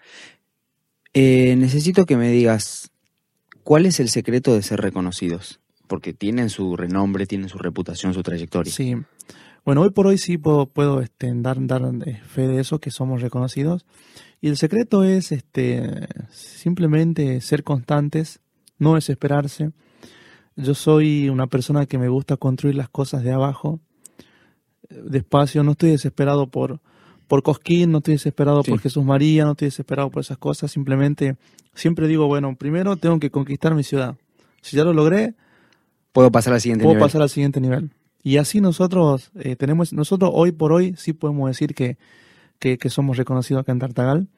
Eh, 1.12 1.56
necesito 1.56 2.06
que 2.06 2.16
me 2.16 2.30
digas, 2.30 2.90
¿cuál 3.62 3.86
es 3.86 4.00
el 4.00 4.08
secreto 4.08 4.54
de 4.54 4.62
ser 4.62 4.80
reconocidos? 4.80 5.60
Porque 5.86 6.12
tienen 6.12 6.50
su 6.50 6.76
renombre, 6.76 7.26
tienen 7.26 7.48
su 7.48 7.58
reputación, 7.58 8.14
su 8.14 8.22
trayectoria. 8.22 8.72
Sí. 8.72 8.94
Bueno, 9.64 9.82
hoy 9.82 9.90
por 9.90 10.06
hoy 10.06 10.18
sí 10.18 10.38
puedo, 10.38 10.66
puedo 10.66 11.00
este, 11.00 11.32
dar, 11.34 11.56
dar 11.66 11.82
eh, 12.06 12.20
fe 12.24 12.46
de 12.46 12.60
eso, 12.60 12.78
que 12.78 12.92
somos 12.92 13.20
reconocidos. 13.20 13.84
Y 14.40 14.48
el 14.48 14.56
secreto 14.56 15.02
es 15.02 15.32
este, 15.32 16.06
simplemente 16.30 17.40
ser 17.40 17.64
constantes, 17.64 18.40
no 18.78 18.94
desesperarse. 18.94 19.72
Yo 20.54 20.74
soy 20.74 21.28
una 21.28 21.48
persona 21.48 21.86
que 21.86 21.98
me 21.98 22.08
gusta 22.08 22.36
construir 22.36 22.76
las 22.76 22.88
cosas 22.88 23.24
de 23.24 23.32
abajo 23.32 23.80
despacio, 24.90 25.62
no 25.62 25.72
estoy 25.72 25.90
desesperado 25.90 26.46
por, 26.46 26.80
por 27.28 27.42
Cosquín, 27.42 27.92
no 27.92 27.98
estoy 27.98 28.14
desesperado 28.14 28.62
por 28.62 28.80
Jesús 28.80 29.04
María, 29.04 29.44
no 29.44 29.52
estoy 29.52 29.66
desesperado 29.66 30.10
por 30.10 30.20
esas 30.20 30.38
cosas, 30.38 30.70
simplemente 30.70 31.36
siempre 31.74 32.08
digo, 32.08 32.26
bueno, 32.26 32.54
primero 32.56 32.96
tengo 32.96 33.18
que 33.20 33.30
conquistar 33.30 33.74
mi 33.74 33.82
ciudad. 33.82 34.16
Si 34.60 34.76
ya 34.76 34.84
lo 34.84 34.92
logré, 34.92 35.34
puedo 36.12 36.30
pasar 36.30 36.54
al 36.54 36.60
siguiente 36.60 36.84
puedo 36.84 36.98
pasar 36.98 37.22
al 37.22 37.30
siguiente 37.30 37.60
nivel. 37.60 37.90
Y 38.22 38.38
así 38.38 38.60
nosotros 38.60 39.30
eh, 39.38 39.54
tenemos, 39.54 39.92
nosotros 39.92 40.30
hoy 40.34 40.50
por 40.50 40.72
hoy 40.72 40.94
sí 40.96 41.12
podemos 41.12 41.48
decir 41.48 41.74
que, 41.74 41.96
que, 42.58 42.90
somos 42.90 43.16
reconocidos 43.16 43.60
acá 43.60 43.70
en 43.70 43.78
Tartagal. 43.78 44.28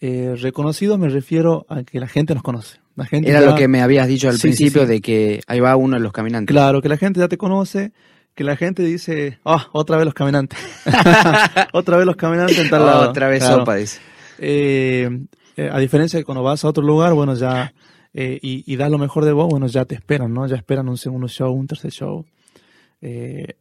Eh, 0.00 0.34
reconocidos 0.40 0.98
me 0.98 1.08
refiero 1.08 1.66
a 1.68 1.82
que 1.82 2.00
la 2.00 2.06
gente 2.06 2.32
nos 2.32 2.42
conoce. 2.42 2.78
La 2.96 3.04
gente 3.04 3.28
Era 3.28 3.42
lo 3.42 3.54
que 3.54 3.68
me 3.68 3.82
habías 3.82 4.08
dicho 4.08 4.28
al 4.28 4.38
principio 4.38 4.86
de 4.86 5.00
que 5.00 5.42
ahí 5.46 5.60
va 5.60 5.76
uno 5.76 5.96
de 5.96 6.02
los 6.02 6.12
caminantes. 6.12 6.52
Claro, 6.52 6.80
que 6.80 6.88
la 6.88 6.96
gente 6.96 7.20
ya 7.20 7.28
te 7.28 7.36
conoce, 7.36 7.92
que 8.38 8.44
la 8.44 8.54
gente 8.54 8.84
dice, 8.84 9.40
ah, 9.44 9.66
otra 9.72 9.96
vez 9.96 10.04
los 10.04 10.14
caminantes. 10.14 10.56
otra 11.72 11.96
vez 11.96 12.06
los 12.06 12.14
caminantes 12.14 12.56
en 12.56 12.70
tal 12.70 12.86
lado. 12.86 13.10
Otra 13.10 13.26
vez 13.26 13.42
sopa, 13.42 13.74
dice. 13.74 13.98
Eh, 14.38 15.10
eh, 15.56 15.68
a 15.72 15.80
diferencia 15.80 16.20
de 16.20 16.24
cuando 16.24 16.44
vas 16.44 16.64
a 16.64 16.68
otro 16.68 16.84
lugar, 16.84 17.14
bueno, 17.14 17.34
ya, 17.34 17.74
eh, 18.14 18.38
y, 18.40 18.62
y, 18.72 18.76
das 18.76 18.92
lo 18.92 18.98
mejor 18.98 19.24
de 19.24 19.32
vos, 19.32 19.48
bueno, 19.48 19.66
ya 19.66 19.86
te 19.86 19.96
esperan, 19.96 20.32
¿no? 20.32 20.46
Ya 20.46 20.54
esperan 20.54 20.88
un 20.88 20.96
segundo 20.96 21.26
show, 21.26 21.52
un 21.52 21.66
tercer 21.66 21.90
show. 21.90 22.26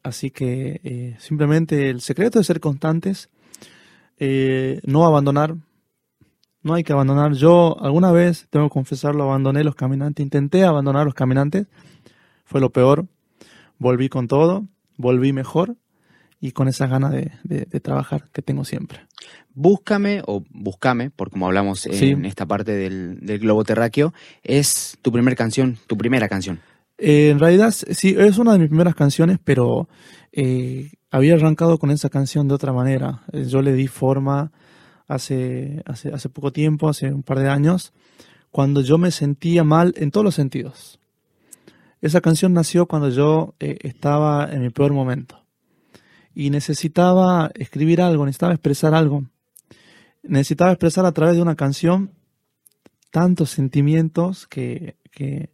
así 0.03 0.29
que 0.29 1.15
simplemente 1.17 1.89
el 1.89 1.99
secreto 2.01 2.39
es 2.39 2.45
ser 2.45 2.59
constantes, 2.59 3.31
no 4.19 5.07
abandonar. 5.07 5.55
No 6.61 6.75
hay 6.75 6.83
que 6.83 6.93
abandonar. 6.93 7.33
Yo 7.33 7.77
alguna 7.81 8.11
vez, 8.11 8.45
tengo 8.51 8.67
que 8.67 8.73
confesarlo, 8.73 9.23
abandoné 9.23 9.63
los 9.63 9.73
caminantes, 9.73 10.23
intenté 10.23 10.65
abandonar 10.65 11.05
los 11.05 11.15
caminantes. 11.15 11.65
Fue 12.45 12.61
lo 12.61 12.69
peor 12.69 13.07
volví 13.79 14.09
con 14.09 14.27
todo, 14.27 14.67
volví 14.97 15.33
mejor 15.33 15.75
y 16.39 16.51
con 16.51 16.67
esas 16.67 16.89
ganas 16.89 17.11
de, 17.11 17.65
trabajar 17.81 18.29
que 18.31 18.41
tengo 18.41 18.63
siempre. 18.63 18.99
Búscame 19.53 20.21
o 20.25 20.43
Búscame, 20.49 21.09
por 21.09 21.31
como 21.31 21.47
hablamos 21.47 21.85
en 21.87 22.25
esta 22.25 22.45
parte 22.45 22.73
del, 22.73 23.39
globo 23.39 23.63
terráqueo, 23.63 24.13
es 24.43 24.97
tu 25.01 25.11
primera 25.11 25.35
canción, 25.35 25.77
tu 25.87 25.97
primera 25.97 26.27
canción. 26.29 26.59
Eh, 26.99 27.29
en 27.29 27.39
realidad 27.39 27.71
sí, 27.71 28.15
es 28.17 28.37
una 28.37 28.53
de 28.53 28.59
mis 28.59 28.69
primeras 28.69 28.95
canciones, 28.95 29.39
pero 29.43 29.87
eh, 30.31 30.91
había 31.11 31.35
arrancado 31.35 31.77
con 31.77 31.91
esa 31.91 32.09
canción 32.09 32.47
de 32.47 32.55
otra 32.55 32.73
manera. 32.73 33.23
Eh, 33.31 33.45
yo 33.47 33.61
le 33.61 33.73
di 33.73 33.87
forma 33.87 34.51
hace, 35.07 35.81
hace, 35.85 36.09
hace 36.09 36.29
poco 36.29 36.51
tiempo, 36.51 36.89
hace 36.89 37.11
un 37.11 37.23
par 37.23 37.39
de 37.39 37.49
años, 37.49 37.93
cuando 38.51 38.81
yo 38.81 38.97
me 38.97 39.11
sentía 39.11 39.63
mal 39.63 39.93
en 39.97 40.11
todos 40.11 40.23
los 40.23 40.35
sentidos. 40.35 40.99
Esa 42.01 42.21
canción 42.21 42.53
nació 42.53 42.85
cuando 42.85 43.09
yo 43.09 43.55
eh, 43.59 43.77
estaba 43.81 44.51
en 44.51 44.61
mi 44.61 44.69
peor 44.69 44.93
momento 44.93 45.43
y 46.35 46.51
necesitaba 46.51 47.49
escribir 47.55 48.01
algo, 48.01 48.25
necesitaba 48.25 48.53
expresar 48.53 48.93
algo. 48.93 49.25
Necesitaba 50.21 50.71
expresar 50.71 51.05
a 51.05 51.11
través 51.11 51.35
de 51.35 51.41
una 51.41 51.55
canción 51.55 52.11
tantos 53.09 53.49
sentimientos 53.49 54.45
que, 54.45 54.97
que, 55.11 55.49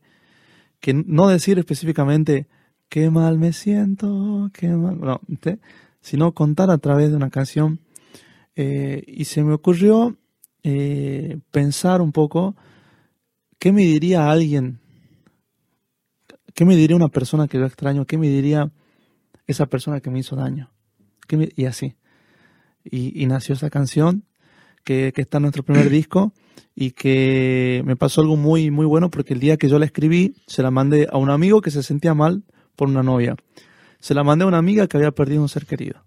que 0.81 0.93
no 0.93 1.29
decir 1.29 1.57
específicamente 1.57 2.47
qué 2.89 3.09
mal 3.09 3.39
me 3.39 3.53
siento, 3.53 4.49
qué 4.53 4.67
mal, 4.67 4.99
no, 4.99 5.21
sino 6.01 6.33
contar 6.33 6.69
a 6.69 6.77
través 6.77 7.11
de 7.11 7.15
una 7.15 7.29
canción. 7.29 7.79
Eh, 8.55 9.03
y 9.07 9.25
se 9.25 9.43
me 9.43 9.53
ocurrió 9.53 10.17
eh, 10.63 11.39
pensar 11.49 12.01
un 12.01 12.11
poco 12.11 12.55
qué 13.57 13.71
me 13.71 13.83
diría 13.83 14.29
alguien, 14.29 14.79
qué 16.53 16.65
me 16.65 16.75
diría 16.75 16.95
una 16.95 17.09
persona 17.09 17.47
que 17.47 17.57
yo 17.57 17.65
extraño, 17.65 18.05
qué 18.05 18.17
me 18.17 18.29
diría 18.29 18.71
esa 19.47 19.65
persona 19.65 19.99
que 19.99 20.09
me 20.09 20.19
hizo 20.19 20.35
daño. 20.35 20.71
y 21.29 21.65
así. 21.65 21.95
Y, 22.83 23.25
nació 23.27 23.55
esa 23.55 23.69
canción 23.69 24.25
que, 24.83 25.13
que, 25.15 25.21
está 25.21 25.37
en 25.37 25.43
nuestro 25.43 25.63
primer 25.63 25.89
disco 25.89 26.33
y 26.75 26.91
que 26.91 27.81
me 27.85 27.95
pasó 27.95 28.21
algo 28.21 28.35
muy, 28.35 28.71
muy 28.71 28.85
bueno 28.85 29.09
porque 29.09 29.33
el 29.33 29.39
día 29.39 29.57
que 29.57 29.69
yo 29.69 29.79
la 29.79 29.85
escribí 29.85 30.35
se 30.47 30.63
la 30.63 30.71
mandé 30.71 31.07
a 31.11 31.17
un 31.17 31.29
amigo 31.29 31.61
que 31.61 31.71
se 31.71 31.83
sentía 31.83 32.13
mal 32.13 32.43
por 32.75 32.89
una 32.89 33.03
novia. 33.03 33.35
Se 33.99 34.13
la 34.13 34.23
mandé 34.23 34.43
a 34.43 34.47
una 34.47 34.57
amiga 34.57 34.87
que 34.87 34.97
había 34.97 35.11
perdido 35.11 35.41
un 35.41 35.49
ser 35.49 35.65
querido. 35.65 36.03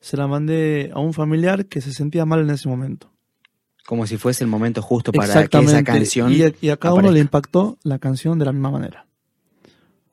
Se 0.00 0.16
la 0.16 0.26
mandé 0.26 0.90
a 0.92 1.00
un 1.00 1.12
familiar 1.12 1.66
que 1.66 1.80
se 1.80 1.92
sentía 1.92 2.24
mal 2.24 2.40
en 2.40 2.50
ese 2.50 2.68
momento. 2.68 3.12
Como 3.86 4.06
si 4.06 4.16
fuese 4.16 4.44
el 4.44 4.50
momento 4.50 4.82
justo 4.82 5.12
para 5.12 5.46
que 5.46 5.58
esa 5.58 5.82
canción. 5.82 6.32
Y, 6.32 6.42
y 6.60 6.70
a 6.70 6.76
cada 6.76 6.94
uno 6.94 7.10
le 7.10 7.20
impactó 7.20 7.78
la 7.82 7.98
canción 7.98 8.38
de 8.38 8.44
la 8.44 8.52
misma 8.52 8.70
manera. 8.70 9.07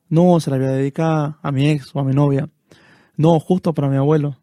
No 0.09 0.39
se 0.39 0.49
la 0.49 0.57
había 0.57 0.69
dedicado 0.69 1.37
a 1.41 1.51
mi 1.51 1.69
ex 1.69 1.95
o 1.95 1.99
a 1.99 2.03
mi 2.03 2.13
novia. 2.13 2.49
No, 3.17 3.39
justo 3.39 3.73
para 3.73 3.89
mi 3.89 3.97
abuelo. 3.97 4.37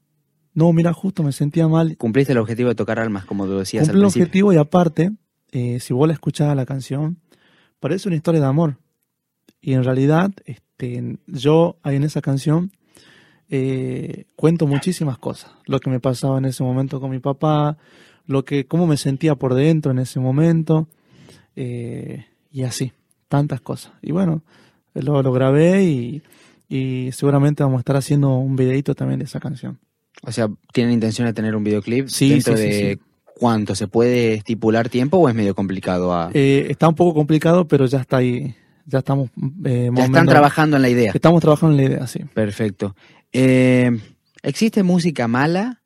No, 0.55 0.73
mira, 0.73 0.93
justo 0.93 1.23
me 1.23 1.33
sentía 1.33 1.69
mal. 1.69 1.97
Cumpliste 1.97 2.33
el 2.33 2.39
objetivo 2.39 2.69
de 2.69 2.75
tocar 2.75 2.99
almas, 2.99 3.25
como 3.25 3.47
tú 3.47 3.59
decías 3.59 3.85
Cumplí 3.85 4.01
el 4.01 4.07
objetivo 4.07 4.53
y 4.53 4.57
aparte, 4.57 5.13
eh, 5.51 5.81
si 5.81 5.95
vos 5.95 6.07
la 6.07 6.15
escuchabas 6.15 6.57
la 6.57 6.67
canción, 6.67 7.19
parece 7.81 8.09
una 8.09 8.17
historia 8.17 8.41
de 8.41 8.47
amor. 8.47 8.79
Y 9.61 9.75
en 9.75 9.85
realidad, 9.85 10.33
este, 10.45 11.19
yo 11.27 11.77
ahí 11.83 11.97
en 11.97 12.05
esa 12.05 12.21
canción 12.21 12.73
eh, 13.49 14.25
cuento 14.35 14.67
muchísimas 14.67 15.19
cosas. 15.19 15.53
Lo 15.67 15.79
que 15.79 15.91
me 15.91 16.01
pasaba 16.01 16.39
en 16.39 16.47
ese 16.47 16.63
momento 16.63 17.01
con 17.01 17.11
mi 17.11 17.19
papá, 17.19 17.77
lo 18.27 18.45
que, 18.45 18.67
cómo 18.67 18.87
me 18.87 18.97
sentía 18.97 19.35
por 19.35 19.55
dentro 19.55 19.93
en 19.93 19.99
ese 19.99 20.21
momento, 20.21 20.89
eh, 21.55 22.27
y 22.51 22.63
así, 22.63 22.93
tantas 23.29 23.61
cosas. 23.61 23.93
Y 24.03 24.13
bueno, 24.13 24.43
lo, 24.95 25.23
lo 25.23 25.33
grabé 25.33 25.85
y, 25.85 26.23
seguramente 27.13 27.63
vamos 27.63 27.79
a 27.79 27.81
estar 27.81 27.97
haciendo 27.97 28.35
un 28.37 28.57
videito 28.57 28.95
también 28.95 29.19
de 29.19 29.27
esa 29.27 29.41
canción. 29.41 29.79
O 30.23 30.33
sea, 30.33 30.49
¿tienen 30.73 30.95
intención 30.95 31.27
de 31.27 31.35
tener 31.35 31.55
un 31.55 31.65
videoclip 31.65 32.09
sí, 32.09 32.31
dentro 32.31 32.57
sí, 32.57 32.63
de 32.63 32.99
cuánto? 33.39 33.75
¿Se 33.75 33.89
puede 33.89 34.35
estipular 34.35 34.89
tiempo 34.89 35.19
o 35.19 35.29
es 35.29 35.35
medio 35.35 35.55
complicado? 35.55 36.15
A... 36.15 36.31
Eh, 36.33 36.69
está 36.71 36.89
un 36.89 36.95
poco 36.95 37.15
complicado, 37.15 37.67
pero 37.67 37.87
ya 37.87 38.01
está 38.01 38.19
ahí. 38.19 38.55
Ya 38.87 39.01
estamos. 39.01 39.31
Eh, 39.65 39.91
ya 39.95 40.05
están 40.05 40.27
trabajando 40.27 40.77
en 40.77 40.83
la 40.83 40.89
idea. 40.89 41.13
Estamos 41.15 41.41
trabajando 41.41 41.77
en 41.77 41.85
la 41.85 41.95
idea, 41.95 42.07
sí. 42.07 42.21
Perfecto. 42.33 42.97
Eh, 43.33 43.91
¿Existe 44.43 44.83
música 44.83 45.29
mala 45.29 45.83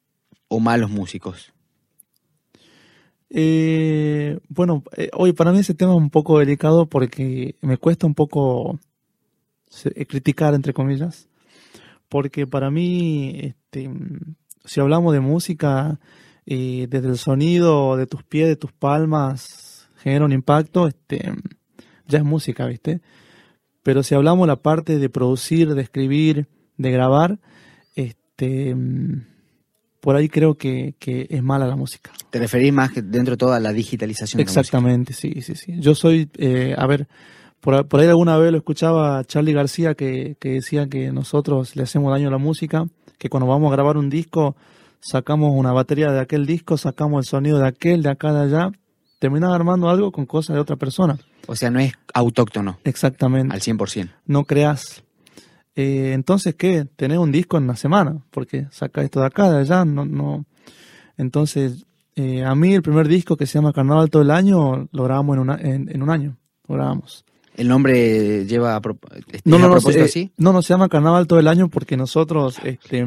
o 0.49 0.61
malos 0.61 0.91
músicos? 0.91 1.53
Bueno, 4.49 4.83
hoy 5.15 5.33
para 5.33 5.53
mí 5.53 5.59
ese 5.59 5.75
tema 5.75 5.93
es 5.93 5.99
un 5.99 6.11
poco 6.11 6.39
delicado 6.39 6.87
porque 6.87 7.57
me 7.61 7.77
cuesta 7.77 8.07
un 8.07 8.15
poco 8.15 8.79
criticar, 10.09 10.55
entre 10.55 10.73
comillas, 10.73 11.29
porque 12.09 12.47
para 12.47 12.71
mí, 12.71 13.39
este, 13.41 13.91
si 14.65 14.81
hablamos 14.81 15.13
de 15.13 15.21
música, 15.21 15.99
eh, 16.47 16.87
desde 16.89 17.09
el 17.09 17.19
sonido 17.19 17.97
de 17.97 18.07
tus 18.07 18.23
pies, 18.23 18.49
de 18.49 18.57
tus 18.57 18.73
palmas, 18.73 19.89
genera 19.99 20.25
un 20.25 20.33
impacto, 20.33 20.87
este, 20.87 21.33
ya 22.07 22.19
es 22.19 22.25
música, 22.25 22.67
¿viste? 22.67 23.01
Pero 23.83 24.03
si 24.03 24.15
hablamos 24.15 24.47
la 24.47 24.57
parte 24.57 24.99
de 24.99 25.09
producir, 25.09 25.75
de 25.75 25.83
escribir, 25.83 26.49
de 26.77 26.91
grabar, 26.91 27.39
este 27.95 28.75
por 30.07 30.15
ahí 30.15 30.29
creo 30.29 30.57
que, 30.57 30.95
es 31.01 31.43
mala 31.43 31.67
la 31.67 31.75
música. 31.75 32.13
¿Te 32.31 32.39
referís 32.39 32.73
más 32.73 32.93
dentro 32.95 33.33
de 33.33 33.37
toda 33.37 33.59
la 33.59 33.73
digitalización? 33.73 34.41
Exactamente, 34.41 35.13
sí, 35.13 35.43
sí, 35.43 35.57
sí. 35.57 35.81
Yo 35.81 35.97
soy, 35.97 36.31
eh, 36.39 36.77
a 36.79 36.87
ver, 36.87 37.09
por, 37.61 37.87
por, 37.87 38.01
ahí 38.01 38.09
alguna 38.09 38.37
vez 38.37 38.53
lo 38.53 38.59
escuchaba 38.59 39.25
Charlie 39.25 39.53
García 39.53 39.95
que, 39.95 40.37
que, 40.39 40.51
decía 40.51 40.89
que 40.89 41.13
nosotros 41.13 41.77
le 41.77 41.83
hacemos 41.83 42.13
daño 42.13 42.29
a 42.29 42.33
la 42.33 42.39
música, 42.39 42.87
que 43.19 43.29
cuando 43.29 43.47
vamos 43.47 43.71
a 43.71 43.75
grabar 43.75 43.97
un 43.97 44.11
disco 44.11 44.57
sacamos 45.01 45.51
una 45.55 45.73
batería 45.73 46.11
de 46.11 46.21
aquel 46.21 46.47
disco, 46.47 46.77
sacamos 46.77 47.25
el 47.25 47.29
sonido 47.29 47.59
de 47.59 47.69
aquel, 47.69 48.03
de 48.03 48.11
acá, 48.11 48.33
de 48.33 48.43
allá, 48.45 48.73
terminas 49.19 49.53
armando 49.53 49.89
algo 49.89 50.11
con 50.11 50.27
cosas 50.27 50.55
de 50.55 50.61
otra 50.61 50.77
persona. 50.77 51.19
O 51.47 51.55
sea, 51.55 51.71
no 51.71 51.79
es 51.79 51.93
autóctono. 52.13 52.79
Exactamente. 52.83 53.55
Al 53.55 53.61
100%. 53.61 54.11
No 54.27 54.45
creas 54.45 55.05
eh, 55.77 56.13
entonces, 56.15 56.55
¿qué? 56.55 56.87
Tener 56.97 57.19
un 57.19 57.31
disco 57.31 57.59
en 57.59 57.65
una 57.65 57.77
semana, 57.77 58.17
porque 58.31 58.67
saca 58.71 59.03
esto 59.03 59.21
de 59.21 59.27
acá, 59.27 59.51
de 59.51 59.61
allá, 59.61 59.85
no, 59.85 60.07
no. 60.07 60.47
Entonces, 61.19 61.85
eh, 62.17 62.43
a 62.45 62.55
mí 62.55 62.75
el 62.75 62.83
primer 62.83 63.07
disco 63.07 63.37
que 63.37 63.47
se 63.47 63.59
llama 63.59 63.75
Carnaval 63.75 64.09
todo 64.09 64.23
el 64.23 64.31
año, 64.31 64.89
lo 64.91 65.05
grabamos 65.05 65.37
en, 65.37 65.41
una, 65.43 65.59
en, 65.61 66.03
un 66.03 66.11
año, 66.11 66.39
lo 66.67 66.77
grabamos. 66.77 67.27
¿El 67.57 67.69
nombre 67.69 68.45
lleva 68.45 68.77
a, 68.77 68.83
no, 69.45 69.59
no, 69.59 69.69
no, 69.69 69.77
así? 69.77 70.31
No, 70.37 70.53
no, 70.53 70.61
se 70.61 70.75
llama 70.75 70.91
Carnaval 70.91 71.27
todo 71.27 71.39
el 71.39 71.49
año 71.49 71.69
porque 71.69 71.97
nosotros, 71.97 72.59
este, 72.63 73.07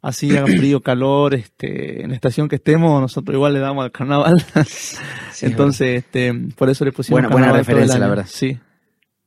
así 0.00 0.34
haga 0.34 0.46
frío, 0.58 0.80
calor, 0.80 1.34
este, 1.34 2.02
en 2.02 2.08
la 2.08 2.14
estación 2.14 2.48
que 2.48 2.56
estemos, 2.56 2.98
nosotros 2.98 3.34
igual 3.34 3.52
le 3.52 3.60
damos 3.60 3.84
al 3.84 3.92
carnaval. 3.92 4.42
Entonces, 5.42 5.98
este, 5.98 6.32
por 6.56 6.70
eso 6.70 6.86
le 6.86 6.92
pusimos 6.92 7.20
buena, 7.20 7.28
buena 7.28 7.52
referencia, 7.52 7.98
la 7.98 8.08
verdad. 8.08 8.26
Sí. 8.26 8.58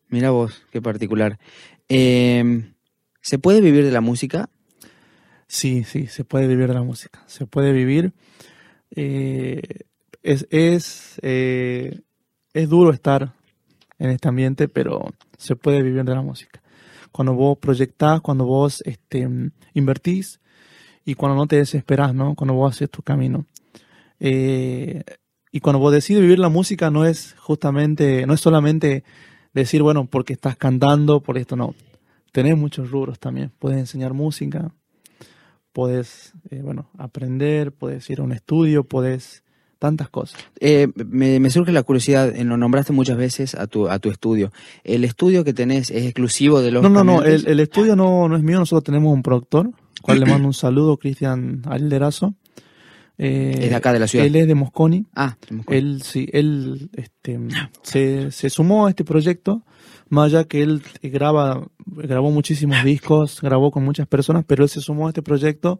Mira 0.10 0.32
vos, 0.32 0.64
qué 0.72 0.82
particular. 0.82 1.38
Eh, 1.88 2.64
¿Se 3.22 3.38
puede 3.38 3.62
vivir 3.62 3.86
de 3.86 3.92
la 3.92 4.02
música? 4.02 4.50
Sí, 5.46 5.84
sí, 5.84 6.08
se 6.08 6.24
puede 6.24 6.48
vivir 6.48 6.68
de 6.68 6.74
la 6.74 6.82
música. 6.82 7.22
Se 7.28 7.46
puede 7.46 7.74
vivir. 7.74 8.12
Eh, 8.96 9.62
es, 10.24 10.48
es, 10.50 11.20
eh, 11.22 12.02
es 12.54 12.70
duro 12.70 12.92
estar 12.92 13.34
en 14.02 14.10
este 14.10 14.28
ambiente, 14.28 14.68
pero 14.68 15.14
se 15.38 15.56
puede 15.56 15.84
vivir 15.84 16.04
de 16.04 16.16
la 16.16 16.24
música. 16.24 16.60
Cuando 17.12 17.36
vos 17.36 17.58
proyectás, 17.60 18.20
cuando 18.22 18.46
vos 18.46 18.82
este, 18.86 19.30
invertís 19.76 20.40
y 21.06 21.14
cuando 21.14 21.36
no 21.36 21.46
te 21.46 21.58
desesperás, 21.58 22.16
¿no? 22.16 22.34
Cuando 22.34 22.56
vos 22.56 22.74
haces 22.74 22.90
tu 22.90 23.04
camino. 23.04 23.46
Eh, 24.20 25.04
y 25.52 25.60
cuando 25.60 25.78
vos 25.80 25.94
decides 25.94 26.24
vivir 26.24 26.40
la 26.40 26.50
música 26.50 26.90
no 26.90 27.06
es 27.06 27.36
justamente, 27.38 28.26
no 28.26 28.34
es 28.34 28.42
solamente 28.42 29.04
decir, 29.54 29.84
bueno, 29.84 30.08
porque 30.08 30.34
estás 30.34 30.58
cantando, 30.58 31.22
por 31.22 31.38
esto 31.38 31.56
no. 31.56 31.76
Tenés 32.32 32.58
muchos 32.58 32.90
rubros 32.90 33.20
también. 33.20 33.52
Puedes 33.60 33.78
enseñar 33.78 34.14
música, 34.14 34.74
puedes, 35.74 36.34
eh, 36.50 36.62
bueno, 36.64 36.90
aprender, 36.98 37.72
puedes 37.72 38.10
ir 38.10 38.22
a 38.22 38.24
un 38.24 38.32
estudio, 38.32 38.84
puedes 38.84 39.44
tantas 39.82 40.10
cosas. 40.10 40.40
Eh, 40.60 40.88
me, 40.96 41.50
surge 41.50 41.72
la 41.72 41.82
curiosidad, 41.82 42.36
eh, 42.36 42.44
lo 42.44 42.56
nombraste 42.56 42.94
muchas 42.94 43.18
veces 43.18 43.56
a 43.56 43.66
tu, 43.66 43.90
a 43.90 43.98
tu 43.98 44.12
estudio. 44.12 44.54
¿El 44.84 45.04
estudio 45.04 45.44
que 45.44 45.54
tenés 45.54 45.90
es 45.90 46.06
exclusivo 46.06 46.62
de 46.62 46.70
los 46.70 46.84
No, 46.84 46.90
no, 46.90 47.04
no, 47.04 47.24
el, 47.24 47.60
estudio 47.60 47.96
no, 47.96 48.30
no 48.30 48.36
es 48.36 48.44
mío, 48.44 48.60
nosotros 48.60 48.84
tenemos 48.84 49.12
un 49.12 49.24
productor, 49.24 49.72
cual 50.04 50.20
le 50.20 50.26
mando 50.28 50.48
un 50.48 50.54
saludo, 50.54 50.98
Cristian 50.98 51.64
Alderazo. 51.66 52.36
Eh, 53.18 53.58
es 53.60 53.70
de 53.72 53.76
acá 53.76 53.92
de 53.92 54.00
la 54.00 54.08
ciudad. 54.08 54.28
Él 54.28 54.36
es 54.36 54.46
de 54.46 54.54
Mosconi. 54.54 55.08
Ah, 55.16 55.36
de 55.50 55.56
Mosconi. 55.56 55.78
Él, 55.80 56.02
sí, 56.04 56.30
él 56.32 56.92
este, 56.94 57.40
se, 57.82 58.30
se, 58.30 58.50
sumó 58.52 58.86
a 58.86 58.92
este 58.92 59.04
proyecto, 59.04 59.64
más 60.10 60.28
allá 60.28 60.44
que 60.44 60.62
él 60.62 60.84
graba, 61.02 61.68
grabó 61.88 62.30
muchísimos 62.30 62.84
discos, 62.84 63.42
grabó 63.42 63.72
con 63.72 63.84
muchas 63.84 64.06
personas, 64.08 64.44
pero 64.46 64.64
él 64.64 64.70
se 64.70 64.80
sumó 64.80 65.08
a 65.08 65.10
este 65.10 65.24
proyecto 65.24 65.80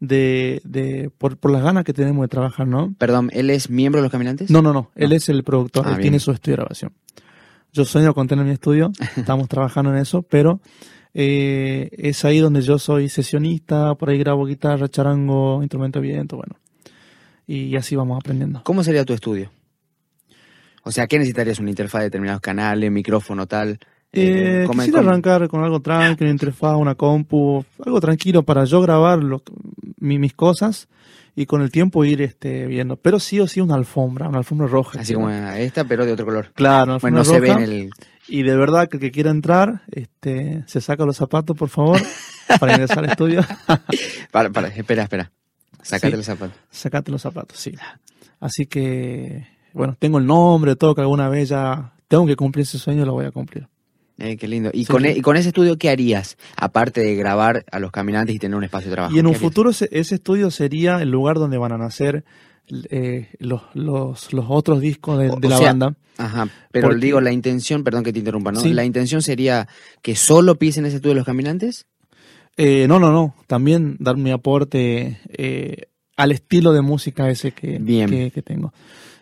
de, 0.00 0.60
de 0.64 1.10
por, 1.16 1.36
por 1.36 1.50
las 1.50 1.62
ganas 1.62 1.84
que 1.84 1.92
tenemos 1.92 2.22
de 2.24 2.28
trabajar, 2.28 2.66
¿no? 2.66 2.94
Perdón, 2.98 3.30
¿él 3.32 3.50
es 3.50 3.70
miembro 3.70 4.00
de 4.00 4.04
Los 4.04 4.12
Caminantes? 4.12 4.50
No, 4.50 4.62
no, 4.62 4.72
no, 4.72 4.90
él 4.94 5.12
es 5.12 5.28
el 5.28 5.42
productor, 5.44 5.86
ah, 5.86 5.94
él 5.94 6.00
tiene 6.00 6.18
su 6.18 6.30
estudio 6.30 6.56
de 6.56 6.62
grabación. 6.62 6.92
Yo 7.72 7.84
sueño 7.84 8.14
con 8.14 8.26
tener 8.26 8.44
mi 8.44 8.52
estudio, 8.52 8.92
estamos 9.16 9.48
trabajando 9.48 9.90
en 9.92 9.98
eso, 9.98 10.22
pero 10.22 10.60
eh, 11.14 11.90
es 11.92 12.24
ahí 12.24 12.38
donde 12.38 12.60
yo 12.60 12.78
soy 12.78 13.08
sesionista, 13.08 13.94
por 13.94 14.10
ahí 14.10 14.18
grabo 14.18 14.46
guitarra, 14.46 14.88
charango, 14.88 15.62
instrumento 15.62 16.00
de 16.00 16.08
viento, 16.08 16.36
bueno 16.36 16.56
y 17.46 17.76
así 17.76 17.94
vamos 17.96 18.18
aprendiendo. 18.18 18.62
¿Cómo 18.64 18.82
sería 18.82 19.04
tu 19.04 19.12
estudio? 19.12 19.50
O 20.82 20.92
sea, 20.92 21.06
¿qué 21.06 21.18
necesitarías? 21.18 21.58
¿Una 21.58 21.70
interfaz 21.70 22.00
de 22.00 22.06
determinados 22.06 22.40
canales, 22.40 22.90
micrófono, 22.90 23.46
tal? 23.46 23.78
Eh, 24.16 24.64
eh 24.64 24.68
quisiera 24.70 25.00
arrancar 25.00 25.48
con 25.48 25.62
algo 25.62 25.80
tranquilo, 25.80 26.26
una 26.26 26.30
interfaz, 26.30 26.76
una 26.76 26.94
compu, 26.94 27.64
algo 27.84 28.00
tranquilo 28.00 28.42
para 28.42 28.64
yo 28.64 28.80
grabar. 28.80 29.22
Lo, 29.22 29.42
mis 29.98 30.34
cosas 30.34 30.88
y 31.34 31.44
con 31.44 31.60
el 31.60 31.70
tiempo 31.70 32.04
ir 32.04 32.22
este, 32.22 32.66
viendo. 32.66 32.96
Pero 32.96 33.20
sí 33.20 33.38
o 33.40 33.46
sí 33.46 33.60
una 33.60 33.74
alfombra, 33.74 34.28
una 34.28 34.38
alfombra 34.38 34.66
roja. 34.66 35.00
Así 35.00 35.14
como 35.14 35.30
esta, 35.30 35.84
pero 35.84 36.06
de 36.06 36.12
otro 36.12 36.24
color. 36.24 36.50
Claro, 36.54 36.98
bueno, 36.98 37.18
no 37.18 37.24
se 37.24 37.40
ve 37.40 37.50
en 37.50 37.60
el... 37.60 37.90
Y 38.28 38.42
de 38.42 38.56
verdad 38.56 38.88
que 38.88 38.96
el 38.96 39.00
que 39.00 39.10
quiera 39.12 39.30
entrar, 39.30 39.82
este, 39.92 40.64
se 40.66 40.80
saca 40.80 41.04
los 41.04 41.16
zapatos, 41.16 41.56
por 41.56 41.68
favor, 41.68 42.00
para 42.58 42.72
ingresar 42.72 42.98
al 42.98 43.10
estudio. 43.10 43.42
para, 44.32 44.50
para, 44.50 44.68
espera, 44.68 45.04
espera. 45.04 45.30
Sácate 45.82 46.16
los 46.16 46.26
zapatos. 46.26 46.56
Sácate 46.70 47.10
los 47.12 47.22
zapatos, 47.22 47.58
sí. 47.58 47.72
Así 48.40 48.66
que, 48.66 49.46
bueno, 49.72 49.94
tengo 49.96 50.18
el 50.18 50.26
nombre, 50.26 50.74
todo 50.74 50.94
que 50.94 51.02
alguna 51.02 51.28
vez 51.28 51.50
ya 51.50 51.92
tengo 52.08 52.26
que 52.26 52.34
cumplir 52.34 52.64
ese 52.64 52.78
sueño, 52.78 53.04
lo 53.04 53.12
voy 53.12 53.26
a 53.26 53.30
cumplir. 53.30 53.68
Eh, 54.18 54.36
qué 54.36 54.48
lindo. 54.48 54.70
¿Y, 54.72 54.86
con, 54.86 55.04
e, 55.04 55.20
con, 55.20 55.36
ese 55.36 55.48
estudio 55.48 55.76
qué 55.76 55.90
harías? 55.90 56.38
Aparte 56.56 57.02
de 57.02 57.14
grabar 57.16 57.64
a 57.70 57.78
los 57.78 57.90
caminantes 57.90 58.34
y 58.34 58.38
tener 58.38 58.56
un 58.56 58.64
espacio 58.64 58.90
de 58.90 58.96
trabajo. 58.96 59.14
Y 59.14 59.18
en 59.18 59.26
un 59.26 59.34
futuro 59.34 59.70
ese, 59.70 59.88
estudio 59.92 60.50
sería 60.50 61.02
el 61.02 61.10
lugar 61.10 61.36
donde 61.36 61.58
van 61.58 61.72
a 61.72 61.78
nacer 61.78 62.24
eh, 62.90 63.28
los, 63.38 63.62
los, 63.74 64.32
los, 64.32 64.46
otros 64.48 64.80
discos 64.80 65.18
de, 65.18 65.48
la 65.48 65.60
banda. 65.60 65.94
Ajá, 66.16 66.48
pero 66.70 66.94
digo, 66.94 67.20
la 67.20 67.30
intención, 67.30 67.84
perdón 67.84 68.04
que 68.04 68.12
te 68.12 68.20
interrumpa, 68.20 68.52
¿no? 68.52 68.64
¿La 68.64 68.84
intención 68.84 69.20
sería 69.20 69.68
que 70.00 70.16
solo 70.16 70.58
pisen 70.58 70.86
ese 70.86 70.96
estudio 70.96 71.12
de 71.12 71.20
los 71.20 71.26
caminantes? 71.26 71.86
Eh, 72.56 72.86
no, 72.88 72.98
no, 72.98 73.12
no. 73.12 73.34
También 73.46 73.96
dar 74.00 74.16
mi 74.16 74.30
aporte 74.30 75.20
eh, 75.28 75.88
al 76.16 76.32
estilo 76.32 76.72
de 76.72 76.80
música 76.80 77.28
ese 77.28 77.52
que, 77.52 77.78
que 78.32 78.42
tengo. 78.42 78.72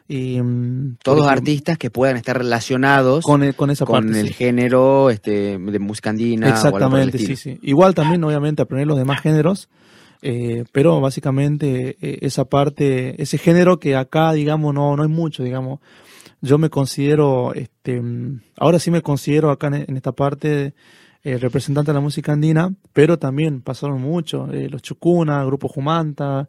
Y, 0.07 0.41
mm, 0.41 0.99
Todos 1.03 1.27
artistas 1.27 1.79
que 1.79 1.91
puedan 1.91 2.17
estar 2.17 2.37
relacionados 2.37 3.25
con 3.25 3.43
el, 3.43 3.55
con 3.55 3.71
esa 3.71 3.87
con 3.87 4.15
el 4.15 4.31
género 4.31 5.09
este, 5.11 5.59
de 5.59 5.79
música 5.79 6.11
andina. 6.11 6.51
Exactamente, 6.51 7.19
sí, 7.19 7.37
sí. 7.37 7.59
Igual 7.63 7.95
también, 7.95 8.23
obviamente, 8.23 8.63
aprender 8.63 8.87
los 8.87 8.99
demás 8.99 9.23
géneros, 9.23 9.69
eh, 10.21 10.65
pero 10.73 11.01
básicamente 11.01 11.97
eh, 12.01 12.19
esa 12.21 12.45
parte, 12.45 13.21
ese 13.23 13.39
género 13.39 13.79
que 13.79 13.97
acá, 13.97 14.33
digamos, 14.33 14.75
no, 14.75 14.95
no 14.97 15.03
hay 15.03 15.09
mucho, 15.09 15.43
digamos. 15.43 15.81
Yo 16.43 16.59
me 16.59 16.69
considero, 16.69 17.55
este, 17.55 18.03
mm, 18.03 18.41
ahora 18.59 18.79
sí 18.79 18.91
me 18.91 19.01
considero 19.01 19.51
acá 19.51 19.69
en, 19.69 19.97
esta 19.97 20.13
parte 20.13 20.75
eh, 21.23 21.39
representante 21.39 21.93
de 21.93 21.95
la 21.95 22.01
música 22.01 22.33
andina, 22.33 22.75
pero 22.93 23.19
también 23.19 23.63
pasaron 23.63 24.03
mucho, 24.03 24.47
los 24.47 24.83
Chucuna, 24.83 25.43
Grupo 25.45 25.69
Jumanta, 25.69 26.47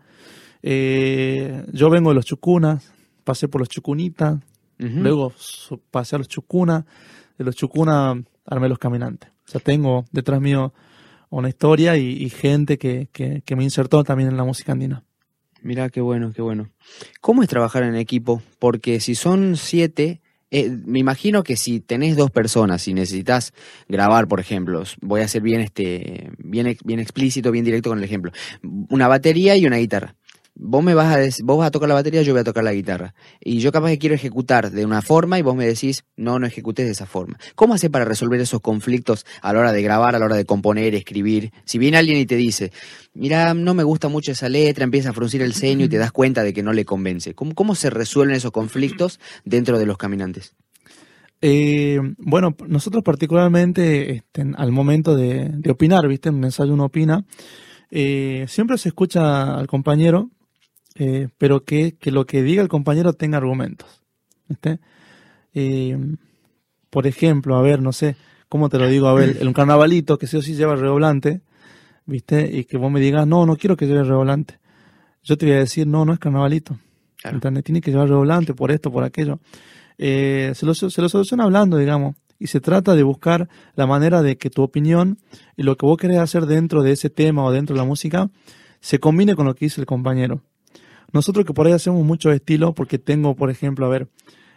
yo 0.61 1.89
vengo 1.89 2.09
de 2.09 2.15
los 2.15 2.25
Chucunas, 2.25 2.94
pasé 3.25 3.49
por 3.49 3.59
los 3.59 3.67
Chucunitas, 3.67 4.39
luego 4.77 5.33
pasé 5.91 6.15
a 6.15 6.19
los 6.19 6.29
Chucuna, 6.29 6.85
de 7.37 7.43
los 7.43 7.55
Chucuna 7.55 8.23
armé 8.45 8.69
los 8.69 8.79
caminantes. 8.79 9.29
O 9.47 9.51
sea, 9.51 9.59
tengo 9.59 10.05
detrás 10.11 10.39
mío 10.39 10.73
una 11.29 11.49
historia 11.49 11.97
y, 11.97 12.29
gente 12.29 12.77
que, 12.77 13.09
me 13.55 13.63
insertó 13.63 14.03
también 14.05 14.29
en 14.29 14.37
la 14.37 14.45
música 14.45 14.71
andina. 14.71 15.03
Mira, 15.61 15.89
qué 15.89 15.99
bueno, 15.99 16.31
qué 16.33 16.41
bueno. 16.41 16.69
¿Cómo 17.19 17.41
es 17.41 17.49
trabajar 17.49 17.83
en 17.83 17.95
equipo? 17.95 18.41
Porque 18.59 18.99
si 18.99 19.15
son 19.15 19.57
siete, 19.57 20.21
eh, 20.51 20.69
me 20.69 20.99
imagino 20.99 21.41
que 21.41 21.57
si 21.57 21.79
tenés 21.79 22.15
dos 22.15 22.29
personas 22.29 22.87
y 22.87 22.93
necesitas 22.93 23.51
grabar, 23.89 24.27
por 24.27 24.39
ejemplo, 24.39 24.83
voy 25.01 25.21
a 25.21 25.27
ser 25.27 25.41
bien, 25.41 25.61
este, 25.61 26.31
bien, 26.37 26.77
bien 26.85 26.99
explícito, 26.99 27.51
bien 27.51 27.65
directo 27.65 27.89
con 27.89 27.97
el 27.97 28.03
ejemplo, 28.03 28.31
una 28.89 29.07
batería 29.07 29.57
y 29.57 29.65
una 29.65 29.77
guitarra 29.77 30.15
vos 30.55 30.83
me 30.83 30.93
vas 30.93 31.15
a 31.15 31.43
vos 31.43 31.57
vas 31.57 31.67
a 31.67 31.71
tocar 31.71 31.89
la 31.89 31.95
batería, 31.95 32.21
yo 32.21 32.33
voy 32.33 32.41
a 32.41 32.43
tocar 32.43 32.63
la 32.63 32.73
guitarra. 32.73 33.13
Y 33.39 33.59
yo 33.59 33.71
capaz 33.71 33.89
que 33.89 33.99
quiero 33.99 34.15
ejecutar 34.15 34.71
de 34.71 34.85
una 34.85 35.01
forma 35.01 35.37
y 35.37 35.41
vos 35.41 35.55
me 35.55 35.65
decís, 35.65 36.05
no, 36.15 36.39
no 36.39 36.47
ejecutes 36.47 36.85
de 36.85 36.91
esa 36.91 37.05
forma. 37.05 37.37
¿Cómo 37.55 37.73
hace 37.73 37.89
para 37.89 38.05
resolver 38.05 38.39
esos 38.39 38.61
conflictos 38.61 39.25
a 39.41 39.53
la 39.53 39.59
hora 39.59 39.71
de 39.71 39.81
grabar, 39.81 40.15
a 40.15 40.19
la 40.19 40.25
hora 40.25 40.35
de 40.35 40.45
componer, 40.45 40.95
escribir? 40.95 41.51
Si 41.65 41.77
viene 41.77 41.97
alguien 41.97 42.17
y 42.17 42.25
te 42.25 42.35
dice, 42.35 42.71
mira, 43.13 43.53
no 43.53 43.73
me 43.73 43.83
gusta 43.83 44.07
mucho 44.07 44.31
esa 44.31 44.49
letra, 44.49 44.83
empieza 44.83 45.09
a 45.09 45.13
fruncir 45.13 45.41
el 45.41 45.53
ceño 45.53 45.85
y 45.85 45.89
te 45.89 45.97
das 45.97 46.11
cuenta 46.11 46.43
de 46.43 46.53
que 46.53 46.63
no 46.63 46.73
le 46.73 46.85
convence. 46.85 47.35
¿Cómo, 47.35 47.53
cómo 47.53 47.75
se 47.75 47.89
resuelven 47.89 48.35
esos 48.35 48.51
conflictos 48.51 49.19
dentro 49.43 49.77
de 49.77 49.85
los 49.85 49.97
caminantes? 49.97 50.55
Eh, 51.41 51.99
bueno, 52.17 52.55
nosotros 52.67 53.03
particularmente 53.03 54.15
este, 54.15 54.45
al 54.55 54.71
momento 54.71 55.15
de, 55.15 55.51
opinar, 55.69 56.07
¿viste? 56.07 56.29
En 56.29 56.35
un 56.35 56.45
ensayo 56.45 56.73
uno 56.73 56.85
opina, 56.85 57.25
eh, 57.91 58.45
siempre 58.47 58.77
se 58.77 58.89
escucha 58.89 59.55
al 59.55 59.67
compañero 59.67 60.31
eh, 60.95 61.27
pero 61.37 61.63
que, 61.63 61.97
lo 62.05 62.25
que 62.25 62.41
diga 62.41 62.61
el 62.61 62.69
compañero 62.69 63.13
tenga 63.13 63.37
argumentos. 63.37 64.01
Eh, 65.53 65.97
por 66.89 67.07
ejemplo, 67.07 67.55
a 67.55 67.61
ver, 67.61 67.81
no 67.81 67.91
sé, 67.91 68.15
¿cómo 68.49 68.69
te 68.69 68.79
lo 68.79 68.87
digo? 68.87 69.07
A 69.07 69.13
ver, 69.13 69.45
un 69.45 69.53
carnavalito 69.53 70.17
que 70.17 70.27
sí 70.27 70.37
o 70.37 70.41
sí 70.41 70.55
lleva 70.55 70.75
redoblante, 70.75 71.41
¿viste? 72.05 72.49
Y 72.57 72.63
que 72.65 72.77
vos 72.77 72.91
me 72.91 72.99
digas, 72.99 73.27
no, 73.27 73.45
no 73.45 73.57
quiero 73.57 73.75
que 73.75 73.87
lleve 73.87 74.03
redoblante. 74.03 74.59
Yo 75.23 75.37
te 75.37 75.45
voy 75.45 75.55
a 75.55 75.59
decir, 75.59 75.87
no, 75.87 76.05
no 76.05 76.13
es 76.13 76.19
carnavalito. 76.19 76.77
Tiene 77.63 77.81
que 77.81 77.91
llevar 77.91 78.07
redoblante 78.07 78.53
por 78.53 78.71
esto, 78.71 78.91
por 78.91 79.03
aquello. 79.03 79.39
Eh, 79.97 80.51
se, 80.55 80.65
lo, 80.65 80.73
se 80.73 81.01
lo 81.01 81.09
soluciona 81.09 81.45
hablando, 81.45 81.77
digamos. 81.77 82.15
Y 82.37 82.47
se 82.47 82.59
trata 82.59 82.95
de 82.95 83.03
buscar 83.03 83.47
la 83.75 83.87
manera 83.87 84.21
de 84.21 84.37
que 84.37 84.49
tu 84.49 84.61
opinión 84.61 85.19
y 85.55 85.63
lo 85.63 85.77
que 85.77 85.85
vos 85.85 85.97
querés 85.97 86.19
hacer 86.19 86.45
dentro 86.45 86.83
de 86.83 86.91
ese 86.91 87.09
tema 87.09 87.43
o 87.43 87.51
dentro 87.51 87.75
de 87.75 87.81
la 87.81 87.87
música 87.87 88.29
se 88.81 88.99
combine 88.99 89.35
con 89.35 89.45
lo 89.45 89.55
que 89.55 89.65
dice 89.65 89.81
el 89.81 89.87
compañero. 89.87 90.41
Nosotros 91.11 91.45
que 91.45 91.53
por 91.53 91.67
ahí 91.67 91.73
hacemos 91.73 92.03
muchos 92.05 92.33
estilos, 92.33 92.73
porque 92.73 92.97
tengo, 92.99 93.35
por 93.35 93.49
ejemplo, 93.49 93.85
a 93.85 93.89
ver, 93.89 94.07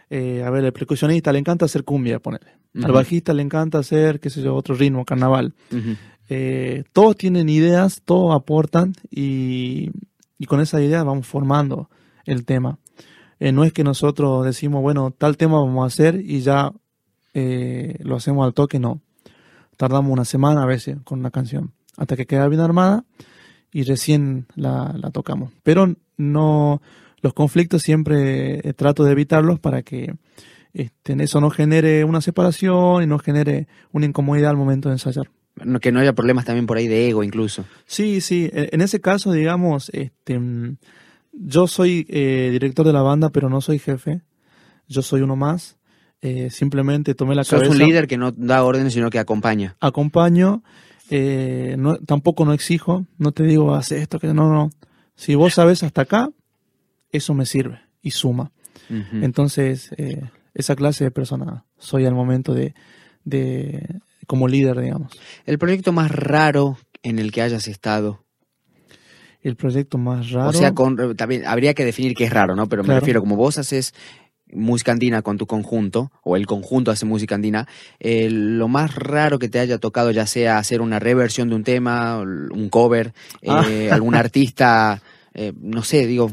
eh, 0.09 0.43
a 0.43 0.49
ver, 0.49 0.65
el 0.65 0.73
percusionista 0.73 1.31
le 1.31 1.39
encanta 1.39 1.65
hacer 1.65 1.83
cumbia, 1.83 2.19
ponerle. 2.19 2.51
Al 2.81 2.91
bajista 2.91 3.33
le 3.33 3.41
encanta 3.41 3.79
hacer, 3.79 4.19
qué 4.19 4.29
sé 4.29 4.41
yo, 4.41 4.55
otro 4.55 4.75
ritmo, 4.75 5.05
carnaval. 5.05 5.53
Eh, 6.29 6.83
todos 6.93 7.15
tienen 7.15 7.49
ideas, 7.49 8.01
todos 8.05 8.35
aportan 8.35 8.93
y, 9.09 9.91
con 10.47 10.61
esa 10.61 10.81
idea 10.81 11.03
vamos 11.03 11.27
formando 11.27 11.89
el 12.25 12.45
tema. 12.45 12.77
Eh, 13.39 13.51
no 13.51 13.63
es 13.63 13.73
que 13.73 13.83
nosotros 13.83 14.45
decimos, 14.45 14.81
bueno, 14.81 15.11
tal 15.17 15.37
tema 15.37 15.59
vamos 15.59 15.83
a 15.83 15.87
hacer 15.87 16.21
y 16.23 16.41
ya 16.41 16.71
lo 17.33 18.15
hacemos 18.15 18.45
al 18.45 18.53
toque, 18.53 18.79
no. 18.79 19.01
Tardamos 19.77 20.11
una 20.11 20.25
semana 20.25 20.63
a 20.63 20.65
veces 20.65 20.97
con 21.05 21.19
una 21.19 21.31
canción, 21.31 21.71
hasta 21.97 22.17
que 22.17 22.25
queda 22.25 22.47
bien 22.47 22.59
armada 22.59 23.05
y 23.71 23.83
recién 23.83 24.45
la, 24.55 24.93
la 24.97 25.11
tocamos. 25.11 25.51
Pero 25.63 25.93
no 26.17 26.81
los 27.21 27.33
conflictos 27.33 27.81
siempre 27.81 28.67
eh, 28.67 28.73
trato 28.73 29.03
de 29.03 29.11
evitarlos 29.11 29.59
para 29.59 29.81
que 29.81 30.15
este, 30.73 31.21
eso 31.21 31.41
no 31.41 31.49
genere 31.49 32.03
una 32.03 32.21
separación 32.21 33.03
y 33.03 33.07
no 33.07 33.19
genere 33.19 33.67
una 33.91 34.05
incomodidad 34.05 34.51
al 34.51 34.57
momento 34.57 34.89
de 34.89 34.95
ensayar. 34.95 35.29
Que 35.81 35.91
no 35.91 35.99
haya 35.99 36.13
problemas 36.13 36.45
también 36.45 36.65
por 36.65 36.77
ahí 36.77 36.87
de 36.87 37.09
ego 37.09 37.23
incluso. 37.23 37.65
Sí, 37.85 38.21
sí. 38.21 38.49
E, 38.53 38.69
en 38.71 38.81
ese 38.81 39.01
caso, 39.01 39.31
digamos, 39.33 39.89
este, 39.93 40.39
yo 41.33 41.67
soy 41.67 42.05
eh, 42.09 42.49
director 42.51 42.85
de 42.85 42.93
la 42.93 43.01
banda, 43.01 43.29
pero 43.29 43.49
no 43.49 43.59
soy 43.59 43.79
jefe. 43.79 44.21
Yo 44.87 45.01
soy 45.01 45.21
uno 45.21 45.35
más. 45.35 45.77
Eh, 46.21 46.49
simplemente 46.49 47.13
tomé 47.13 47.35
la 47.35 47.43
cabeza. 47.43 47.65
Sos 47.65 47.75
un 47.75 47.85
líder 47.85 48.07
que 48.07 48.17
no 48.17 48.31
da 48.31 48.63
órdenes, 48.63 48.93
sino 48.93 49.09
que 49.09 49.19
acompaña. 49.19 49.75
Acompaño. 49.79 50.63
No, 51.09 51.97
tampoco 51.97 52.45
no 52.45 52.53
exijo. 52.53 53.05
No 53.17 53.31
te 53.31 53.43
digo, 53.43 53.73
haz 53.73 53.91
esto, 53.91 54.19
que 54.19 54.27
no, 54.27 54.51
no. 54.51 54.69
Si 55.15 55.35
vos 55.35 55.53
sabes 55.53 55.83
hasta 55.83 56.03
acá, 56.03 56.29
eso 57.11 57.33
me 57.33 57.45
sirve 57.45 57.81
y 58.01 58.11
suma. 58.11 58.51
Entonces, 59.21 59.91
eh, 59.97 60.21
esa 60.55 60.75
clase 60.75 61.03
de 61.03 61.11
persona 61.11 61.65
soy 61.77 62.05
al 62.05 62.15
momento 62.15 62.55
de, 62.55 62.73
de, 63.23 63.99
como 64.25 64.47
líder, 64.47 64.79
digamos. 64.79 65.11
¿El 65.45 65.59
proyecto 65.59 65.91
más 65.91 66.11
raro 66.11 66.77
en 67.03 67.19
el 67.19 67.31
que 67.31 67.43
hayas 67.43 67.67
estado? 67.67 68.25
El 69.41 69.55
proyecto 69.55 69.97
más 69.97 70.31
raro. 70.31 70.49
O 70.49 70.53
sea, 70.53 70.73
con, 70.73 71.15
también 71.15 71.45
habría 71.45 71.73
que 71.73 71.85
definir 71.85 72.15
qué 72.15 72.25
es 72.25 72.33
raro, 72.33 72.55
¿no? 72.55 72.67
Pero 72.67 72.83
me 72.83 72.99
refiero, 72.99 73.21
como 73.21 73.35
vos 73.35 73.57
haces 73.57 73.93
música 74.53 74.91
andina 74.91 75.21
con 75.21 75.37
tu 75.37 75.45
conjunto, 75.45 76.11
o 76.23 76.35
el 76.35 76.45
conjunto 76.45 76.91
hace 76.91 77.05
música 77.05 77.35
andina, 77.35 77.67
eh, 77.99 78.29
lo 78.29 78.67
más 78.67 78.95
raro 78.95 79.39
que 79.39 79.49
te 79.49 79.59
haya 79.59 79.77
tocado, 79.77 80.11
ya 80.11 80.25
sea 80.25 80.57
hacer 80.57 80.81
una 80.81 80.99
reversión 80.99 81.49
de 81.49 81.55
un 81.55 81.63
tema, 81.63 82.19
un 82.19 82.69
cover, 82.69 83.13
eh, 83.41 83.49
ah. 83.49 83.65
algún 83.93 84.15
artista 84.15 85.01
eh, 85.33 85.53
no 85.61 85.83
sé, 85.83 86.07
digo, 86.07 86.31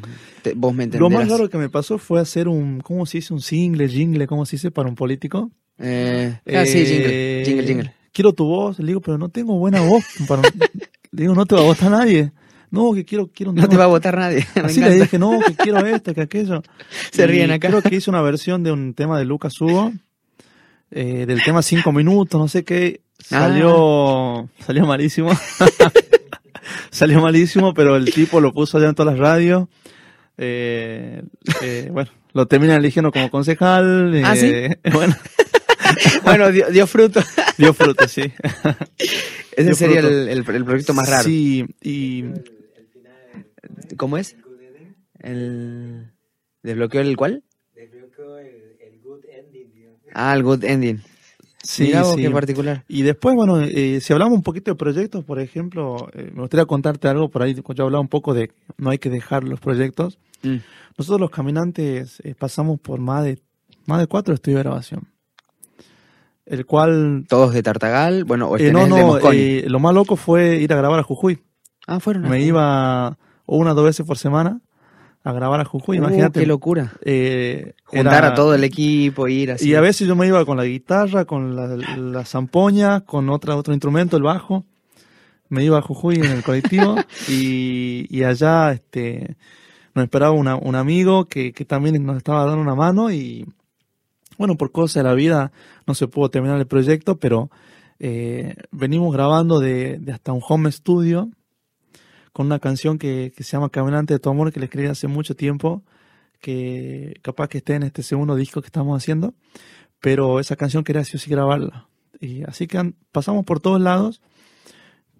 vos 0.57 0.75
me 0.75 0.85
entenderás. 0.85 1.13
Lo 1.13 1.19
más 1.19 1.29
raro 1.29 1.51
que 1.51 1.59
me 1.59 1.69
pasó 1.69 1.99
fue 1.99 2.21
hacer 2.21 2.49
un, 2.49 2.81
¿cómo 2.81 3.07
se 3.07 3.19
dice? 3.19 3.35
Un 3.35 3.41
single, 3.41 3.89
jingle, 3.89 4.27
¿cómo 4.27 4.47
se 4.47 4.57
dice 4.57 4.71
para 4.71 4.89
un 4.89 4.95
político? 4.95 5.51
Eh, 5.79 6.39
ah, 6.47 6.65
sí, 6.65 6.85
jingle, 6.85 7.43
jingle, 7.45 7.67
jingle. 7.67 7.95
Quiero 8.13 8.33
tu 8.33 8.47
voz, 8.47 8.79
le 8.79 8.87
digo, 8.87 9.01
pero 9.01 9.19
no 9.19 9.29
tengo 9.29 9.59
buena 9.59 9.83
voz. 9.83 10.05
Para... 10.27 10.43
le 11.13 11.23
digo, 11.23 11.35
no 11.35 11.47
te 11.47 11.55
va 11.55 11.61
a 11.61 11.65
votar 11.65 11.91
nadie. 11.91 12.33
No, 12.71 12.93
que 12.93 13.05
quiero, 13.05 13.31
quiero 13.33 13.53
No 13.53 13.69
te 13.69 13.77
va 13.77 13.85
a 13.85 13.89
votar 13.89 14.17
nadie. 14.17 14.47
Así 14.63 14.81
le 14.81 14.95
dije, 14.95 15.19
no, 15.19 15.39
que 15.41 15.55
quiero 15.55 15.85
esto, 15.87 16.15
que 16.15 16.23
aquello. 16.23 16.63
Se 17.13 17.27
ríen 17.27 17.51
acá. 17.51 17.69
Creo 17.69 17.83
que 17.83 17.97
hice 17.97 18.11
una 18.11 18.23
versión 18.23 18.63
de 18.63 18.73
un 18.73 18.95
tema 18.95 19.19
de 19.19 19.25
Lucas 19.25 19.61
Hugo, 19.61 19.93
eh, 20.91 21.27
del 21.27 21.43
tema 21.43 21.63
cinco 21.63 21.93
minutos, 21.93 22.41
no 22.41 22.49
sé 22.49 22.65
qué. 22.65 23.01
Salió, 23.19 24.39
ah. 24.39 24.47
salió 24.65 24.87
malísimo. 24.87 25.31
salió 26.91 27.21
malísimo, 27.21 27.75
pero 27.75 27.97
el 27.97 28.13
tipo 28.13 28.41
lo 28.41 28.53
puso 28.53 28.79
allá 28.79 28.89
en 28.89 28.95
todas 28.95 29.15
las 29.15 29.21
radios. 29.21 29.69
Eh, 30.39 31.23
eh, 31.63 31.89
bueno, 31.91 32.11
lo 32.33 32.47
termina 32.47 32.77
eligiendo 32.77 33.11
como 33.11 33.31
concejal. 33.31 34.23
¿Ah, 34.25 34.37
sí? 34.37 34.53
Bueno, 34.93 35.17
bueno 36.25 36.51
dio, 36.51 36.87
fruto. 36.87 37.21
dio 37.57 37.73
fruto, 37.73 38.09
sí. 38.09 38.23
Ese 39.57 39.75
sería 39.75 40.01
el, 40.01 40.29
el, 40.29 40.45
proyecto 40.45 40.93
más 40.95 41.09
raro. 41.09 41.25
Sí, 41.25 41.65
y 41.81 42.25
¿Cómo 43.97 44.17
es? 44.19 44.37
El... 45.19 46.11
¿Desbloqueó 46.63 47.01
el 47.01 47.17
cuál? 47.17 47.43
Desbloqueó 47.75 48.39
el, 48.39 48.77
el 48.81 49.01
good 49.03 49.25
ending. 49.31 49.73
digamos. 49.73 50.01
Ah, 50.15 50.35
el 50.35 50.43
good 50.43 50.65
ending. 50.65 51.01
Sí, 51.63 51.85
Mirá 51.85 52.03
vos 52.03 52.15
sí. 52.15 52.23
qué 52.23 52.31
particular. 52.31 52.85
Y 52.87 53.03
después, 53.03 53.35
bueno, 53.35 53.61
eh, 53.61 54.01
si 54.01 54.13
hablamos 54.13 54.37
un 54.37 54.43
poquito 54.43 54.71
de 54.71 54.77
proyectos, 54.77 55.25
por 55.25 55.41
ejemplo, 55.41 56.09
eh, 56.13 56.31
me 56.33 56.43
gustaría 56.43 56.65
contarte 56.67 57.09
algo 57.09 57.29
por 57.29 57.43
ahí. 57.43 57.55
Yo 57.55 57.85
hablaba 57.85 58.01
un 58.01 58.09
poco 58.09 58.35
de 58.35 58.53
no 58.79 58.91
hay 58.91 58.99
que 58.99 59.11
dejar 59.11 59.43
los 59.45 59.59
proyectos. 59.59 60.19
Mm. 60.43 60.57
Nosotros 60.97 61.21
los 61.21 61.31
caminantes 61.31 62.21
eh, 62.25 62.35
pasamos 62.39 62.79
por 62.81 63.01
más 63.01 63.25
de 63.25 63.39
más 63.87 64.01
de 64.01 64.07
cuatro 64.07 64.35
estudios 64.35 64.59
de 64.59 64.63
grabación. 64.65 65.09
El 66.45 66.65
cual 66.67 67.25
Todos 67.29 67.53
de 67.55 67.63
Tartagal, 67.63 68.25
bueno, 68.25 68.49
o 68.51 68.57
eh, 68.57 68.59
tenés 68.59 68.89
no, 68.89 68.95
de 68.97 69.01
no, 69.03 69.07
Mosconi. 69.09 69.37
eh, 69.39 69.65
lo 69.69 69.81
más 69.81 69.93
loco 69.95 70.15
fue 70.17 70.57
ir 70.57 70.73
a 70.73 70.77
grabar 70.77 71.01
a 71.01 71.03
Jujuy. 71.03 71.41
ah, 71.89 71.99
fueron. 71.99 72.27
a- 72.27 72.29
Me 72.29 72.43
iba 72.43 73.19
una 73.47 73.73
o 73.73 73.75
dos 73.75 73.85
veces 73.85 74.05
por 74.07 74.19
semana 74.19 74.61
a 75.25 75.33
grabar 75.33 75.61
a 75.61 75.65
Jujuy. 75.65 75.97
Uh, 75.99 76.03
Imagínate. 76.03 76.41
qué 76.41 76.47
locura. 76.47 76.93
eh, 77.05 77.75
Juntar 77.85 78.19
era- 78.19 78.29
a 78.29 78.35
todo 78.35 78.55
el 78.55 78.63
equipo, 78.65 79.27
ir 79.29 79.53
así. 79.53 79.71
Y 79.71 79.75
a 79.75 79.81
veces 79.81 80.07
yo 80.07 80.15
me 80.15 80.27
iba 80.27 80.45
con 80.45 80.57
la 80.57 80.65
guitarra, 80.65 81.25
con 81.25 81.57
la, 81.57 81.67
la 81.77 82.25
zampoña, 82.25 83.01
con 83.01 83.29
otra, 83.31 83.57
otro 83.57 83.73
instrumento, 83.75 84.17
el 84.17 84.23
bajo. 84.23 84.65
Me 85.49 85.65
iba 85.65 85.79
a 85.79 85.83
Jujuy 85.83 86.17
en 86.17 86.27
el 86.27 86.43
colectivo 86.45 86.97
y, 87.29 88.07
y 88.09 88.23
allá 88.25 88.73
este, 88.73 89.37
nos 89.95 90.05
esperaba 90.05 90.33
una- 90.33 90.57
un 90.57 90.75
amigo 90.77 91.25
que, 91.27 91.53
que 91.53 91.65
también 91.65 92.05
nos 92.05 92.17
estaba 92.19 92.45
dando 92.45 92.61
una 92.63 92.75
mano 92.75 93.11
y 93.11 93.47
bueno, 94.39 94.57
por 94.57 94.71
cosas 94.71 95.03
de 95.03 95.09
la 95.09 95.15
vida 95.15 95.51
no 95.87 95.95
se 95.95 96.09
pudo 96.09 96.29
terminar 96.31 96.59
el 96.59 96.67
proyecto, 96.67 97.17
pero 97.17 97.51
eh, 97.99 98.55
venimos 98.71 99.13
grabando 99.13 99.59
de, 99.61 99.99
de 99.99 100.13
hasta 100.13 100.33
un 100.33 100.43
home 100.47 100.71
studio 100.71 101.31
con 102.37 102.45
una 102.45 102.59
canción 102.59 102.99
que, 102.99 103.33
que 103.35 103.43
se 103.45 103.53
llama 103.53 103.71
Caminante 103.71 104.13
de 104.13 104.21
tu 104.21 104.29
amor 104.29 104.53
que 104.53 104.61
le 104.61 104.67
escribí 104.67 104.89
hace 104.89 105.09
mucho 105.09 105.35
tiempo 105.35 105.83
que 106.39 107.19
capaz 107.23 107.49
que 107.49 107.57
esté 107.59 107.77
en 107.77 107.83
este 107.83 108.03
segundo 108.03 108.35
disco 108.37 108.61
que 108.61 108.67
estamos 108.67 108.95
haciendo, 109.03 109.33
pero 110.01 110.39
esa 110.39 110.55
canción 110.55 110.85
quería 110.85 111.03
sí 111.03 111.17
o 111.17 111.19
sí 111.19 111.31
grabarla. 111.31 111.89
Y 112.21 112.43
así 112.45 112.67
que 112.67 112.93
pasamos 113.11 113.47
por 113.47 113.61
todos 113.61 113.81
lados, 113.81 114.21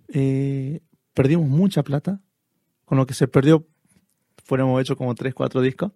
eh, 0.09 0.81
perdimos 1.15 1.49
mucha 1.49 1.83
plata, 1.83 2.21
con 2.85 2.99
lo 2.99 3.07
que 3.07 3.15
se 3.15 3.29
perdió 3.29 3.67
fuéramos 4.45 4.79
hecho 4.83 4.95
como 4.95 5.15
3, 5.15 5.33
4 5.33 5.63
discos, 5.63 5.93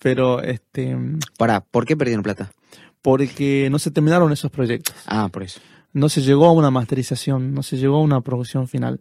pero 0.00 0.42
este 0.42 0.96
Pará, 1.38 1.60
¿por 1.60 1.86
qué 1.86 1.96
perdieron 1.96 2.24
plata? 2.24 2.50
porque 3.02 3.68
no 3.70 3.78
se 3.78 3.92
terminaron 3.92 4.32
esos 4.32 4.50
proyectos, 4.50 4.96
Ah, 5.06 5.28
por 5.32 5.44
eso. 5.44 5.60
no 5.92 6.08
se 6.08 6.22
llegó 6.22 6.46
a 6.46 6.52
una 6.52 6.72
masterización, 6.72 7.54
no 7.54 7.62
se 7.62 7.76
llegó 7.76 7.98
a 7.98 8.02
una 8.02 8.20
producción 8.20 8.66
final. 8.66 9.00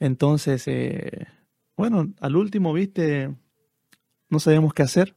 Entonces, 0.00 0.64
eh, 0.66 1.26
bueno, 1.76 2.12
al 2.20 2.36
último, 2.36 2.72
viste, 2.72 3.34
no 4.28 4.40
sabíamos 4.40 4.74
qué 4.74 4.82
hacer. 4.82 5.14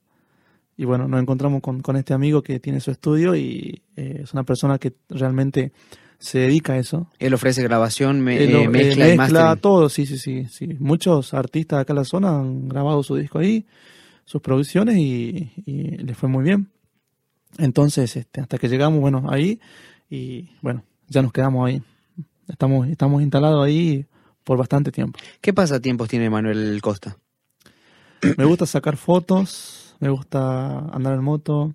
Y 0.77 0.85
bueno, 0.85 1.07
nos 1.07 1.21
encontramos 1.21 1.61
con, 1.61 1.81
con 1.81 1.95
este 1.95 2.13
amigo 2.13 2.41
que 2.41 2.59
tiene 2.59 2.79
su 2.79 2.91
estudio 2.91 3.35
y 3.35 3.83
eh, 3.95 4.21
es 4.23 4.33
una 4.33 4.43
persona 4.43 4.79
que 4.79 4.93
realmente 5.09 5.73
se 6.17 6.39
dedica 6.39 6.73
a 6.73 6.77
eso. 6.77 7.07
Él 7.19 7.33
ofrece 7.33 7.63
grabación, 7.63 8.21
me, 8.21 8.43
Él 8.43 8.55
eh, 8.55 8.69
mezcla 8.69 9.07
eh, 9.07 9.13
y 9.13 9.17
mastering. 9.17 9.59
todo, 9.59 9.89
sí, 9.89 10.05
sí, 10.05 10.17
sí, 10.17 10.45
sí. 10.49 10.77
Muchos 10.79 11.33
artistas 11.33 11.77
de 11.77 11.81
acá 11.81 11.93
en 11.93 11.97
la 11.97 12.05
zona 12.05 12.39
han 12.39 12.67
grabado 12.67 13.03
su 13.03 13.15
disco 13.15 13.39
ahí, 13.39 13.65
sus 14.25 14.41
producciones 14.41 14.97
y, 14.97 15.51
y 15.65 15.97
les 15.97 16.17
fue 16.17 16.29
muy 16.29 16.43
bien. 16.43 16.69
Entonces, 17.57 18.15
este, 18.15 18.41
hasta 18.41 18.57
que 18.57 18.69
llegamos, 18.69 19.01
bueno, 19.01 19.25
ahí 19.29 19.59
y 20.09 20.49
bueno, 20.61 20.83
ya 21.07 21.21
nos 21.21 21.33
quedamos 21.33 21.67
ahí. 21.67 21.81
Estamos, 22.47 22.87
estamos 22.87 23.21
instalados 23.21 23.65
ahí 23.65 24.05
por 24.51 24.57
bastante 24.57 24.91
tiempo. 24.91 25.17
¿Qué 25.39 25.53
pasatiempos 25.53 26.09
tiene 26.09 26.29
Manuel 26.29 26.81
Costa? 26.81 27.17
Me 28.37 28.43
gusta 28.43 28.65
sacar 28.65 28.97
fotos, 28.97 29.95
me 30.01 30.09
gusta 30.09 30.79
andar 30.89 31.13
en 31.13 31.23
moto, 31.23 31.73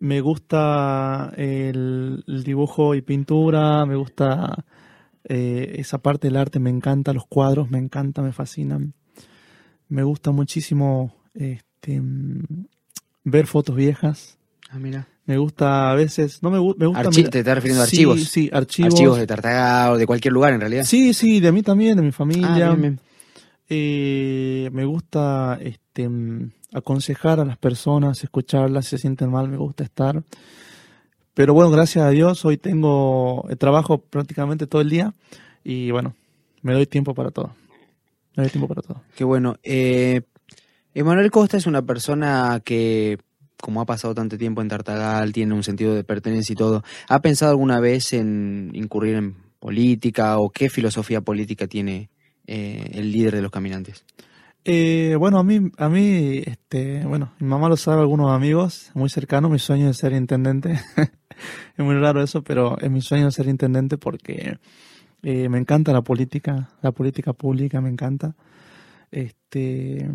me 0.00 0.22
gusta 0.22 1.34
el, 1.36 2.24
el 2.26 2.44
dibujo 2.44 2.94
y 2.94 3.02
pintura, 3.02 3.84
me 3.84 3.94
gusta 3.94 4.64
eh, 5.24 5.74
esa 5.76 5.98
parte 5.98 6.28
del 6.28 6.38
arte, 6.38 6.60
me 6.60 6.70
encanta, 6.70 7.12
los 7.12 7.26
cuadros 7.26 7.70
me 7.70 7.76
encanta, 7.76 8.22
me 8.22 8.32
fascinan. 8.32 8.94
Me 9.88 10.02
gusta 10.02 10.30
muchísimo 10.30 11.14
este, 11.34 12.00
mm, 12.00 12.68
ver 13.24 13.46
fotos 13.46 13.76
viejas. 13.76 14.38
Ah, 14.70 14.78
mira. 14.78 15.08
Me 15.26 15.36
gusta 15.38 15.90
a 15.90 15.94
veces, 15.94 16.42
no 16.42 16.50
me, 16.50 16.58
gu- 16.58 16.76
me 16.78 16.86
gusta 16.86 17.02
Archi- 17.10 17.28
¿Te 17.28 17.40
estás 17.40 17.54
refiriendo 17.56 17.82
a 17.82 17.86
Sí, 17.86 17.96
archivos? 17.96 18.20
Sí, 18.22 18.50
archivos. 18.52 18.92
Archivos 18.92 19.18
de 19.18 19.90
o 19.90 19.96
de 19.98 20.06
cualquier 20.06 20.32
lugar, 20.32 20.52
en 20.52 20.60
realidad. 20.60 20.84
Sí, 20.84 21.12
sí, 21.14 21.40
de 21.40 21.50
mí 21.52 21.62
también, 21.62 21.96
de 21.96 22.02
mi 22.02 22.08
Ah, 22.08 22.12
familia. 22.12 22.68
bien, 22.68 22.80
bien. 22.80 23.00
Eh, 23.68 24.70
me 24.72 24.84
gusta 24.84 25.58
este, 25.60 26.08
aconsejar 26.72 27.40
a 27.40 27.44
las 27.44 27.58
personas, 27.58 28.22
escucharlas, 28.22 28.84
si 28.84 28.90
se 28.90 28.98
sienten 28.98 29.30
mal, 29.30 29.48
me 29.48 29.56
gusta 29.56 29.82
estar. 29.82 30.22
Pero 31.34 31.52
bueno, 31.52 31.70
gracias 31.70 32.04
a 32.04 32.10
Dios, 32.10 32.44
hoy 32.44 32.56
tengo 32.56 33.46
eh, 33.50 33.56
trabajo 33.56 33.98
prácticamente 33.98 34.66
todo 34.66 34.80
el 34.80 34.88
día 34.88 35.12
y 35.64 35.90
bueno, 35.90 36.14
me 36.62 36.72
doy 36.72 36.86
tiempo 36.86 37.14
para 37.14 37.30
todo. 37.30 37.54
Me 38.36 38.44
doy 38.44 38.50
tiempo 38.50 38.68
para 38.68 38.82
todo. 38.82 39.02
Qué 39.16 39.24
bueno. 39.24 39.56
Eh, 39.62 40.22
Emanuel 40.94 41.30
Costa 41.30 41.56
es 41.56 41.66
una 41.66 41.82
persona 41.82 42.62
que, 42.64 43.18
como 43.66 43.80
ha 43.80 43.84
pasado 43.84 44.14
tanto 44.14 44.38
tiempo 44.38 44.62
en 44.62 44.68
Tartagal, 44.68 45.32
tiene 45.32 45.52
un 45.52 45.64
sentido 45.64 45.92
de 45.92 46.04
pertenencia 46.04 46.52
y 46.52 46.56
todo. 46.56 46.84
¿Ha 47.08 47.20
pensado 47.20 47.50
alguna 47.50 47.80
vez 47.80 48.12
en 48.12 48.70
incurrir 48.74 49.16
en 49.16 49.34
política 49.58 50.38
o 50.38 50.50
qué 50.50 50.70
filosofía 50.70 51.20
política 51.20 51.66
tiene 51.66 52.08
eh, 52.46 52.92
el 52.92 53.10
líder 53.10 53.34
de 53.34 53.42
los 53.42 53.50
caminantes? 53.50 54.04
Eh, 54.64 55.16
bueno, 55.18 55.40
a 55.40 55.42
mí, 55.42 55.72
a 55.78 55.88
mí, 55.88 56.44
este, 56.46 57.04
bueno, 57.06 57.32
mi 57.40 57.48
mamá 57.48 57.68
lo 57.68 57.76
sabe, 57.76 58.02
algunos 58.02 58.30
amigos 58.30 58.92
muy 58.94 59.10
cercanos, 59.10 59.50
mi 59.50 59.58
sueño 59.58 59.90
es 59.90 59.96
ser 59.96 60.12
intendente. 60.12 60.78
es 61.76 61.84
muy 61.84 61.96
raro 61.96 62.22
eso, 62.22 62.44
pero 62.44 62.78
es 62.78 62.88
mi 62.88 63.00
sueño 63.00 63.32
ser 63.32 63.48
intendente 63.48 63.98
porque 63.98 64.60
eh, 65.24 65.48
me 65.48 65.58
encanta 65.58 65.92
la 65.92 66.02
política, 66.02 66.70
la 66.82 66.92
política 66.92 67.32
pública 67.32 67.80
me 67.80 67.88
encanta. 67.88 68.36
Este, 69.10 70.08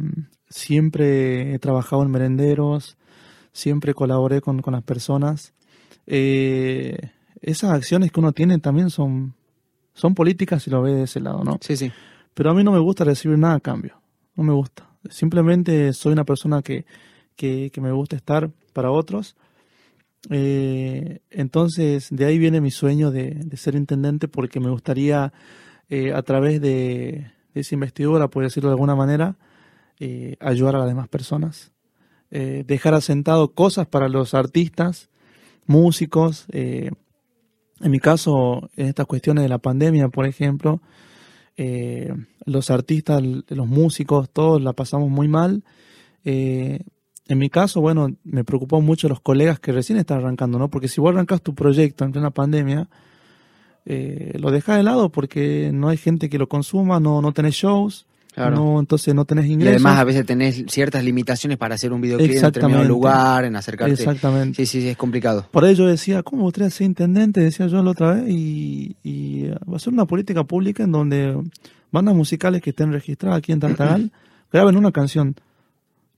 siempre 0.48 1.54
he 1.54 1.60
trabajado 1.60 2.04
en 2.04 2.12
merenderos, 2.12 2.98
siempre 3.52 3.94
colaboré 3.94 4.42
con, 4.42 4.62
con 4.62 4.74
las 4.74 4.84
personas. 4.84 5.54
Eh, 6.08 6.98
esas 7.42 7.72
acciones 7.72 8.12
que 8.12 8.20
uno 8.20 8.32
tiene 8.32 8.60
también 8.60 8.90
son, 8.90 9.34
son 9.94 10.14
políticas 10.16 10.64
si 10.64 10.70
lo 10.70 10.82
ve 10.82 10.94
de 10.94 11.04
ese 11.04 11.20
lado, 11.20 11.44
¿no? 11.44 11.58
Sí, 11.62 11.76
sí. 11.76 11.92
Pero 12.34 12.52
a 12.52 12.54
mí 12.54 12.64
no 12.64 12.72
me 12.72 12.80
gusta 12.80 13.04
recibir 13.04 13.38
nada 13.38 13.56
a 13.56 13.60
cambio. 13.60 14.00
No 14.36 14.44
me 14.44 14.54
gusta. 14.54 14.90
Simplemente 15.10 15.92
soy 15.94 16.14
una 16.14 16.24
persona 16.24 16.62
que, 16.62 16.86
que, 17.36 17.72
que 17.72 17.82
me 17.82 17.92
gusta 17.92 18.16
estar 18.16 18.50
para 18.74 18.92
otros. 18.92 19.36
Eh, 20.30 21.20
entonces, 21.30 22.08
de 22.12 22.26
ahí 22.26 22.38
viene 22.38 22.62
mi 22.62 22.72
sueño 22.72 23.12
de, 23.12 23.32
de 23.32 23.58
ser 23.58 23.76
intendente 23.76 24.28
porque 24.28 24.60
me 24.60 24.70
gustaría, 24.70 25.34
eh, 25.90 26.14
a 26.14 26.22
través 26.22 26.62
de, 26.62 27.32
de 27.54 27.62
esa 27.62 27.76
investidura, 27.76 28.28
por 28.28 28.44
decirlo 28.44 28.70
de 28.70 28.74
alguna 28.74 28.96
manera, 28.96 29.36
eh, 30.00 30.38
ayudar 30.40 30.76
a 30.76 30.80
las 30.80 30.88
demás 30.88 31.08
personas. 31.08 31.72
Eh, 32.34 32.64
dejar 32.66 32.94
asentado 32.94 33.52
cosas 33.52 33.88
para 33.88 34.08
los 34.08 34.34
artistas, 34.34 35.10
músicos. 35.68 36.46
eh, 36.52 36.92
en 37.82 37.92
mi 37.92 38.00
caso, 38.00 38.70
en 38.78 38.88
estas 38.88 39.06
cuestiones 39.08 39.44
de 39.44 39.50
la 39.50 39.58
pandemia, 39.58 40.08
por 40.08 40.26
ejemplo, 40.26 40.82
eh, 41.58 42.14
los 42.46 42.70
artistas, 42.70 43.22
los 43.22 43.68
músicos, 43.68 44.30
todos 44.30 44.62
la 44.62 44.74
pasamos 44.74 45.10
muy 45.10 45.28
mal. 45.28 45.64
En 46.24 46.84
mi 47.28 47.50
caso, 47.50 47.82
bueno, 47.82 48.16
me 48.24 48.44
preocupó 48.44 48.82
mucho 48.82 49.10
los 49.10 49.20
colegas 49.20 49.60
que 49.60 49.72
recién 49.72 49.98
están 49.98 50.20
arrancando, 50.20 50.60
¿no? 50.60 50.70
Porque 50.70 50.88
si 50.88 51.02
vos 51.02 51.12
arrancas 51.12 51.42
tu 51.42 51.56
proyecto 51.56 52.06
en 52.06 52.12
plena 52.12 52.30
pandemia, 52.30 52.88
lo 53.86 54.52
dejas 54.52 54.78
de 54.78 54.84
lado 54.84 55.10
porque 55.10 55.72
no 55.74 55.90
hay 55.90 55.98
gente 55.98 56.30
que 56.30 56.38
lo 56.38 56.48
consuma, 56.48 57.00
no, 57.00 57.22
no 57.22 57.32
tenés 57.34 57.56
shows, 57.56 58.06
Claro. 58.34 58.56
no, 58.56 58.80
entonces 58.80 59.14
no 59.14 59.26
tenés 59.26 59.46
y 59.48 59.54
ingresos. 59.54 59.76
además 59.76 60.00
a 60.00 60.04
veces 60.06 60.26
tenés 60.26 60.64
ciertas 60.70 61.04
limitaciones 61.04 61.58
para 61.58 61.76
hacer 61.76 61.92
un 61.92 62.00
videoclip 62.00 62.32
en 62.32 62.42
determinado 62.42 62.86
lugar, 62.86 63.44
en 63.44 63.58
acercarte. 63.58 63.94
Exactamente. 63.94 64.56
Sí, 64.56 64.66
sí, 64.66 64.82
sí, 64.82 64.88
es 64.90 64.98
complicado. 64.98 65.48
Por 65.52 65.66
ello 65.66 65.86
decía, 65.86 66.24
¿cómo 66.24 66.46
usted 66.46 66.70
ser 66.70 66.86
intendente? 66.86 67.42
Decía 67.42 67.68
yo 67.68 67.84
la 67.84 67.92
otra 67.92 68.14
vez, 68.14 68.30
y, 68.30 68.96
y 69.04 69.48
va 69.50 69.76
a 69.76 69.80
ser 69.80 69.92
una 69.92 70.06
política 70.06 70.46
pública 70.46 70.84
en 70.84 70.94
donde 70.94 71.38
bandas 71.92 72.16
musicales 72.16 72.62
que 72.62 72.70
estén 72.70 72.94
registradas 72.94 73.38
aquí 73.38 73.52
en 73.52 73.60
Tartagal 73.60 74.12
graben 74.52 74.78
una 74.78 74.92
canción. 74.92 75.36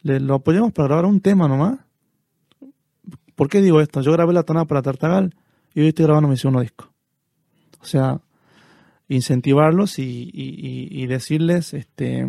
Le, 0.03 0.19
lo 0.19 0.35
apoyamos 0.35 0.71
para 0.71 0.89
grabar 0.89 1.05
un 1.05 1.19
tema 1.19 1.47
nomás. 1.47 1.79
¿Por 3.35 3.49
qué 3.49 3.61
digo 3.61 3.81
esto? 3.81 4.01
Yo 4.01 4.11
grabé 4.11 4.33
la 4.33 4.43
tonada 4.43 4.65
para 4.65 4.81
Tartagal 4.81 5.33
y 5.73 5.81
hoy 5.81 5.87
estoy 5.87 6.05
grabando 6.05 6.29
mi 6.29 6.37
segundo 6.37 6.61
disco. 6.61 6.91
O 7.81 7.85
sea, 7.85 8.19
incentivarlos 9.15 9.99
y, 9.99 10.03
y- 10.33 10.89
y- 10.93 11.03
y 11.03 11.07
decirles, 11.07 11.73
este, 11.73 12.27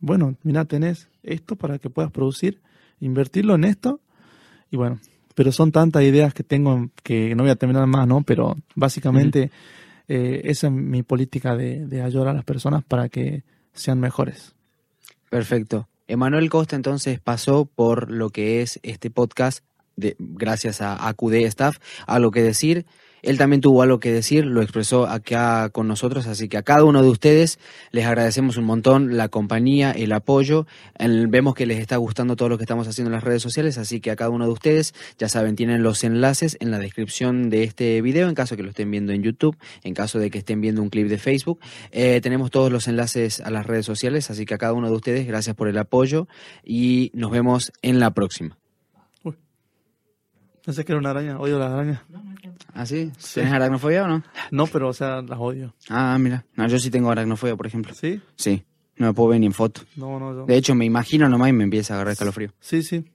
bueno, 0.00 0.36
mira, 0.42 0.64
tenés 0.64 1.08
esto 1.22 1.56
para 1.56 1.78
que 1.78 1.90
puedas 1.90 2.10
producir, 2.10 2.60
invertirlo 3.00 3.54
en 3.54 3.64
esto 3.64 4.00
y 4.70 4.76
bueno, 4.76 5.00
pero 5.34 5.52
son 5.52 5.70
tantas 5.72 6.02
ideas 6.02 6.34
que 6.34 6.42
tengo 6.44 6.90
que 7.02 7.34
no 7.34 7.44
voy 7.44 7.50
a 7.50 7.56
terminar 7.56 7.86
más, 7.86 8.06
¿no? 8.08 8.22
Pero 8.22 8.56
básicamente 8.74 9.50
eh, 10.08 10.40
esa 10.44 10.66
es 10.66 10.72
mi 10.72 11.02
política 11.02 11.56
de, 11.56 11.86
de 11.86 12.02
ayudar 12.02 12.28
a 12.28 12.32
las 12.32 12.44
personas 12.44 12.82
para 12.84 13.08
que 13.08 13.44
sean 13.72 14.00
mejores. 14.00 14.54
Perfecto. 15.30 15.88
Emanuel 16.06 16.48
Costa 16.50 16.74
entonces 16.74 17.20
pasó 17.20 17.66
por 17.66 18.10
lo 18.10 18.30
que 18.30 18.62
es 18.62 18.80
este 18.82 19.10
podcast, 19.10 19.62
de, 19.96 20.16
gracias 20.18 20.80
a 20.80 21.06
AQD 21.08 21.34
Staff, 21.46 21.78
a 22.06 22.18
lo 22.18 22.30
que 22.30 22.42
decir. 22.42 22.86
Él 23.22 23.38
también 23.38 23.60
tuvo 23.60 23.82
algo 23.82 24.00
que 24.00 24.12
decir, 24.12 24.46
lo 24.46 24.62
expresó 24.62 25.06
acá 25.06 25.70
con 25.70 25.88
nosotros, 25.88 26.26
así 26.26 26.48
que 26.48 26.56
a 26.56 26.62
cada 26.62 26.84
uno 26.84 27.02
de 27.02 27.08
ustedes 27.08 27.58
les 27.90 28.06
agradecemos 28.06 28.56
un 28.56 28.64
montón 28.64 29.16
la 29.16 29.28
compañía, 29.28 29.90
el 29.92 30.12
apoyo. 30.12 30.66
Vemos 30.98 31.54
que 31.54 31.66
les 31.66 31.78
está 31.78 31.96
gustando 31.96 32.36
todo 32.36 32.48
lo 32.48 32.58
que 32.58 32.64
estamos 32.64 32.86
haciendo 32.88 33.08
en 33.08 33.14
las 33.14 33.24
redes 33.24 33.42
sociales, 33.42 33.78
así 33.78 34.00
que 34.00 34.10
a 34.10 34.16
cada 34.16 34.30
uno 34.30 34.46
de 34.46 34.52
ustedes, 34.52 34.94
ya 35.18 35.28
saben, 35.28 35.56
tienen 35.56 35.82
los 35.82 36.04
enlaces 36.04 36.56
en 36.60 36.70
la 36.70 36.78
descripción 36.78 37.50
de 37.50 37.64
este 37.64 38.00
video, 38.02 38.28
en 38.28 38.34
caso 38.34 38.56
que 38.56 38.62
lo 38.62 38.70
estén 38.70 38.90
viendo 38.90 39.12
en 39.12 39.22
YouTube, 39.22 39.56
en 39.82 39.94
caso 39.94 40.18
de 40.18 40.30
que 40.30 40.38
estén 40.38 40.60
viendo 40.60 40.82
un 40.82 40.90
clip 40.90 41.08
de 41.08 41.18
Facebook. 41.18 41.60
Eh, 41.90 42.20
tenemos 42.20 42.50
todos 42.50 42.70
los 42.70 42.88
enlaces 42.88 43.40
a 43.40 43.50
las 43.50 43.66
redes 43.66 43.86
sociales, 43.86 44.30
así 44.30 44.44
que 44.44 44.54
a 44.54 44.58
cada 44.58 44.72
uno 44.72 44.88
de 44.88 44.96
ustedes, 44.96 45.26
gracias 45.26 45.56
por 45.56 45.68
el 45.68 45.78
apoyo 45.78 46.28
y 46.64 47.10
nos 47.14 47.30
vemos 47.30 47.72
en 47.82 48.00
la 48.00 48.10
próxima. 48.12 48.58
Pensé 50.68 50.84
que 50.84 50.92
era 50.92 50.98
una 50.98 51.08
araña, 51.08 51.40
odio 51.40 51.58
las 51.58 51.72
arañas. 51.72 52.02
¿Ah, 52.74 52.84
sí? 52.84 53.10
Sí. 53.16 53.36
¿Tienes 53.40 53.54
aracnofobia 53.54 54.04
o 54.04 54.06
no? 54.06 54.22
No, 54.50 54.66
pero 54.66 54.90
o 54.90 54.92
sea, 54.92 55.22
las 55.22 55.38
odio. 55.38 55.74
Ah, 55.88 56.18
mira. 56.20 56.44
No, 56.56 56.68
yo 56.68 56.78
sí 56.78 56.90
tengo 56.90 57.10
aracnofobia, 57.10 57.56
por 57.56 57.66
ejemplo. 57.66 57.94
¿Sí? 57.94 58.20
Sí. 58.36 58.66
No 58.98 59.06
me 59.06 59.14
puedo 59.14 59.30
ver 59.30 59.40
ni 59.40 59.46
en 59.46 59.54
foto. 59.54 59.80
No, 59.96 60.20
no, 60.20 60.34
yo. 60.34 60.44
De 60.44 60.58
hecho, 60.58 60.74
me 60.74 60.84
imagino 60.84 61.26
nomás 61.26 61.48
y 61.48 61.52
me 61.54 61.64
empieza 61.64 61.94
a 61.94 61.96
agarrar 61.96 62.12
escalofrío. 62.12 62.50
Sí, 62.60 62.82
sí. 62.82 63.10